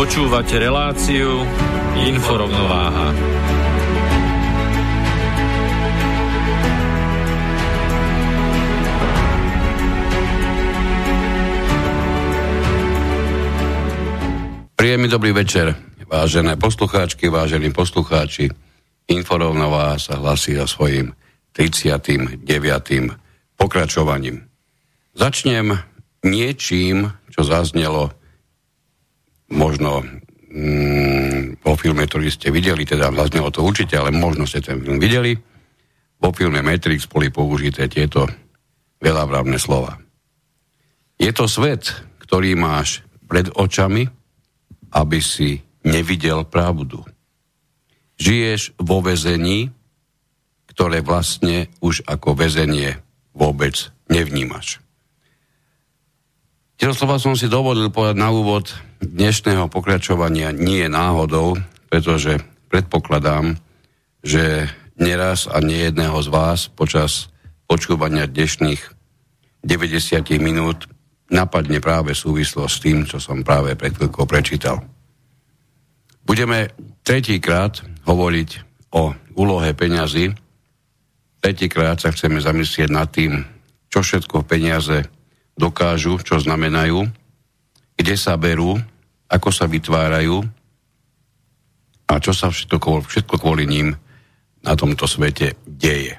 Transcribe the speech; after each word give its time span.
Počúvate 0.00 0.56
reláciu 0.56 1.44
Inforovnováha. 1.92 3.12
Príjemný 14.72 15.12
dobrý 15.12 15.36
večer, 15.36 15.76
vážené 16.08 16.56
poslucháčky, 16.56 17.28
vážení 17.28 17.68
poslucháči. 17.68 18.48
Inforovnová 19.04 20.00
sa 20.00 20.16
hlasí 20.16 20.56
o 20.56 20.64
svojim 20.64 21.12
39. 21.52 22.48
pokračovaním. 23.60 24.48
Začnem 25.12 25.76
niečím, 26.24 27.12
čo 27.28 27.44
zaznelo 27.44 28.16
možno 29.50 30.02
mm, 30.50 31.62
vo 31.62 31.74
filme, 31.76 32.06
ktorý 32.06 32.30
ste 32.30 32.54
videli, 32.54 32.86
teda 32.86 33.10
zaznelo 33.10 33.50
to 33.50 33.66
určite, 33.66 33.98
ale 33.98 34.14
možno 34.14 34.46
ste 34.46 34.62
ten 34.62 34.78
film 34.80 35.02
videli. 35.02 35.36
Vo 36.20 36.30
filme 36.32 36.62
Matrix 36.62 37.08
boli 37.08 37.32
použité 37.32 37.88
tieto 37.88 38.28
veľavravné 39.00 39.56
slova. 39.56 39.96
Je 41.20 41.32
to 41.32 41.48
svet, 41.48 41.92
ktorý 42.24 42.56
máš 42.56 43.04
pred 43.28 43.48
očami, 43.52 44.08
aby 44.96 45.18
si 45.20 45.60
nevidel 45.84 46.44
pravdu. 46.44 47.04
Žiješ 48.20 48.76
vo 48.76 49.00
väzení, 49.00 49.72
ktoré 50.68 51.00
vlastne 51.00 51.72
už 51.80 52.04
ako 52.04 52.36
väzenie 52.36 53.00
vôbec 53.32 53.88
nevnímaš. 54.12 54.80
Tieto 56.76 56.96
slova 56.96 57.20
som 57.20 57.36
si 57.36 57.48
dovolil 57.48 57.92
povedať 57.92 58.16
na 58.16 58.32
úvod 58.32 58.72
dnešného 59.00 59.66
pokračovania 59.72 60.52
nie 60.52 60.84
je 60.84 60.90
náhodou, 60.92 61.56
pretože 61.88 62.38
predpokladám, 62.68 63.56
že 64.20 64.68
neraz 65.00 65.48
a 65.48 65.58
nie 65.64 65.88
jedného 65.88 66.20
z 66.20 66.28
vás 66.28 66.68
počas 66.68 67.32
počúvania 67.64 68.28
dnešných 68.28 68.80
90 69.64 70.40
minút 70.40 70.86
napadne 71.32 71.80
práve 71.80 72.12
súvislosť 72.12 72.72
s 72.72 72.82
tým, 72.82 72.98
čo 73.08 73.16
som 73.16 73.40
práve 73.40 73.72
pred 73.76 73.96
chvíľkou 73.96 74.28
prečítal. 74.28 74.84
Budeme 76.24 76.70
tretíkrát 77.00 77.80
hovoriť 78.04 78.50
o 78.92 79.14
úlohe 79.38 79.72
peňazí. 79.72 80.36
Tretíkrát 81.40 81.96
sa 82.02 82.12
chceme 82.12 82.42
zamyslieť 82.42 82.90
nad 82.92 83.08
tým, 83.08 83.40
čo 83.88 84.04
všetko 84.04 84.44
peniaze 84.44 85.08
dokážu, 85.56 86.20
čo 86.20 86.36
znamenajú, 86.42 87.08
kde 88.00 88.16
sa 88.16 88.40
berú, 88.40 88.80
ako 89.28 89.52
sa 89.52 89.68
vytvárajú 89.68 90.40
a 92.08 92.16
čo 92.16 92.32
sa 92.32 92.48
všetko, 92.48 93.04
všetko 93.04 93.36
kvôli 93.36 93.68
ním 93.68 93.92
na 94.64 94.72
tomto 94.72 95.04
svete 95.04 95.60
deje. 95.68 96.16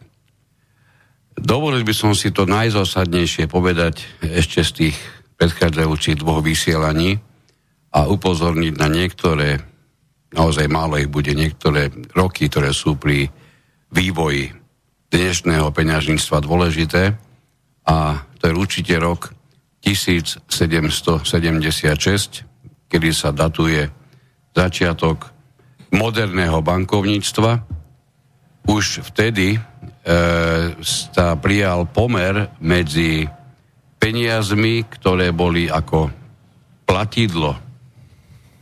Dovolil 1.34 1.82
by 1.82 1.94
som 1.98 2.14
si 2.14 2.30
to 2.30 2.46
najzásadnejšie 2.46 3.50
povedať 3.50 4.06
ešte 4.22 4.62
z 4.62 4.72
tých 4.78 4.98
predchádzajúcich 5.42 6.22
dvoch 6.22 6.46
vysielaní 6.46 7.18
a 7.90 8.06
upozorniť 8.06 8.74
na 8.78 8.88
niektoré, 8.88 9.58
naozaj 10.38 10.70
málo 10.70 11.02
ich 11.02 11.10
bude, 11.10 11.34
niektoré 11.34 11.90
roky, 12.14 12.46
ktoré 12.46 12.78
sú 12.78 12.94
pri 12.94 13.26
vývoji 13.90 14.54
dnešného 15.10 15.66
peňažníctva 15.74 16.46
dôležité 16.46 17.18
a 17.90 18.22
to 18.38 18.44
je 18.48 18.54
určite 18.54 18.94
rok 19.02 19.34
1776, 19.82 20.46
kedy 22.88 23.10
sa 23.12 23.34
datuje 23.34 23.90
začiatok 24.54 25.34
moderného 25.92 26.62
bankovníctva. 26.62 27.66
Už 28.70 29.02
vtedy 29.10 29.58
E, 30.02 30.18
sa 30.82 31.38
prijal 31.38 31.86
pomer 31.86 32.50
medzi 32.58 33.30
peniazmi, 34.02 34.82
ktoré 34.90 35.30
boli 35.30 35.70
ako 35.70 36.10
platidlo 36.90 37.54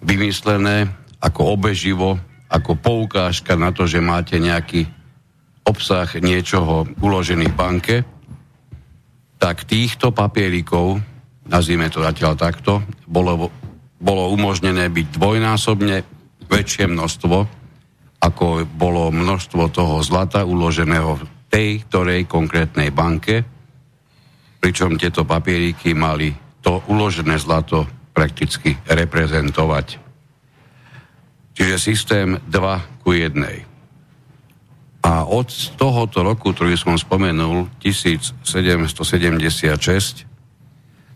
vymyslené, 0.03 0.84
ako 1.24 1.56
obeživo, 1.56 2.19
ako 2.52 2.75
poukážka 2.75 3.56
na 3.56 3.72
to, 3.72 3.88
že 3.88 4.03
máte 4.03 4.35
nejaký 4.35 4.84
obsah 5.63 6.12
niečoho 6.19 6.91
uložený 7.00 7.47
v 7.47 7.56
banke, 7.56 7.96
tak 9.40 9.63
týchto 9.63 10.12
papierikov, 10.12 11.00
nazvime 11.50 11.90
to 11.90 12.06
zatiaľ 12.06 12.38
takto, 12.38 12.86
bolo, 13.10 13.50
bolo 13.98 14.30
umožnené 14.32 14.94
byť 14.94 15.08
dvojnásobne 15.18 16.06
väčšie 16.50 16.86
množstvo 16.88 17.60
ako 18.20 18.68
bolo 18.68 19.16
množstvo 19.16 19.72
toho 19.72 20.04
zlata 20.04 20.44
uloženého 20.44 21.16
v 21.16 21.24
tej 21.48 21.88
ktorej 21.88 22.28
konkrétnej 22.28 22.92
banke, 22.92 23.48
pričom 24.59 25.00
tieto 25.00 25.24
papieriky 25.24 25.96
mali 25.96 26.36
to 26.59 26.84
uložené 26.92 27.40
zlato 27.40 27.88
prakticky 28.12 28.76
reprezentovať. 28.92 30.04
Čiže 31.56 31.76
systém 31.80 32.36
2 32.52 33.04
ku 33.04 33.16
1. 33.16 33.40
A 35.00 35.24
od 35.24 35.48
tohoto 35.80 36.28
roku, 36.28 36.52
ktorý 36.52 36.76
som 36.76 37.00
spomenul, 37.00 37.72
1776, 37.80 40.28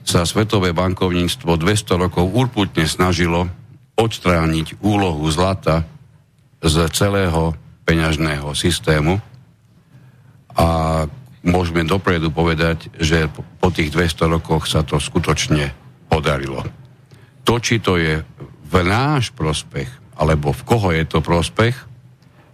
sa 0.03 0.27
Svetové 0.27 0.75
bankovníctvo 0.75 1.55
200 1.55 1.95
rokov 1.95 2.27
urputne 2.27 2.83
snažilo 2.87 3.47
odstrániť 3.95 4.83
úlohu 4.83 5.23
zlata 5.31 5.87
z 6.63 6.75
celého 6.91 7.55
peňažného 7.83 8.51
systému 8.55 9.19
a 10.55 10.67
môžeme 11.43 11.83
dopredu 11.83 12.31
povedať, 12.31 12.87
že 12.99 13.27
po 13.59 13.67
tých 13.71 13.91
200 13.91 14.31
rokoch 14.31 14.67
sa 14.67 14.83
to 14.83 14.99
skutočne 14.99 15.71
podarilo. 16.07 16.63
To, 17.43 17.59
či 17.59 17.83
to 17.83 17.99
je 17.99 18.23
v 18.63 18.75
náš 18.87 19.35
prospech, 19.35 19.89
alebo 20.15 20.55
v 20.55 20.61
koho 20.63 20.89
je 20.95 21.03
to 21.03 21.19
prospech, 21.19 21.75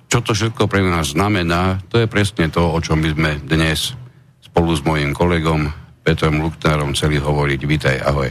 čo 0.10 0.26
to 0.26 0.34
všetko 0.34 0.66
pre 0.66 0.82
nás 0.82 1.14
znamená, 1.14 1.86
to 1.86 2.02
je 2.02 2.10
presne 2.10 2.50
to, 2.50 2.66
o 2.66 2.80
čom 2.82 2.98
by 2.98 3.14
sme 3.14 3.32
dnes 3.46 3.94
spolu 4.42 4.74
s 4.74 4.82
mojim 4.82 5.14
kolegom 5.14 5.70
Petrom 6.04 6.42
Luknárom 6.42 6.96
chceli 6.96 7.20
hovoriť. 7.20 7.60
Vítaj, 7.64 7.98
ahoj. 8.04 8.30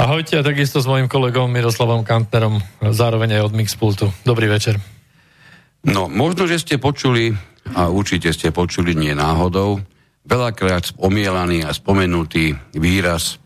Ahojte 0.00 0.40
a 0.40 0.46
takisto 0.46 0.80
s 0.80 0.88
mojim 0.88 1.12
kolegom 1.12 1.52
Miroslavom 1.52 2.08
Kantnerom, 2.08 2.56
zároveň 2.80 3.36
aj 3.36 3.52
od 3.52 3.52
Mixpultu. 3.52 4.06
Dobrý 4.24 4.48
večer. 4.48 4.80
No, 5.84 6.08
možno, 6.08 6.48
že 6.48 6.56
ste 6.56 6.80
počuli, 6.80 7.36
a 7.76 7.92
určite 7.92 8.32
ste 8.32 8.48
počuli 8.48 8.96
nie 8.96 9.12
náhodou, 9.12 9.84
veľakrát 10.24 10.96
omielaný 10.96 11.68
a 11.68 11.76
spomenutý 11.76 12.56
výraz 12.72 13.36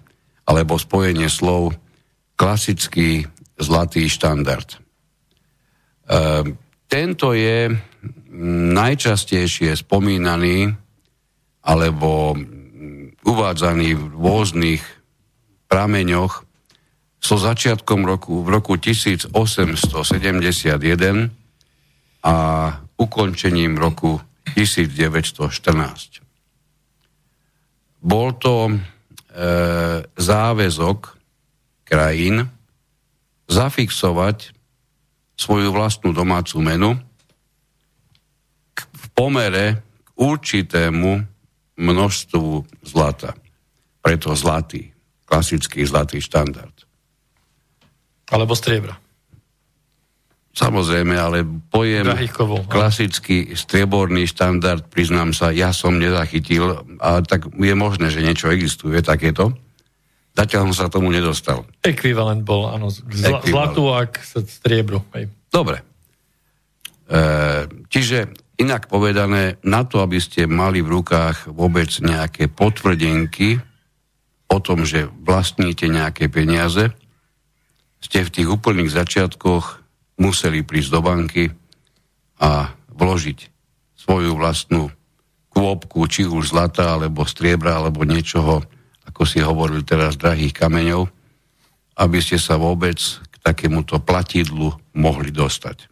alebo 0.47 0.79
spojenie 0.79 1.27
slov 1.27 1.75
klasický 2.39 3.27
zlatý 3.59 4.07
štandard. 4.07 4.69
E, 4.71 4.79
tento 6.87 7.35
je 7.35 7.71
najčastejšie 8.75 9.75
spomínaný 9.75 10.71
alebo 11.65 12.39
uvádzaný 13.25 13.97
v 13.97 14.05
rôznych 14.15 14.83
prameňoch 15.67 16.45
so 17.25 17.41
začiatkom 17.41 18.05
roku, 18.05 18.45
v 18.45 18.49
roku 18.53 18.77
1871 18.77 19.33
a 22.25 22.37
ukončením 23.01 23.81
roku 23.81 24.21
1914. 24.53 26.21
Bol 28.05 28.29
to 28.37 28.69
e, 28.69 28.73
záväzok 30.05 31.01
krajín 31.89 32.45
zafixovať 33.49 34.53
svoju 35.41 35.73
vlastnú 35.73 36.13
domácu 36.13 36.61
menu 36.61 36.91
v 38.77 39.05
pomere 39.17 39.81
k 39.81 40.09
určitému 40.21 41.34
množstvu 41.77 42.65
zlata. 42.87 43.35
Preto 44.05 44.37
zlatý, 44.37 44.93
klasický 45.25 45.83
zlatý 45.89 46.21
štandard. 46.21 46.75
Alebo 48.29 48.53
striebra. 48.53 49.01
Samozrejme, 50.55 51.19
ale 51.19 51.43
pojem 51.43 52.07
klasický 52.71 53.59
strieborný 53.59 54.31
štandard, 54.31 54.87
priznám 54.87 55.35
sa, 55.35 55.51
ja 55.51 55.75
som 55.75 55.99
nezachytil, 55.99 56.79
a 57.03 57.19
tak 57.27 57.51
je 57.51 57.75
možné, 57.75 58.07
že 58.07 58.23
niečo 58.23 58.55
existuje 58.55 59.03
takéto. 59.03 59.51
Zatiaľ 60.35 60.71
som 60.71 60.75
sa 60.75 60.87
tomu 60.87 61.11
nedostal. 61.11 61.67
Ekvivalent 61.83 62.47
bol, 62.47 62.71
áno, 62.71 62.87
zla, 62.91 63.43
zlatú 63.43 63.91
ak 63.91 64.23
striebru. 64.47 65.03
Hej. 65.15 65.31
Dobre. 65.51 65.83
E, 67.07 67.21
čiže 67.91 68.35
inak 68.59 68.87
povedané, 68.87 69.59
na 69.67 69.83
to, 69.83 70.03
aby 70.05 70.23
ste 70.23 70.47
mali 70.47 70.81
v 70.85 71.01
rukách 71.01 71.51
vôbec 71.51 71.91
nejaké 71.99 72.47
potvrdenky 72.47 73.59
o 74.51 74.59
tom, 74.63 74.87
že 74.87 75.11
vlastníte 75.11 75.91
nejaké 75.91 76.31
peniaze, 76.31 76.95
ste 78.05 78.21
v 78.21 78.35
tých 78.35 78.49
úplných 78.49 78.93
začiatkoch 78.93 79.81
museli 80.21 80.61
prísť 80.61 80.91
do 80.93 81.01
banky 81.01 81.45
a 82.39 82.71
vložiť 82.93 83.39
svoju 83.97 84.37
vlastnú 84.37 84.93
kôpku, 85.49 86.05
či 86.11 86.29
už 86.29 86.53
zlata, 86.53 86.95
alebo 86.95 87.25
striebra, 87.25 87.81
alebo 87.81 88.05
niečoho, 88.05 88.61
ako 89.09 89.23
si 89.25 89.41
hovoril 89.41 89.83
teraz, 89.87 90.21
drahých 90.21 90.53
kameňov, 90.53 91.09
aby 91.97 92.19
ste 92.21 92.37
sa 92.37 92.61
vôbec 92.61 92.99
k 93.01 93.35
takémuto 93.41 94.03
platidlu 94.03 94.75
mohli 94.93 95.31
dostať. 95.33 95.89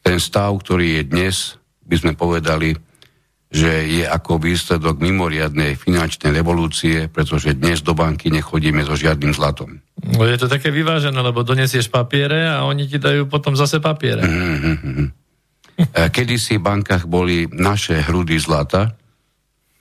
Ten 0.00 0.16
stav, 0.22 0.56
ktorý 0.62 1.00
je 1.00 1.02
dnes, 1.04 1.36
by 1.84 1.96
sme 2.00 2.12
povedali, 2.16 2.72
že 3.54 3.86
je 3.86 4.02
ako 4.02 4.42
výsledok 4.42 4.98
mimoriadnej 4.98 5.78
finančnej 5.78 6.34
revolúcie, 6.34 7.06
pretože 7.06 7.54
dnes 7.54 7.86
do 7.86 7.94
banky 7.94 8.26
nechodíme 8.34 8.82
so 8.82 8.98
žiadnym 8.98 9.30
zlatom. 9.30 9.78
No 10.02 10.26
je 10.26 10.34
to 10.34 10.50
také 10.50 10.74
vyvážené, 10.74 11.14
lebo 11.22 11.46
donesieš 11.46 11.86
papiere 11.86 12.50
a 12.50 12.66
oni 12.66 12.90
ti 12.90 12.98
dajú 12.98 13.30
potom 13.30 13.54
zase 13.54 13.78
papiere. 13.78 14.26
Mm-hmm. 14.26 15.08
Kedy 16.10 16.34
si 16.34 16.58
v 16.58 16.66
bankách 16.66 17.06
boli 17.06 17.46
naše 17.46 18.02
hrudy 18.02 18.42
zlata, 18.42 18.98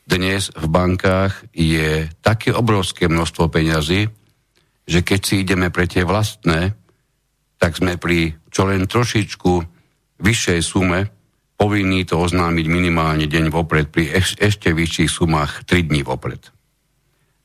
dnes 0.04 0.54
v 0.54 0.68
bankách 0.70 1.50
je 1.56 2.12
také 2.22 2.54
obrovské 2.54 3.10
množstvo 3.10 3.50
peňazí, 3.50 4.06
že 4.84 5.00
keď 5.02 5.20
si 5.24 5.42
ideme 5.42 5.72
pre 5.72 5.88
tie 5.90 6.06
vlastné, 6.06 6.76
tak 7.58 7.80
sme 7.80 7.96
pri 7.98 8.36
čo 8.52 8.68
len 8.68 8.86
trošičku 8.86 9.52
vyššej 10.22 10.60
sume 10.62 11.08
povinní 11.58 12.04
to 12.04 12.20
oznámiť 12.20 12.66
minimálne 12.68 13.26
deň 13.30 13.54
vopred, 13.54 13.90
pri 13.90 14.10
eš, 14.10 14.38
ešte 14.42 14.74
vyšších 14.74 15.10
sumách 15.10 15.64
3 15.70 15.90
dní 15.90 16.02
vopred. 16.04 16.52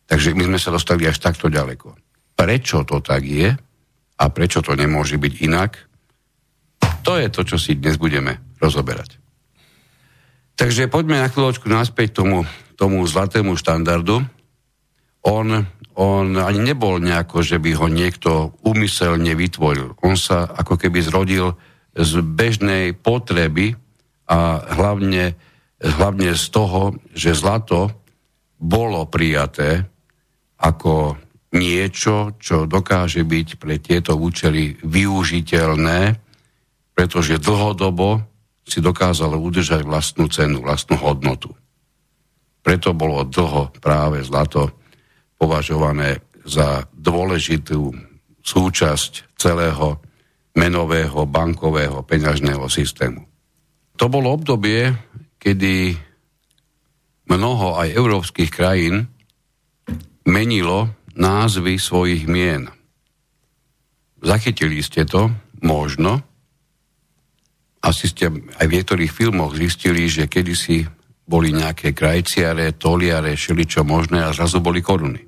Takže 0.08 0.32
my 0.32 0.48
sme 0.48 0.58
sa 0.58 0.72
dostali 0.72 1.04
až 1.04 1.20
takto 1.20 1.52
ďaleko. 1.52 1.92
Prečo 2.34 2.82
to 2.88 3.04
tak 3.04 3.28
je 3.28 3.52
a 4.18 4.24
prečo 4.32 4.64
to 4.64 4.72
nemôže 4.72 5.20
byť 5.20 5.34
inak, 5.44 5.72
to 7.04 7.16
je 7.16 7.28
to, 7.32 7.40
čo 7.44 7.56
si 7.56 7.76
dnes 7.78 7.96
budeme 7.96 8.36
rozoberať. 8.60 9.16
Takže 10.58 10.90
poďme 10.90 11.22
na 11.22 11.30
chvíľočku 11.30 11.70
naspäť 11.70 12.18
tomu, 12.18 12.42
tomu 12.74 13.06
zlatému 13.06 13.54
štandardu. 13.54 14.26
On, 15.22 15.46
on 15.94 16.26
ani 16.34 16.60
nebol 16.60 16.98
nejako, 16.98 17.46
že 17.46 17.62
by 17.62 17.70
ho 17.78 17.86
niekto 17.86 18.58
umyselne 18.66 19.38
vytvoril. 19.38 19.94
On 20.02 20.18
sa 20.18 20.50
ako 20.50 20.74
keby 20.74 20.98
zrodil 21.00 21.54
z 21.94 22.20
bežnej 22.22 22.92
potreby 22.98 23.78
a 24.28 24.60
hlavne, 24.76 25.34
hlavne 25.80 26.36
z 26.36 26.44
toho, 26.52 26.94
že 27.16 27.32
zlato 27.32 27.88
bolo 28.60 29.08
prijaté 29.08 29.88
ako 30.60 31.16
niečo, 31.56 32.36
čo 32.36 32.68
dokáže 32.68 33.24
byť 33.24 33.48
pre 33.56 33.80
tieto 33.80 34.18
účely 34.20 34.76
využiteľné, 34.84 36.20
pretože 36.92 37.40
dlhodobo 37.40 38.20
si 38.68 38.84
dokázalo 38.84 39.40
udržať 39.40 39.80
vlastnú 39.80 40.28
cenu, 40.28 40.60
vlastnú 40.60 41.00
hodnotu. 41.00 41.56
Preto 42.60 42.92
bolo 42.92 43.24
dlho 43.24 43.72
práve 43.80 44.20
zlato 44.20 44.76
považované 45.40 46.20
za 46.44 46.84
dôležitú 46.92 47.94
súčasť 48.44 49.36
celého 49.40 50.00
menového, 50.56 51.24
bankového, 51.24 52.02
peňažného 52.02 52.66
systému. 52.66 53.27
To 53.98 54.06
bolo 54.06 54.30
obdobie, 54.30 54.94
kedy 55.42 55.98
mnoho 57.28 57.82
aj 57.82 57.92
európskych 57.92 58.50
krajín 58.50 59.10
menilo 60.22 60.94
názvy 61.18 61.82
svojich 61.82 62.30
mien. 62.30 62.70
Zachytili 64.22 64.78
ste 64.82 65.02
to, 65.02 65.34
možno. 65.62 66.22
Asi 67.82 68.10
ste 68.10 68.30
aj 68.30 68.66
v 68.66 68.74
niektorých 68.78 69.10
filmoch 69.10 69.54
zistili, 69.54 70.06
že 70.06 70.30
kedysi 70.30 70.86
boli 71.28 71.52
nejaké 71.54 71.92
krajciare, 71.92 72.78
toliare, 72.78 73.34
šeličo 73.34 73.82
možné 73.82 74.24
a 74.24 74.34
zrazu 74.34 74.62
boli 74.62 74.80
koruny. 74.80 75.20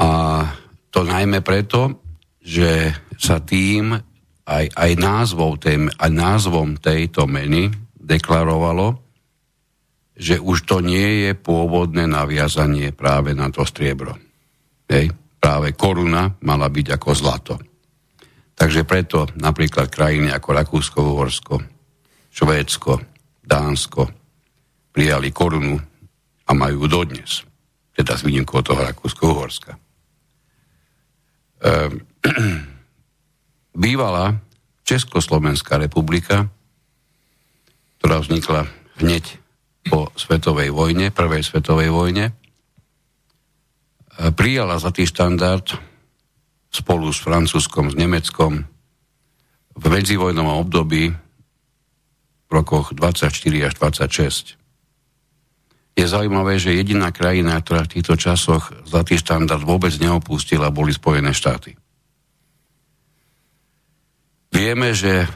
A 0.00 0.08
to 0.90 1.02
najmä 1.02 1.42
preto, 1.42 2.02
že 2.38 2.94
sa 3.18 3.42
tým 3.42 3.94
aj, 4.44 4.64
aj, 4.76 4.90
názvom 5.00 5.56
tej, 5.56 5.88
aj 5.88 6.10
názvom 6.12 6.76
tejto 6.76 7.24
meny 7.24 7.72
deklarovalo, 7.96 9.00
že 10.14 10.38
už 10.38 10.68
to 10.68 10.78
nie 10.84 11.26
je 11.26 11.32
pôvodné 11.34 12.06
naviazanie 12.06 12.94
práve 12.94 13.34
na 13.34 13.50
to 13.50 13.66
striebro. 13.66 14.14
Hej? 14.86 15.10
Práve 15.40 15.74
koruna 15.74 16.36
mala 16.44 16.70
byť 16.70 16.86
ako 16.94 17.10
zlato. 17.16 17.54
Takže 18.54 18.86
preto 18.86 19.26
napríklad 19.34 19.90
krajiny 19.90 20.30
ako 20.30 20.48
Rakúsko, 20.54 20.98
Uhorsko, 21.02 21.54
Švédsko, 22.30 23.02
Dánsko 23.42 24.02
prijali 24.94 25.34
korunu 25.34 25.74
a 26.46 26.50
majú 26.54 26.86
dodnes. 26.86 27.42
Teda 27.90 28.14
s 28.14 28.22
výnimkou 28.22 28.62
toho 28.62 28.78
Rakúsko-Uhorska. 28.78 29.74
Ehm, 31.64 32.06
bývalá 33.74 34.38
Československá 34.86 35.76
republika, 35.76 36.48
ktorá 37.98 38.22
vznikla 38.22 38.70
hneď 39.02 39.42
po 39.84 40.08
svetovej 40.16 40.72
vojne, 40.72 41.10
prvej 41.10 41.42
svetovej 41.44 41.90
vojne, 41.92 42.32
prijala 44.38 44.78
za 44.78 44.94
tý 44.94 45.04
štandard 45.04 45.74
spolu 46.70 47.10
s 47.10 47.20
Francúzskom, 47.20 47.90
s 47.90 47.96
Nemeckom 47.98 48.62
v 49.74 49.84
medzivojnovom 49.90 50.62
období 50.64 51.10
v 51.10 52.50
rokoch 52.50 52.94
24 52.94 53.30
až 53.66 53.72
26. 53.82 54.54
Je 55.94 56.06
zaujímavé, 56.06 56.58
že 56.58 56.74
jediná 56.74 57.14
krajina, 57.14 57.58
ktorá 57.62 57.86
v 57.86 57.98
týchto 57.98 58.18
časoch 58.18 58.74
zlatý 58.86 59.14
štandard 59.18 59.62
vôbec 59.62 59.94
neopustila, 59.98 60.74
boli 60.74 60.90
Spojené 60.90 61.30
štáty. 61.30 61.78
Vieme, 64.54 64.94
že 64.94 65.26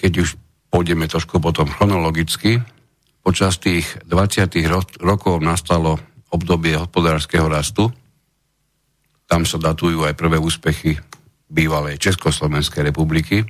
keď 0.00 0.24
už 0.24 0.28
pôjdeme 0.72 1.04
trošku 1.04 1.36
potom 1.36 1.68
chronologicky, 1.68 2.64
počas 3.20 3.60
tých 3.60 3.84
20. 4.08 4.56
ro- 4.72 4.96
rokov 5.04 5.44
nastalo 5.44 6.00
obdobie 6.32 6.72
hospodárskeho 6.80 7.44
rastu. 7.44 7.92
Tam 9.28 9.44
sa 9.44 9.60
datujú 9.60 10.08
aj 10.08 10.16
prvé 10.16 10.40
úspechy 10.40 10.96
bývalej 11.52 12.00
Československej 12.00 12.88
republiky, 12.88 13.44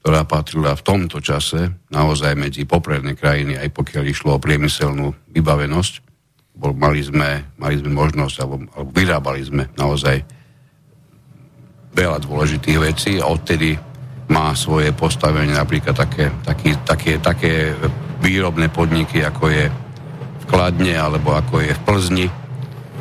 ktorá 0.00 0.24
patrila 0.24 0.72
v 0.72 0.84
tomto 0.84 1.20
čase 1.20 1.84
naozaj 1.92 2.32
medzi 2.32 2.64
popredné 2.64 3.16
krajiny, 3.16 3.60
aj 3.60 3.76
pokiaľ 3.76 4.04
išlo 4.08 4.36
o 4.36 4.42
priemyselnú 4.42 5.12
vybavenosť. 5.36 5.92
Bol, 6.56 6.72
mali, 6.72 7.04
sme, 7.04 7.44
mali 7.60 7.76
sme 7.76 7.92
možnosť, 7.92 8.36
alebo, 8.40 8.56
alebo 8.72 8.90
vyrábali 8.96 9.40
sme 9.44 9.68
naozaj 9.76 10.24
veľa 11.92 12.24
dôležitých 12.24 12.78
vecí 12.80 13.12
a 13.20 13.28
odtedy 13.28 13.76
má 14.28 14.56
svoje 14.56 14.92
postavenie 14.96 15.52
napríklad 15.52 15.92
také, 15.92 16.32
taký, 16.44 16.70
také, 16.84 17.12
také 17.20 17.52
výrobné 18.24 18.72
podniky, 18.72 19.20
ako 19.20 19.52
je 19.52 19.68
v 20.40 20.44
Kladne 20.48 20.96
alebo 20.96 21.36
ako 21.36 21.60
je 21.60 21.72
v 21.76 21.84
Plzni. 21.84 22.26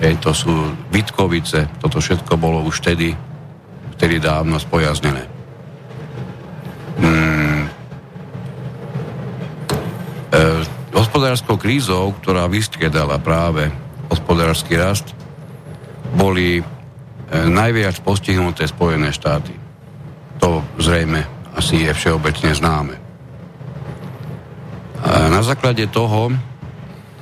Hej, 0.04 0.20
to 0.20 0.36
sú 0.36 0.52
Vitkovice, 0.92 1.72
toto 1.80 2.04
všetko 2.04 2.36
bolo 2.36 2.60
už 2.68 2.84
vtedy 2.84 3.16
vtedy 4.04 4.20
dávno 4.20 4.60
spojaznené. 4.60 5.24
Hmm. 7.00 7.72
E, 10.28 10.42
hospodárskou 10.92 11.56
krízou, 11.56 12.12
ktorá 12.20 12.52
vystriedala 12.52 13.16
práve 13.24 13.72
hospodársky 14.12 14.76
rast, 14.76 15.16
boli 16.20 16.60
e, 16.60 16.64
najviac 17.32 18.04
postihnuté 18.04 18.68
Spojené 18.68 19.16
štáty. 19.16 19.63
To 20.44 20.60
zrejme 20.76 21.24
asi 21.56 21.88
je 21.88 21.92
všeobecne 21.96 22.52
známe. 22.52 23.00
A 25.00 25.32
na 25.32 25.40
základe 25.40 25.88
toho 25.88 26.36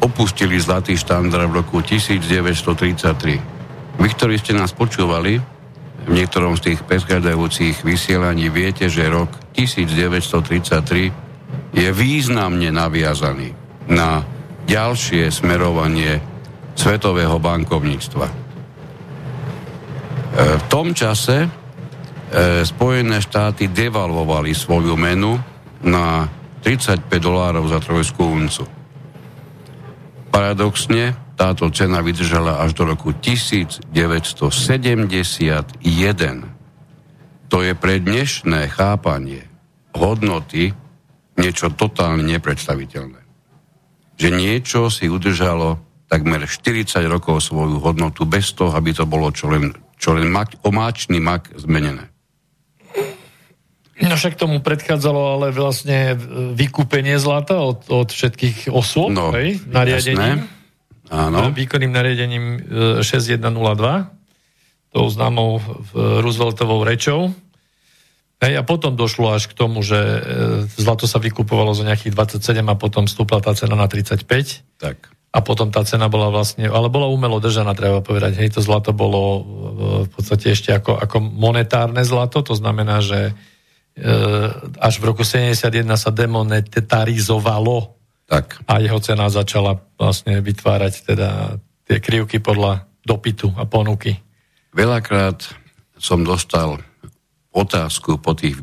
opustili 0.02 0.58
zlatý 0.58 0.98
štandard 0.98 1.46
v 1.46 1.62
roku 1.62 1.86
1933. 1.86 4.02
Vy, 4.02 4.08
ktorí 4.18 4.42
ste 4.42 4.58
nás 4.58 4.74
počúvali, 4.74 5.38
v 6.02 6.10
niektorom 6.10 6.58
z 6.58 6.74
tých 6.74 6.82
predchádzajúcich 6.82 7.86
vysielaní 7.86 8.50
viete, 8.50 8.90
že 8.90 9.06
rok 9.06 9.30
1933 9.54 11.78
je 11.78 11.90
významne 11.94 12.74
naviazaný 12.74 13.54
na 13.86 14.26
ďalšie 14.66 15.30
smerovanie 15.30 16.18
svetového 16.74 17.38
bankovníctva. 17.38 18.26
E, 18.26 18.34
v 20.58 20.64
tom 20.74 20.98
čase 20.98 21.61
Spojené 22.64 23.20
štáty 23.20 23.68
devalvovali 23.68 24.56
svoju 24.56 24.96
menu 24.96 25.36
na 25.84 26.32
35 26.64 27.12
dolárov 27.20 27.68
za 27.68 27.84
trojskú 27.84 28.24
uncu. 28.24 28.64
Paradoxne, 30.32 31.12
táto 31.36 31.68
cena 31.76 32.00
vydržala 32.00 32.64
až 32.64 32.72
do 32.78 32.88
roku 32.88 33.12
1971. 33.12 33.84
To 37.52 37.58
je 37.60 37.74
pre 37.76 38.00
dnešné 38.00 38.72
chápanie 38.72 39.44
hodnoty 39.92 40.72
niečo 41.36 41.74
totálne 41.76 42.24
nepredstaviteľné. 42.24 43.20
Že 44.16 44.30
niečo 44.32 44.88
si 44.88 45.12
udržalo 45.12 45.82
takmer 46.08 46.48
40 46.48 47.08
rokov 47.12 47.44
svoju 47.44 47.82
hodnotu 47.84 48.24
bez 48.24 48.56
toho, 48.56 48.72
aby 48.72 48.96
to 48.96 49.04
bolo 49.04 49.34
čo 49.36 49.52
len, 49.52 49.76
čo 50.00 50.16
len 50.16 50.32
mak, 50.32 50.62
omáčný 50.64 51.20
mak 51.20 51.52
zmenené. 51.60 52.11
No 54.02 54.18
však 54.18 54.34
tomu 54.34 54.66
predchádzalo 54.66 55.22
ale 55.38 55.48
vlastne 55.54 56.18
vykúpenie 56.58 57.22
zlata 57.22 57.62
od, 57.62 57.86
od 57.94 58.10
všetkých 58.10 58.74
osôb, 58.74 59.14
no, 59.14 59.30
hej, 59.38 59.62
nariadením. 59.70 60.50
Áno. 61.12 61.52
Výkonným 61.54 61.92
nariadením 61.92 62.46
6102, 63.04 63.44
e, 63.44 64.02
tou 64.96 65.06
známou 65.12 65.60
Rooseveltovou 65.94 66.82
rečou. 66.88 67.36
Hej, 68.42 68.58
a 68.58 68.64
potom 68.66 68.98
došlo 68.98 69.38
až 69.38 69.46
k 69.46 69.54
tomu, 69.54 69.86
že 69.86 70.00
e, 70.02 70.20
zlato 70.82 71.06
sa 71.06 71.22
vykupovalo 71.22 71.78
za 71.78 71.86
nejakých 71.86 72.16
27 72.42 72.66
a 72.66 72.76
potom 72.80 73.06
stúpla 73.06 73.38
tá 73.38 73.54
cena 73.54 73.78
na 73.78 73.86
35. 73.86 74.26
Tak. 74.82 74.98
A 75.32 75.40
potom 75.46 75.70
tá 75.70 75.86
cena 75.86 76.10
bola 76.10 76.34
vlastne, 76.34 76.66
ale 76.66 76.90
bola 76.90 77.06
umelo 77.06 77.38
držaná, 77.38 77.78
treba 77.78 78.02
povedať. 78.02 78.42
Hej, 78.42 78.58
to 78.58 78.66
zlato 78.66 78.98
bolo 78.98 79.22
e, 79.22 79.42
v 80.08 80.10
podstate 80.10 80.58
ešte 80.58 80.74
ako, 80.74 80.98
ako 80.98 81.22
monetárne 81.22 82.02
zlato, 82.02 82.42
to 82.42 82.58
znamená, 82.58 83.04
že 83.04 83.36
E, 83.36 83.51
až 84.80 84.94
v 85.00 85.04
roku 85.04 85.28
71 85.28 85.84
sa 86.00 86.10
demonetarizovalo 86.16 87.92
tak. 88.26 88.64
a 88.64 88.80
jeho 88.80 89.00
cena 89.04 89.28
začala 89.28 89.76
vlastne 90.00 90.40
vytvárať 90.40 90.94
teda 91.04 91.60
tie 91.84 91.98
krivky 92.00 92.40
podľa 92.40 92.88
dopytu 93.04 93.52
a 93.60 93.68
ponuky. 93.68 94.16
Veľakrát 94.72 95.44
som 96.00 96.24
dostal 96.24 96.80
otázku 97.52 98.24
po 98.24 98.32
tých 98.32 98.56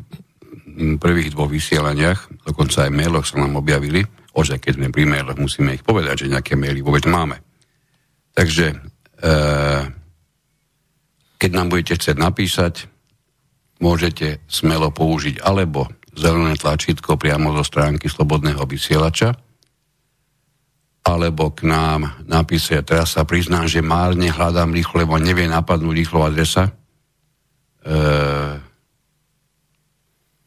prvých 0.97 1.37
dvoch 1.37 1.51
vysielaniach, 1.51 2.49
dokonca 2.49 2.87
aj 2.87 2.91
mailoch 2.95 3.27
sa 3.29 3.37
nám 3.37 3.61
objavili, 3.61 4.01
ože 4.33 4.57
keď 4.57 4.81
sme 4.81 4.87
pri 4.89 5.05
mailoch, 5.05 5.37
musíme 5.37 5.75
ich 5.77 5.85
povedať, 5.85 6.25
že 6.25 6.31
nejaké 6.33 6.57
maily 6.57 6.81
vôbec 6.81 7.05
máme. 7.05 7.37
Takže 8.33 8.73
e, 8.73 8.75
keď 11.37 11.51
nám 11.53 11.67
budete 11.69 11.99
chcieť 11.99 12.17
napísať, 12.17 12.89
môžete 13.79 14.43
smelo 14.45 14.91
použiť 14.91 15.39
alebo 15.43 15.87
zelené 16.15 16.59
tlačítko 16.59 17.15
priamo 17.15 17.55
zo 17.59 17.63
stránky 17.63 18.11
Slobodného 18.11 18.63
vysielača, 18.67 19.35
alebo 21.07 21.55
k 21.55 21.63
nám 21.65 22.21
napíše, 22.27 22.83
teraz 22.83 23.15
sa 23.15 23.23
priznám, 23.23 23.65
že 23.71 23.79
márne 23.79 24.29
hľadám 24.29 24.75
rýchlo, 24.75 25.07
lebo 25.07 25.15
nevie 25.17 25.47
napadnúť 25.47 25.95
rýchlo 25.95 26.27
adresa. 26.27 26.69
E, 26.69 26.71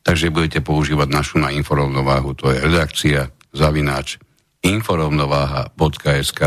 takže 0.04 0.30
budete 0.30 0.60
používať 0.60 1.08
našu 1.08 1.40
na 1.40 1.50
informovnováhu, 1.50 2.36
to 2.36 2.52
je 2.52 2.60
redakcia 2.62 3.32
zavináč 3.50 4.20
informovnováha.sk 4.62 6.40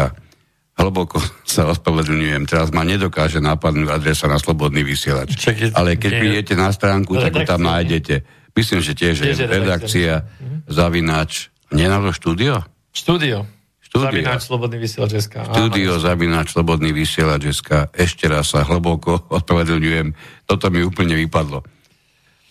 hlboko 0.75 1.17
sa 1.47 1.71
ospravedlňujem. 1.71 2.47
Teraz 2.47 2.69
ma 2.75 2.83
nedokáže 2.83 3.39
napadnúť 3.39 3.89
adresa 3.89 4.27
na 4.27 4.39
slobodný 4.39 4.83
vysielač. 4.83 5.35
Čakaj, 5.35 5.73
Ale 5.75 5.95
keď 5.95 6.11
prídete 6.19 6.53
na 6.53 6.69
stránku, 6.69 7.15
tak 7.15 7.33
ho 7.35 7.41
tam 7.47 7.63
nájdete. 7.63 8.21
Myslím, 8.55 8.79
že 8.79 8.95
tiež, 8.95 9.15
je 9.19 9.35
redakcia, 9.35 10.23
mhm. 10.23 10.71
zavináč, 10.71 11.51
nie 11.75 11.87
na 11.91 11.99
to 11.99 12.15
štúdio? 12.15 12.63
Štúdio. 12.95 13.43
Štúdio. 13.83 14.11
Zavináč 14.11 14.41
slobodný 14.43 14.77
vysielač 14.79 15.11
Štúdio 15.23 15.93
zavináč 16.03 16.47
slobodný 16.51 16.91
vysielač 16.91 17.47
Ešte 17.95 18.27
raz 18.27 18.51
sa 18.51 18.67
hlboko 18.67 19.23
ospravedlňujem. 19.39 20.11
Toto 20.43 20.67
mi 20.67 20.83
úplne 20.83 21.15
vypadlo. 21.15 21.63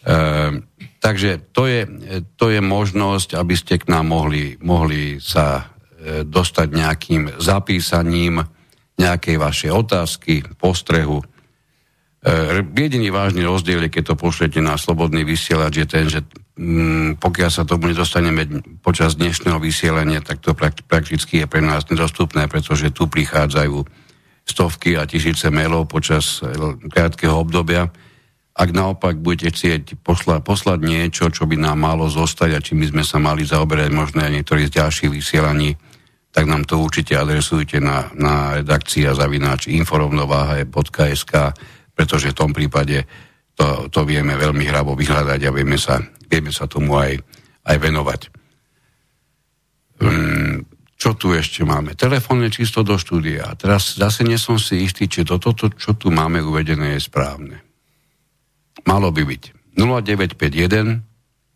Ehm, 0.05 0.69
takže 1.01 1.41
to 1.53 1.65
je, 1.65 1.89
to 2.37 2.53
je 2.53 2.61
možnosť, 2.61 3.41
aby 3.41 3.55
ste 3.57 3.81
k 3.81 3.89
nám 3.89 4.13
mohli, 4.13 4.61
mohli 4.61 5.17
sa 5.21 5.74
dostať 6.05 6.69
nejakým 6.69 7.23
zapísaním 7.41 8.45
nejakej 8.95 9.37
vašej 9.39 9.71
otázky, 9.75 10.35
postrehu. 10.55 11.19
E, 11.19 11.25
jediný 12.63 13.11
vážny 13.11 13.43
rozdiel 13.43 13.87
je, 13.87 13.91
keď 13.91 14.15
to 14.15 14.17
pošlete 14.17 14.61
na 14.63 14.79
slobodný 14.79 15.27
vysielač, 15.27 15.83
je 15.83 15.87
ten, 15.87 16.07
že 16.07 16.23
mm, 16.55 17.19
pokiaľ 17.19 17.51
sa 17.51 17.67
tomu 17.67 17.91
nedostaneme 17.91 18.47
počas 18.81 19.19
dnešného 19.19 19.59
vysielania, 19.59 20.23
tak 20.23 20.39
to 20.39 20.55
prakticky 20.87 21.43
je 21.43 21.47
pre 21.51 21.63
nás 21.63 21.91
nedostupné, 21.91 22.47
pretože 22.47 22.95
tu 22.95 23.11
prichádzajú 23.11 23.83
stovky 24.45 24.95
a 25.01 25.09
tisíce 25.09 25.49
mailov 25.49 25.89
počas 25.89 26.45
krátkeho 26.93 27.35
obdobia. 27.35 27.89
Ak 28.55 28.71
naopak 28.71 29.19
budete 29.19 29.51
chcieť 29.51 29.99
posla, 30.05 30.39
poslať 30.39 30.79
niečo, 30.87 31.27
čo 31.33 31.49
by 31.51 31.59
nám 31.59 31.83
malo 31.83 32.07
zostať 32.07 32.51
a 32.55 32.63
čím 32.63 32.87
by 32.87 32.95
sme 32.95 33.03
sa 33.03 33.19
mali 33.19 33.43
zaoberať 33.43 33.91
možno 33.91 34.23
aj 34.23 34.31
niektorých 34.31 34.71
z 34.71 34.77
ďalších 34.79 35.11
vysielaní, 35.11 35.75
tak 36.35 36.51
nám 36.51 36.67
to 36.67 36.83
určite 36.83 37.15
adresujte 37.15 37.79
na, 37.79 38.11
na 38.19 38.59
redakcia 38.59 39.15
zavináč 39.15 39.71
inforovnováha.sk, 39.71 41.33
pretože 41.95 42.35
v 42.35 42.39
tom 42.39 42.51
prípade 42.51 43.07
to, 43.55 43.87
to 43.87 44.03
vieme 44.03 44.35
veľmi 44.35 44.67
hravo 44.67 44.99
vyhľadať 44.99 45.41
a 45.47 45.55
vieme 45.55 45.79
sa, 45.79 46.03
vieme 46.27 46.51
sa 46.51 46.67
tomu 46.67 46.99
aj, 46.99 47.23
aj 47.71 47.77
venovať. 47.79 48.21
Um, 50.03 50.67
čo 50.99 51.15
tu 51.15 51.31
ešte 51.31 51.63
máme? 51.63 51.95
Telefónne 51.95 52.51
číslo 52.51 52.83
do 52.83 52.99
štúdia. 52.99 53.55
Teraz 53.55 53.95
zase 53.95 54.27
nie 54.27 54.35
som 54.35 54.59
si 54.59 54.83
istý, 54.83 55.07
či 55.07 55.23
toto, 55.23 55.55
to, 55.55 55.71
čo 55.71 55.95
tu 55.95 56.11
máme 56.11 56.43
uvedené, 56.43 56.99
je 56.99 57.07
správne. 57.07 57.63
Malo 58.91 59.15
by 59.15 59.23
byť 59.23 59.43
0951 59.79 60.99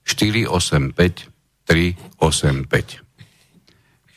485 0.06 1.34
385. 1.66 3.07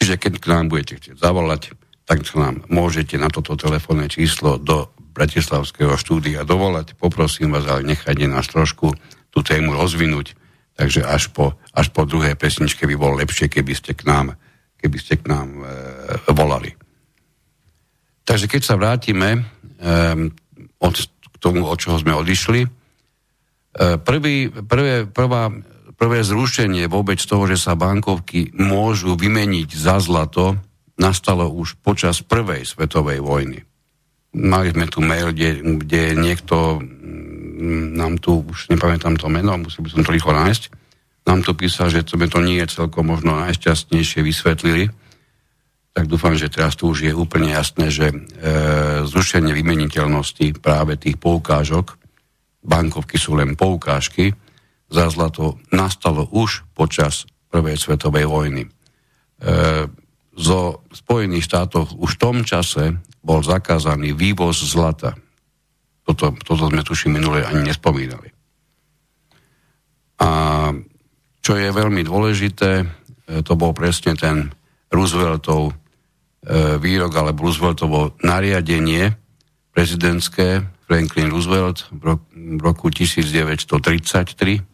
Čiže 0.01 0.17
keď 0.17 0.34
k 0.41 0.50
nám 0.50 0.74
budete 0.74 0.98
chcieť 0.98 1.22
zavolať, 1.22 1.77
tak 2.10 2.25
sa 2.25 2.50
nám 2.50 2.65
môžete 2.74 3.22
na 3.22 3.29
toto 3.29 3.53
telefónne 3.53 4.10
číslo 4.10 4.58
do 4.58 4.89
Bratislavského 5.13 5.93
štúdia 5.93 6.41
dovolať. 6.41 6.98
Poprosím 6.98 7.53
vás, 7.53 7.70
ale 7.70 7.86
nechajte 7.86 8.25
nás 8.25 8.50
trošku 8.50 8.98
tú 9.29 9.39
tému 9.46 9.77
rozvinúť. 9.77 10.34
Takže 10.74 11.05
až 11.05 11.29
po, 11.29 11.53
až 11.77 11.93
po 11.93 12.10
druhej 12.10 12.34
pesničke 12.34 12.89
by 12.89 12.98
bolo 12.98 13.22
lepšie, 13.22 13.46
keby 13.46 13.77
ste 13.77 13.93
k 13.93 14.10
nám, 14.10 14.34
keby 14.81 14.98
ste 14.98 15.22
k 15.22 15.29
nám 15.29 15.62
e, 15.62 15.65
volali. 16.34 16.74
Takže 18.25 18.50
keď 18.50 18.62
sa 18.65 18.81
vrátime 18.81 19.29
e, 19.38 19.39
od, 20.81 20.96
k 21.05 21.36
tomu, 21.38 21.70
od 21.70 21.77
čoho 21.77 22.01
sme 22.01 22.17
odišli, 22.17 22.65
e, 22.65 22.70
prvý, 24.01 24.50
prvé, 24.50 25.05
prvá 25.05 25.53
prvé 26.01 26.25
zrušenie 26.25 26.89
vôbec 26.89 27.22
toho, 27.22 27.46
že 27.46 27.62
sa 27.62 27.77
bankovky 27.77 28.50
môžu 28.58 29.13
vymeniť 29.13 29.70
za 29.70 30.01
zlato, 30.01 30.58
nastalo 30.98 31.46
už 31.46 31.77
počas 31.86 32.25
prvej 32.25 32.65
svetovej 32.65 33.22
vojny. 33.22 33.62
Mali 34.34 34.74
sme 34.74 34.89
tu 34.89 35.05
mail, 35.05 35.29
kde, 35.29 35.62
kde 35.62 36.17
niekto 36.17 36.81
mm, 36.81 37.93
nám 37.93 38.17
tu, 38.17 38.41
už 38.41 38.74
nepamätám 38.74 39.13
to 39.22 39.29
meno, 39.29 39.62
musel 39.62 39.86
by 39.86 39.89
som 39.93 40.01
to 40.01 40.10
rýchlo 40.10 40.34
nájsť, 40.34 40.63
nám 41.29 41.46
tu 41.46 41.53
písal, 41.53 41.93
že 41.93 42.01
sme 42.01 42.25
to 42.25 42.41
nie 42.41 42.58
je 42.65 42.81
celkom 42.81 43.05
možno 43.05 43.38
najšťastnejšie 43.38 44.25
vysvetlili, 44.25 44.89
tak 45.93 46.10
dúfam, 46.10 46.34
že 46.34 46.50
teraz 46.50 46.74
tu 46.81 46.89
už 46.89 47.12
je 47.12 47.13
úplne 47.13 47.53
jasné, 47.53 47.93
že 47.93 48.10
e, 48.10 48.15
zrušenie 49.05 49.53
vymeniteľnosti 49.53 50.58
práve 50.58 50.98
tých 50.98 51.22
poukážok 51.22 51.93
bankovky 52.65 53.22
sú 53.22 53.38
len 53.38 53.53
poukážky, 53.53 54.34
za 54.92 55.08
zlato 55.08 55.58
nastalo 55.72 56.28
už 56.30 56.68
počas 56.76 57.26
Prvej 57.52 57.76
svetovej 57.76 58.32
vojny. 58.32 58.64
E, 58.64 58.70
zo 60.40 60.60
Spojených 60.88 61.44
štátov 61.44 62.00
už 62.00 62.16
v 62.16 62.22
tom 62.22 62.38
čase 62.48 62.96
bol 63.20 63.44
zakázaný 63.44 64.16
vývoz 64.16 64.64
zlata. 64.64 65.20
Toto, 66.08 66.32
toto 66.40 66.64
sme 66.72 66.84
tuším 66.84 67.20
minule 67.20 67.44
ani 67.44 67.68
nespomínali. 67.68 68.32
A 70.22 70.30
čo 71.42 71.58
je 71.58 71.76
veľmi 71.76 72.08
dôležité, 72.08 72.72
e, 72.80 72.86
to 73.44 73.60
bol 73.60 73.76
presne 73.76 74.16
ten 74.16 74.56
Rooseveltov 74.92 75.72
e, 75.72 75.74
výrok 76.80 77.12
alebo 77.16 77.48
Rooseveltovo 77.48 78.16
nariadenie 78.24 79.12
prezidentské 79.72 80.68
Franklin 80.88 81.32
Roosevelt 81.32 81.88
v 81.96 82.60
roku 82.60 82.92
1933 82.92 84.60
e, 84.60 84.71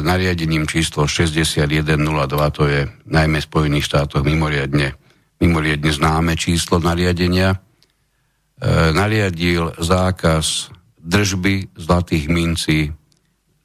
nariadením 0.00 0.64
číslo 0.64 1.04
6102, 1.10 2.50
to 2.54 2.64
je 2.70 2.86
najmä 3.10 3.42
v 3.42 3.48
Spojených 3.48 3.84
štátoch 3.90 4.22
mimoriadne, 4.22 4.94
mimoriadne 5.42 5.90
známe 5.92 6.38
číslo 6.38 6.80
nariadenia, 6.80 7.54
e, 7.54 7.58
nariadil 8.94 9.76
zákaz 9.76 10.72
držby 11.02 11.76
zlatých 11.76 12.26
mincí, 12.30 12.94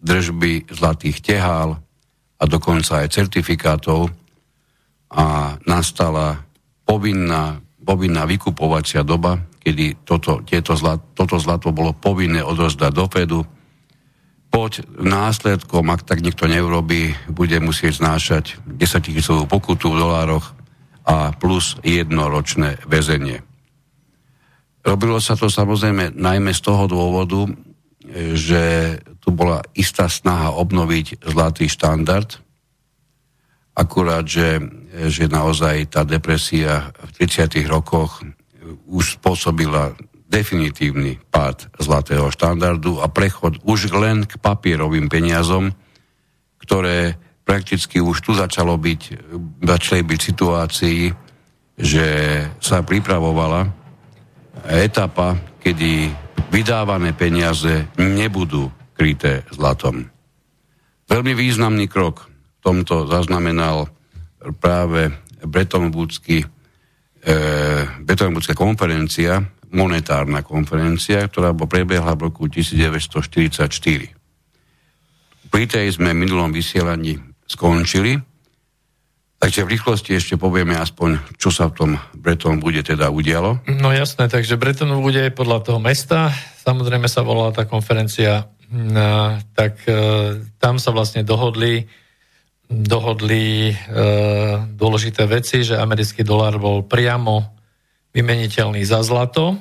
držby 0.01 0.73
zlatých 0.73 1.21
tehál 1.21 1.77
a 2.41 2.43
dokonca 2.49 3.05
aj 3.05 3.13
certifikátov 3.13 4.09
a 5.13 5.55
nastala 5.69 6.41
povinná, 6.83 7.61
povinná 7.85 8.25
vykupovacia 8.25 9.05
doba, 9.05 9.37
kedy 9.61 10.01
toto, 10.01 10.41
tieto 10.41 10.73
zlat, 10.73 11.13
toto 11.13 11.37
zlato 11.37 11.69
bolo 11.69 11.93
povinné 11.93 12.41
odozdať 12.41 12.91
do 12.91 13.05
Fedu. 13.05 13.41
Poď 14.51 14.83
následkom, 14.99 15.87
ak 15.87 16.03
tak 16.03 16.19
nikto 16.19 16.43
neurobí, 16.43 17.15
bude 17.31 17.55
musieť 17.63 18.03
znášať 18.03 18.59
10 18.67 19.07
tisícovú 19.07 19.47
pokutu 19.47 19.95
v 19.95 20.03
dolároch 20.03 20.51
a 21.07 21.31
plus 21.31 21.79
jednoročné 21.87 22.83
väzenie. 22.83 23.39
Robilo 24.83 25.23
sa 25.23 25.39
to 25.39 25.47
samozrejme 25.47 26.19
najmä 26.19 26.51
z 26.51 26.61
toho 26.67 26.83
dôvodu, 26.91 27.47
že 28.35 28.97
tu 29.23 29.31
bola 29.31 29.63
istá 29.77 30.11
snaha 30.11 30.51
obnoviť 30.57 31.23
zlatý 31.31 31.71
štandard, 31.71 32.41
akurát, 33.71 34.27
že, 34.27 34.59
že 35.07 35.31
naozaj 35.31 35.95
tá 35.95 36.03
depresia 36.03 36.91
v 36.91 37.23
30. 37.23 37.71
rokoch 37.71 38.19
už 38.91 39.21
spôsobila 39.21 39.95
definitívny 40.31 41.19
pád 41.27 41.67
zlatého 41.75 42.31
štandardu 42.31 43.03
a 43.03 43.11
prechod 43.11 43.59
už 43.67 43.91
len 43.91 44.23
k 44.23 44.39
papierovým 44.39 45.11
peniazom, 45.11 45.75
ktoré 46.63 47.19
prakticky 47.43 47.99
už 47.99 48.23
tu 48.23 48.31
začalo 48.31 48.79
byť, 48.79 49.01
začali 49.59 50.01
byť 50.07 50.19
situácii, 50.23 51.01
že 51.75 52.07
sa 52.63 52.79
pripravovala 52.79 53.67
etapa, 54.71 55.35
kedy 55.59 56.07
vydávané 56.47 57.11
peniaze 57.11 57.91
nebudú 57.99 58.71
kryté 58.95 59.43
zlatom. 59.51 60.07
Veľmi 61.11 61.35
významný 61.35 61.91
krok 61.91 62.31
v 62.31 62.59
tomto 62.63 63.09
zaznamenal 63.11 63.91
práve 64.63 65.11
Bretton 65.43 65.89
Woodsky 65.91 66.39
e, 66.39 66.47
Betonbudská 68.05 68.53
konferencia, 68.53 69.41
monetárna 69.71 70.43
konferencia, 70.43 71.25
ktorá 71.27 71.55
prebehla 71.55 72.13
v 72.15 72.29
roku 72.29 72.47
1944. 72.51 73.71
Pri 75.51 75.65
tej 75.67 75.87
sme 75.91 76.15
v 76.15 76.21
minulom 76.27 76.51
vysielaní 76.51 77.19
skončili, 77.47 78.19
takže 79.39 79.67
v 79.67 79.71
rýchlosti 79.75 80.15
ešte 80.15 80.39
povieme 80.39 80.75
aspoň, 80.79 81.35
čo 81.35 81.51
sa 81.51 81.67
v 81.67 81.75
tom 81.75 81.91
Bretton 82.15 82.59
bude 82.59 82.83
teda 82.83 83.11
udialo. 83.11 83.63
No 83.67 83.91
jasné, 83.91 84.31
takže 84.31 84.59
Bretton 84.59 84.91
bude 85.03 85.31
podľa 85.35 85.59
toho 85.67 85.79
mesta, 85.79 86.31
samozrejme 86.63 87.07
sa 87.11 87.23
volala 87.23 87.51
tá 87.51 87.67
konferencia, 87.67 88.47
no, 88.71 89.35
tak 89.51 89.83
e, 89.87 89.91
tam 90.59 90.79
sa 90.79 90.95
vlastne 90.95 91.27
dohodli 91.27 91.87
dohodli 92.71 93.67
e, 93.67 93.75
dôležité 94.79 95.27
veci, 95.27 95.67
že 95.67 95.75
americký 95.75 96.23
dolár 96.23 96.55
bol 96.55 96.87
priamo 96.87 97.60
vymeniteľný 98.11 98.83
za 98.83 99.03
zlato, 99.03 99.55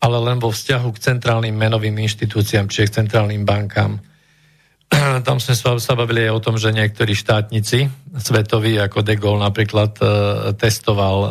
ale 0.00 0.16
len 0.16 0.40
vo 0.40 0.48
vzťahu 0.48 0.88
k 0.96 1.02
centrálnym 1.12 1.52
menovým 1.52 1.92
inštitúciám, 1.92 2.72
čiže 2.72 2.88
k 2.88 2.96
centrálnym 3.04 3.44
bankám. 3.44 4.00
Tam 5.26 5.36
sme 5.38 5.54
sa 5.54 5.94
bavili 5.94 6.26
aj 6.26 6.32
o 6.34 6.44
tom, 6.44 6.56
že 6.56 6.74
niektorí 6.74 7.12
štátnici 7.12 7.86
svetoví, 8.16 8.80
ako 8.80 9.04
De 9.04 9.14
Gaulle 9.14 9.44
napríklad, 9.44 9.92
e, 10.00 10.04
testoval 10.56 11.16
e, 11.22 11.28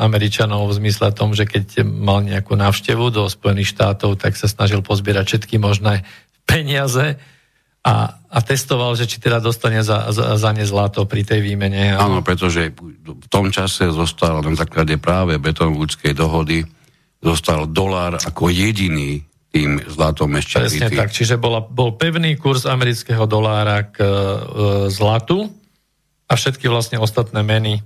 Američanov 0.00 0.70
v 0.70 0.78
zmysle 0.80 1.12
tom, 1.12 1.36
že 1.36 1.44
keď 1.44 1.84
mal 1.84 2.24
nejakú 2.24 2.56
návštevu 2.56 3.12
do 3.12 3.28
Spojených 3.28 3.74
štátov, 3.76 4.16
tak 4.16 4.38
sa 4.38 4.48
snažil 4.48 4.80
pozbierať 4.80 5.34
všetky 5.34 5.60
možné 5.60 6.06
peniaze, 6.48 7.20
a, 7.82 8.14
a 8.14 8.38
testoval, 8.40 8.94
že 8.94 9.10
či 9.10 9.18
teda 9.18 9.42
dostane 9.42 9.82
za, 9.82 10.14
za, 10.14 10.38
za 10.38 10.50
ne 10.54 10.62
zlato 10.62 11.02
pri 11.02 11.26
tej 11.26 11.42
výmene. 11.42 11.98
Áno, 11.98 12.22
pretože 12.22 12.70
v 13.02 13.26
tom 13.26 13.50
čase 13.50 13.90
zostal 13.90 14.38
na 14.38 14.54
základe 14.54 14.94
práve 15.02 15.42
betonvúdskej 15.42 16.14
dohody 16.14 16.62
zostal 17.22 17.66
dolár 17.66 18.22
ako 18.22 18.50
jediný 18.50 19.22
tým 19.52 19.82
zlatom 19.84 20.32
ešte 20.38 20.64
Presne 20.64 20.88
tak, 20.88 21.12
čiže 21.12 21.36
bola, 21.36 21.60
bol 21.60 21.94
pevný 21.94 22.40
kurz 22.40 22.64
amerického 22.64 23.28
dolára 23.28 23.84
k 23.84 24.00
e, 24.00 24.08
zlatu 24.88 25.44
a 26.24 26.32
všetky 26.32 26.72
vlastne 26.72 26.96
ostatné 26.96 27.44
meny 27.44 27.84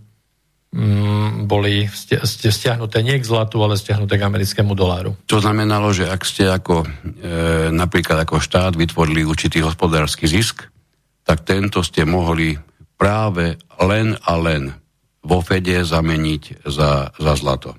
boli 1.48 1.88
stiahnuté 2.22 3.00
nie 3.00 3.16
k 3.16 3.24
zlatu, 3.24 3.64
ale 3.64 3.80
stiahnuté 3.80 4.20
k 4.20 4.28
americkému 4.28 4.76
doláru. 4.76 5.16
To 5.24 5.40
znamenalo, 5.40 5.88
že 5.96 6.04
ak 6.04 6.20
ste 6.20 6.52
ako 6.52 6.84
e, 6.84 6.88
napríklad 7.72 8.28
ako 8.28 8.44
štát 8.44 8.76
vytvorili 8.76 9.24
určitý 9.24 9.64
hospodársky 9.64 10.28
zisk, 10.28 10.68
tak 11.24 11.48
tento 11.48 11.80
ste 11.80 12.04
mohli 12.04 12.60
práve 13.00 13.56
len 13.80 14.20
a 14.20 14.32
len 14.36 14.76
vo 15.24 15.40
Fede 15.40 15.80
zameniť 15.80 16.68
za, 16.68 17.10
za 17.16 17.32
zlato. 17.34 17.74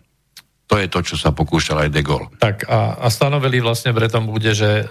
To 0.67 0.75
je 0.75 0.91
to, 0.91 0.99
čo 0.99 1.15
sa 1.15 1.31
pokúšal 1.31 1.87
aj 1.87 1.93
De 1.95 2.03
Gaulle. 2.03 2.27
Tak 2.43 2.67
a, 2.67 2.99
a 2.99 3.07
stanovili 3.07 3.63
vlastne 3.63 3.95
v 3.95 4.03
tom 4.11 4.27
bude, 4.27 4.51
že 4.51 4.83
e, 4.83 4.85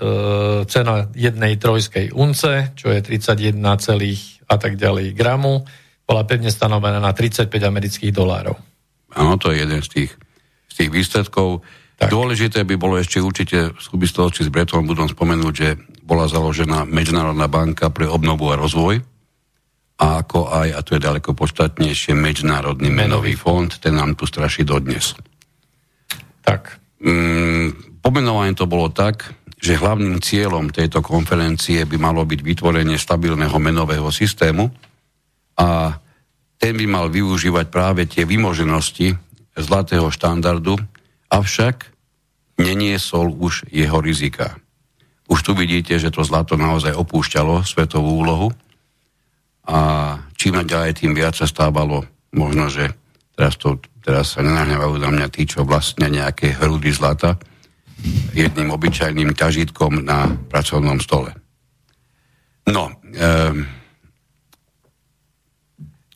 cena 0.70 1.10
jednej 1.12 1.60
trojskej 1.60 2.16
unce, 2.16 2.72
čo 2.78 2.88
je 2.88 3.04
31, 3.04 3.60
a 4.46 4.56
tak 4.56 4.78
ďalej 4.78 5.12
gramu, 5.12 5.66
bola 6.06 6.22
pevne 6.22 6.48
stanovená 6.54 7.02
na 7.02 7.10
35 7.10 7.50
amerických 7.50 8.14
dolárov. 8.14 8.54
Áno, 9.18 9.34
to 9.36 9.50
je 9.50 9.66
jeden 9.66 9.82
z 9.82 9.88
tých, 9.90 10.10
z 10.70 10.74
tých 10.78 10.90
výsledkov. 10.94 11.66
Tak. 11.98 12.12
Dôležité 12.12 12.62
by 12.62 12.78
bolo 12.78 13.00
ešte 13.00 13.18
určite 13.18 13.74
v 13.74 13.80
súvislosti 13.80 14.46
s 14.46 14.52
Bretton 14.52 14.86
budom 14.86 15.10
spomenúť, 15.10 15.54
že 15.54 15.68
bola 16.06 16.30
založená 16.30 16.86
Medzinárodná 16.86 17.50
banka 17.50 17.90
pre 17.90 18.06
obnovu 18.06 18.52
a 18.52 18.60
rozvoj 18.60 19.02
a 19.96 20.20
ako 20.20 20.52
aj, 20.52 20.68
a 20.76 20.80
to 20.84 20.90
je 20.96 21.04
ďaleko 21.08 21.32
podstatnejšie, 21.32 22.12
Medzinárodný 22.12 22.92
menový 22.92 23.32
fond, 23.32 23.72
ten 23.72 23.96
nám 23.96 24.12
tu 24.12 24.28
straší 24.28 24.68
dodnes. 24.68 25.16
Tak. 26.44 26.76
Mm, 27.00 28.00
pomenované 28.04 28.52
to 28.52 28.68
bolo 28.68 28.92
tak, 28.92 29.24
že 29.56 29.80
hlavným 29.80 30.20
cieľom 30.20 30.68
tejto 30.68 31.00
konferencie 31.00 31.88
by 31.88 31.96
malo 31.96 32.28
byť 32.28 32.40
vytvorenie 32.44 33.00
stabilného 33.00 33.56
menového 33.56 34.12
systému, 34.12 34.68
a 35.56 35.98
ten 36.56 36.72
by 36.76 36.86
mal 36.88 37.06
využívať 37.12 37.66
práve 37.68 38.08
tie 38.08 38.24
vymoženosti 38.24 39.16
zlatého 39.56 40.08
štandardu, 40.12 40.76
avšak 41.32 41.92
neniesol 42.60 43.32
už 43.36 43.68
jeho 43.68 44.00
rizika. 44.00 44.56
Už 45.26 45.42
tu 45.42 45.52
vidíte, 45.52 45.98
že 45.98 46.12
to 46.12 46.22
zlato 46.22 46.54
naozaj 46.54 46.94
opúšťalo 46.94 47.66
svetovú 47.66 48.22
úlohu 48.22 48.48
a 49.66 49.78
čím 50.38 50.62
ďalej, 50.62 51.02
tým 51.02 51.12
viac 51.12 51.34
sa 51.34 51.50
stávalo 51.50 52.06
možno, 52.30 52.70
že 52.70 52.94
teraz, 53.34 53.58
to, 53.58 53.82
teraz 54.00 54.38
sa 54.38 54.46
nenahňavajú 54.46 54.94
na 55.02 55.10
mňa 55.10 55.26
tí, 55.34 55.42
čo 55.44 55.66
vlastne 55.66 56.06
nejaké 56.06 56.54
hrudy 56.54 56.94
zlata 56.94 57.34
jedným 58.36 58.70
obyčajným 58.70 59.34
ťažitkom 59.34 60.06
na 60.06 60.30
pracovnom 60.46 61.02
stole. 61.02 61.34
No, 62.70 62.92
um, 62.94 63.66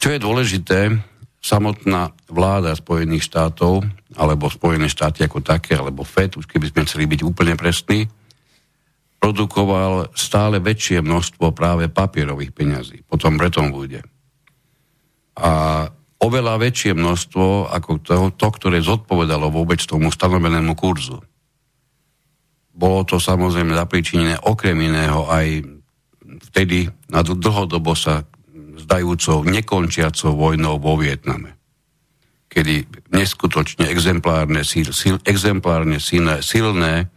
čo 0.00 0.08
je 0.08 0.18
dôležité, 0.18 0.96
samotná 1.40 2.12
vláda 2.28 2.72
Spojených 2.72 3.28
štátov, 3.28 3.84
alebo 4.16 4.48
Spojené 4.48 4.88
štáty 4.88 5.24
ako 5.24 5.44
také, 5.44 5.76
alebo 5.76 6.08
FED, 6.08 6.40
už 6.40 6.48
keby 6.48 6.72
sme 6.72 6.84
chceli 6.88 7.04
byť 7.04 7.20
úplne 7.20 7.54
presní, 7.56 8.08
produkoval 9.20 10.08
stále 10.16 10.64
väčšie 10.64 11.04
množstvo 11.04 11.52
práve 11.52 11.92
papierových 11.92 12.56
peňazí, 12.56 13.04
potom 13.04 13.36
Bretton 13.36 13.68
Woode. 13.68 14.00
A 15.36 15.84
oveľa 16.20 16.54
väčšie 16.56 16.96
množstvo 16.96 17.68
ako 17.68 17.90
to, 18.00 18.14
to, 18.36 18.48
ktoré 18.48 18.80
zodpovedalo 18.80 19.52
vôbec 19.52 19.80
tomu 19.84 20.08
stanovenému 20.08 20.72
kurzu. 20.76 21.20
bolo 22.72 23.04
to 23.04 23.20
samozrejme 23.20 23.76
zapričinené 23.76 24.40
okrem 24.40 24.76
iného 24.80 25.28
aj 25.28 25.64
vtedy 26.48 26.88
na 27.12 27.20
dlhodobo 27.20 27.92
sa 27.92 28.24
zdajúcou 28.84 29.44
nekončiacou 29.44 30.32
vojnou 30.36 30.80
vo 30.80 30.96
Vietname. 30.96 31.56
Kedy 32.50 33.06
neskutočne 33.14 33.86
exemplárne, 33.86 34.66
sil, 34.66 34.90
sil, 34.90 35.16
exemplárne 35.22 36.02
silné, 36.02 36.42
silné 36.42 37.08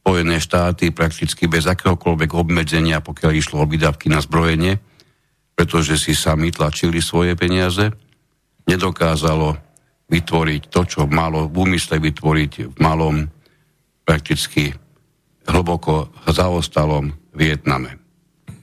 Spojené 0.00 0.40
štáty 0.40 0.96
prakticky 0.96 1.44
bez 1.44 1.68
akéhokoľvek 1.68 2.32
obmedzenia, 2.32 3.04
pokiaľ 3.04 3.32
išlo 3.36 3.56
o 3.60 3.68
vydavky 3.68 4.08
na 4.08 4.24
zbrojenie, 4.24 4.80
pretože 5.52 6.00
si 6.00 6.16
sami 6.16 6.48
tlačili 6.48 7.04
svoje 7.04 7.36
peniaze, 7.36 7.92
nedokázalo 8.64 9.60
vytvoriť 10.08 10.62
to, 10.72 10.80
čo 10.88 11.00
malo 11.04 11.52
v 11.52 11.68
úmysle 11.68 12.00
vytvoriť 12.00 12.52
v 12.72 12.76
malom, 12.80 13.28
prakticky 14.08 14.72
hlboko 15.44 16.08
zaostalom 16.32 17.12
Vietname. 17.36 17.99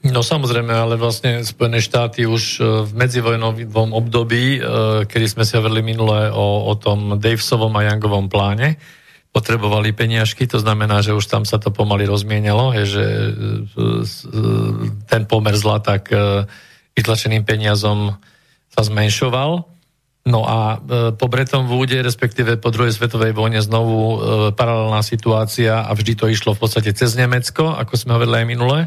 No 0.08 0.24
samozrejme, 0.24 0.72
ale 0.72 0.96
vlastne 0.96 1.44
Spojené 1.44 1.84
štáty 1.84 2.24
už 2.24 2.42
e, 2.58 2.60
v 2.88 2.90
medzivojnovom 2.96 3.92
období, 3.92 4.56
e, 4.56 4.60
kedy 5.04 5.26
sme 5.28 5.44
si 5.44 5.56
hovorili 5.60 5.84
minule 5.84 6.32
o, 6.32 6.68
o 6.68 6.74
tom 6.80 7.20
Davesovom 7.20 7.72
a 7.76 7.84
Youngovom 7.84 8.32
pláne, 8.32 8.80
potrebovali 9.28 9.92
peniažky, 9.92 10.48
to 10.48 10.56
znamená, 10.56 11.04
že 11.04 11.12
už 11.12 11.28
tam 11.28 11.44
sa 11.44 11.60
to 11.60 11.68
pomaly 11.68 12.08
rozmienalo, 12.08 12.72
je, 12.72 12.84
že 12.88 13.04
e, 13.04 13.30
ten 15.04 15.28
pomer 15.28 15.52
zlata 15.52 16.00
k 16.00 16.44
vytlačeným 16.96 17.44
peniazom 17.44 18.16
sa 18.72 18.80
zmenšoval. 18.80 19.68
No 20.28 20.44
a 20.44 20.76
po 21.16 21.26
Bretton 21.30 21.64
Woode, 21.72 22.04
respektíve 22.04 22.60
po 22.60 22.68
druhej 22.68 22.92
svetovej 22.92 23.32
vojne 23.32 23.64
znovu 23.64 24.20
paralelná 24.52 25.00
situácia 25.00 25.80
a 25.80 25.90
vždy 25.96 26.12
to 26.20 26.28
išlo 26.28 26.52
v 26.52 26.60
podstate 26.60 26.92
cez 26.92 27.16
Nemecko, 27.16 27.72
ako 27.72 27.96
sme 27.96 28.12
hovorili 28.12 28.44
aj 28.44 28.46
minule 28.50 28.80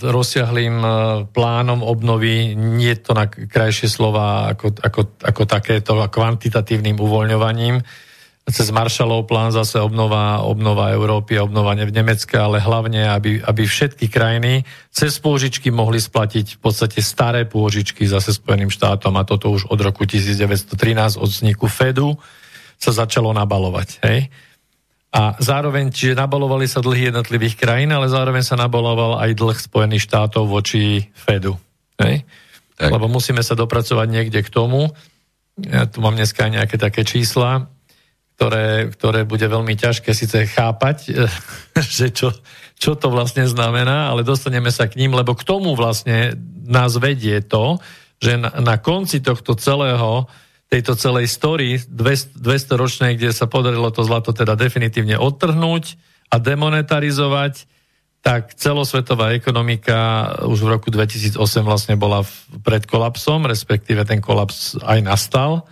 rozsiahlým 0.00 0.82
plánom 1.30 1.86
obnovy, 1.86 2.58
nie 2.58 2.94
to 2.98 3.14
na 3.14 3.30
krajšie 3.30 3.86
slova 3.86 4.50
ako, 4.50 4.74
ako, 4.82 5.00
ako 5.22 5.42
takéto 5.46 5.94
kvantitatívnym 6.10 6.98
uvoľňovaním. 6.98 7.78
Cez 8.50 8.74
Marshallov 8.74 9.30
plán 9.30 9.54
zase 9.54 9.78
obnova, 9.78 10.42
obnova 10.42 10.90
Európy 10.90 11.38
a 11.38 11.46
obnovanie 11.46 11.86
v 11.86 11.94
Nemecke, 11.94 12.34
ale 12.34 12.58
hlavne, 12.58 13.06
aby, 13.06 13.38
aby 13.38 13.62
všetky 13.62 14.10
krajiny 14.10 14.66
cez 14.90 15.22
pôžičky 15.22 15.70
mohli 15.70 16.02
splatiť 16.02 16.58
v 16.58 16.58
podstate 16.58 16.98
staré 16.98 17.46
pôžičky 17.46 18.02
zase 18.10 18.34
Spojeným 18.34 18.74
štátom 18.74 19.14
a 19.14 19.22
toto 19.22 19.54
už 19.54 19.70
od 19.70 19.78
roku 19.78 20.02
1913 20.02 20.74
od 21.22 21.30
vzniku 21.30 21.70
Fedu 21.70 22.18
sa 22.80 22.90
začalo 22.90 23.30
nabalovať. 23.30 23.88
Hej? 24.02 24.32
A 25.10 25.34
zároveň, 25.42 25.90
čiže 25.90 26.14
nabalovali 26.14 26.70
sa 26.70 26.78
dlhy 26.78 27.10
jednotlivých 27.10 27.58
krajín, 27.58 27.90
ale 27.90 28.06
zároveň 28.06 28.46
sa 28.46 28.54
nabaloval 28.54 29.18
aj 29.18 29.34
dlh 29.34 29.58
Spojených 29.58 30.06
štátov 30.06 30.46
voči 30.46 31.10
Fedu. 31.10 31.58
Hej? 31.98 32.22
Tak. 32.78 32.94
Lebo 32.94 33.10
musíme 33.10 33.42
sa 33.42 33.58
dopracovať 33.58 34.06
niekde 34.06 34.46
k 34.46 34.50
tomu. 34.54 34.86
Ja 35.58 35.90
tu 35.90 35.98
mám 35.98 36.14
dneska 36.14 36.46
aj 36.46 36.52
nejaké 36.62 36.76
také 36.78 37.02
čísla, 37.02 37.66
ktoré, 38.38 38.88
ktoré 38.94 39.26
bude 39.26 39.44
veľmi 39.44 39.74
ťažké 39.74 40.14
síce 40.14 40.46
chápať, 40.46 41.12
že 41.98 42.14
čo, 42.14 42.30
čo 42.78 42.94
to 42.94 43.10
vlastne 43.10 43.44
znamená, 43.50 44.14
ale 44.14 44.22
dostaneme 44.22 44.70
sa 44.70 44.86
k 44.86 44.96
ním, 44.96 45.12
lebo 45.12 45.34
k 45.34 45.42
tomu 45.42 45.74
vlastne 45.74 46.38
nás 46.64 46.96
vedie 46.96 47.42
to, 47.42 47.82
že 48.22 48.38
na, 48.38 48.48
na 48.62 48.78
konci 48.78 49.18
tohto 49.20 49.58
celého 49.58 50.30
tejto 50.70 50.94
celej 50.94 51.26
story 51.26 51.82
200, 51.82 52.38
200 52.38 52.78
ročnej, 52.78 53.12
kde 53.18 53.34
sa 53.34 53.50
podarilo 53.50 53.90
to 53.90 54.06
zlato 54.06 54.30
teda 54.30 54.54
definitívne 54.54 55.18
odtrhnúť 55.18 55.98
a 56.30 56.38
demonetarizovať, 56.38 57.66
tak 58.22 58.54
celosvetová 58.54 59.34
ekonomika 59.34 60.30
už 60.46 60.62
v 60.62 60.70
roku 60.70 60.88
2008 60.94 61.34
vlastne 61.66 61.98
bola 61.98 62.22
pred 62.62 62.86
kolapsom, 62.86 63.50
respektíve 63.50 64.06
ten 64.06 64.22
kolaps 64.22 64.78
aj 64.78 64.98
nastal 65.02 65.52
e, 65.58 65.62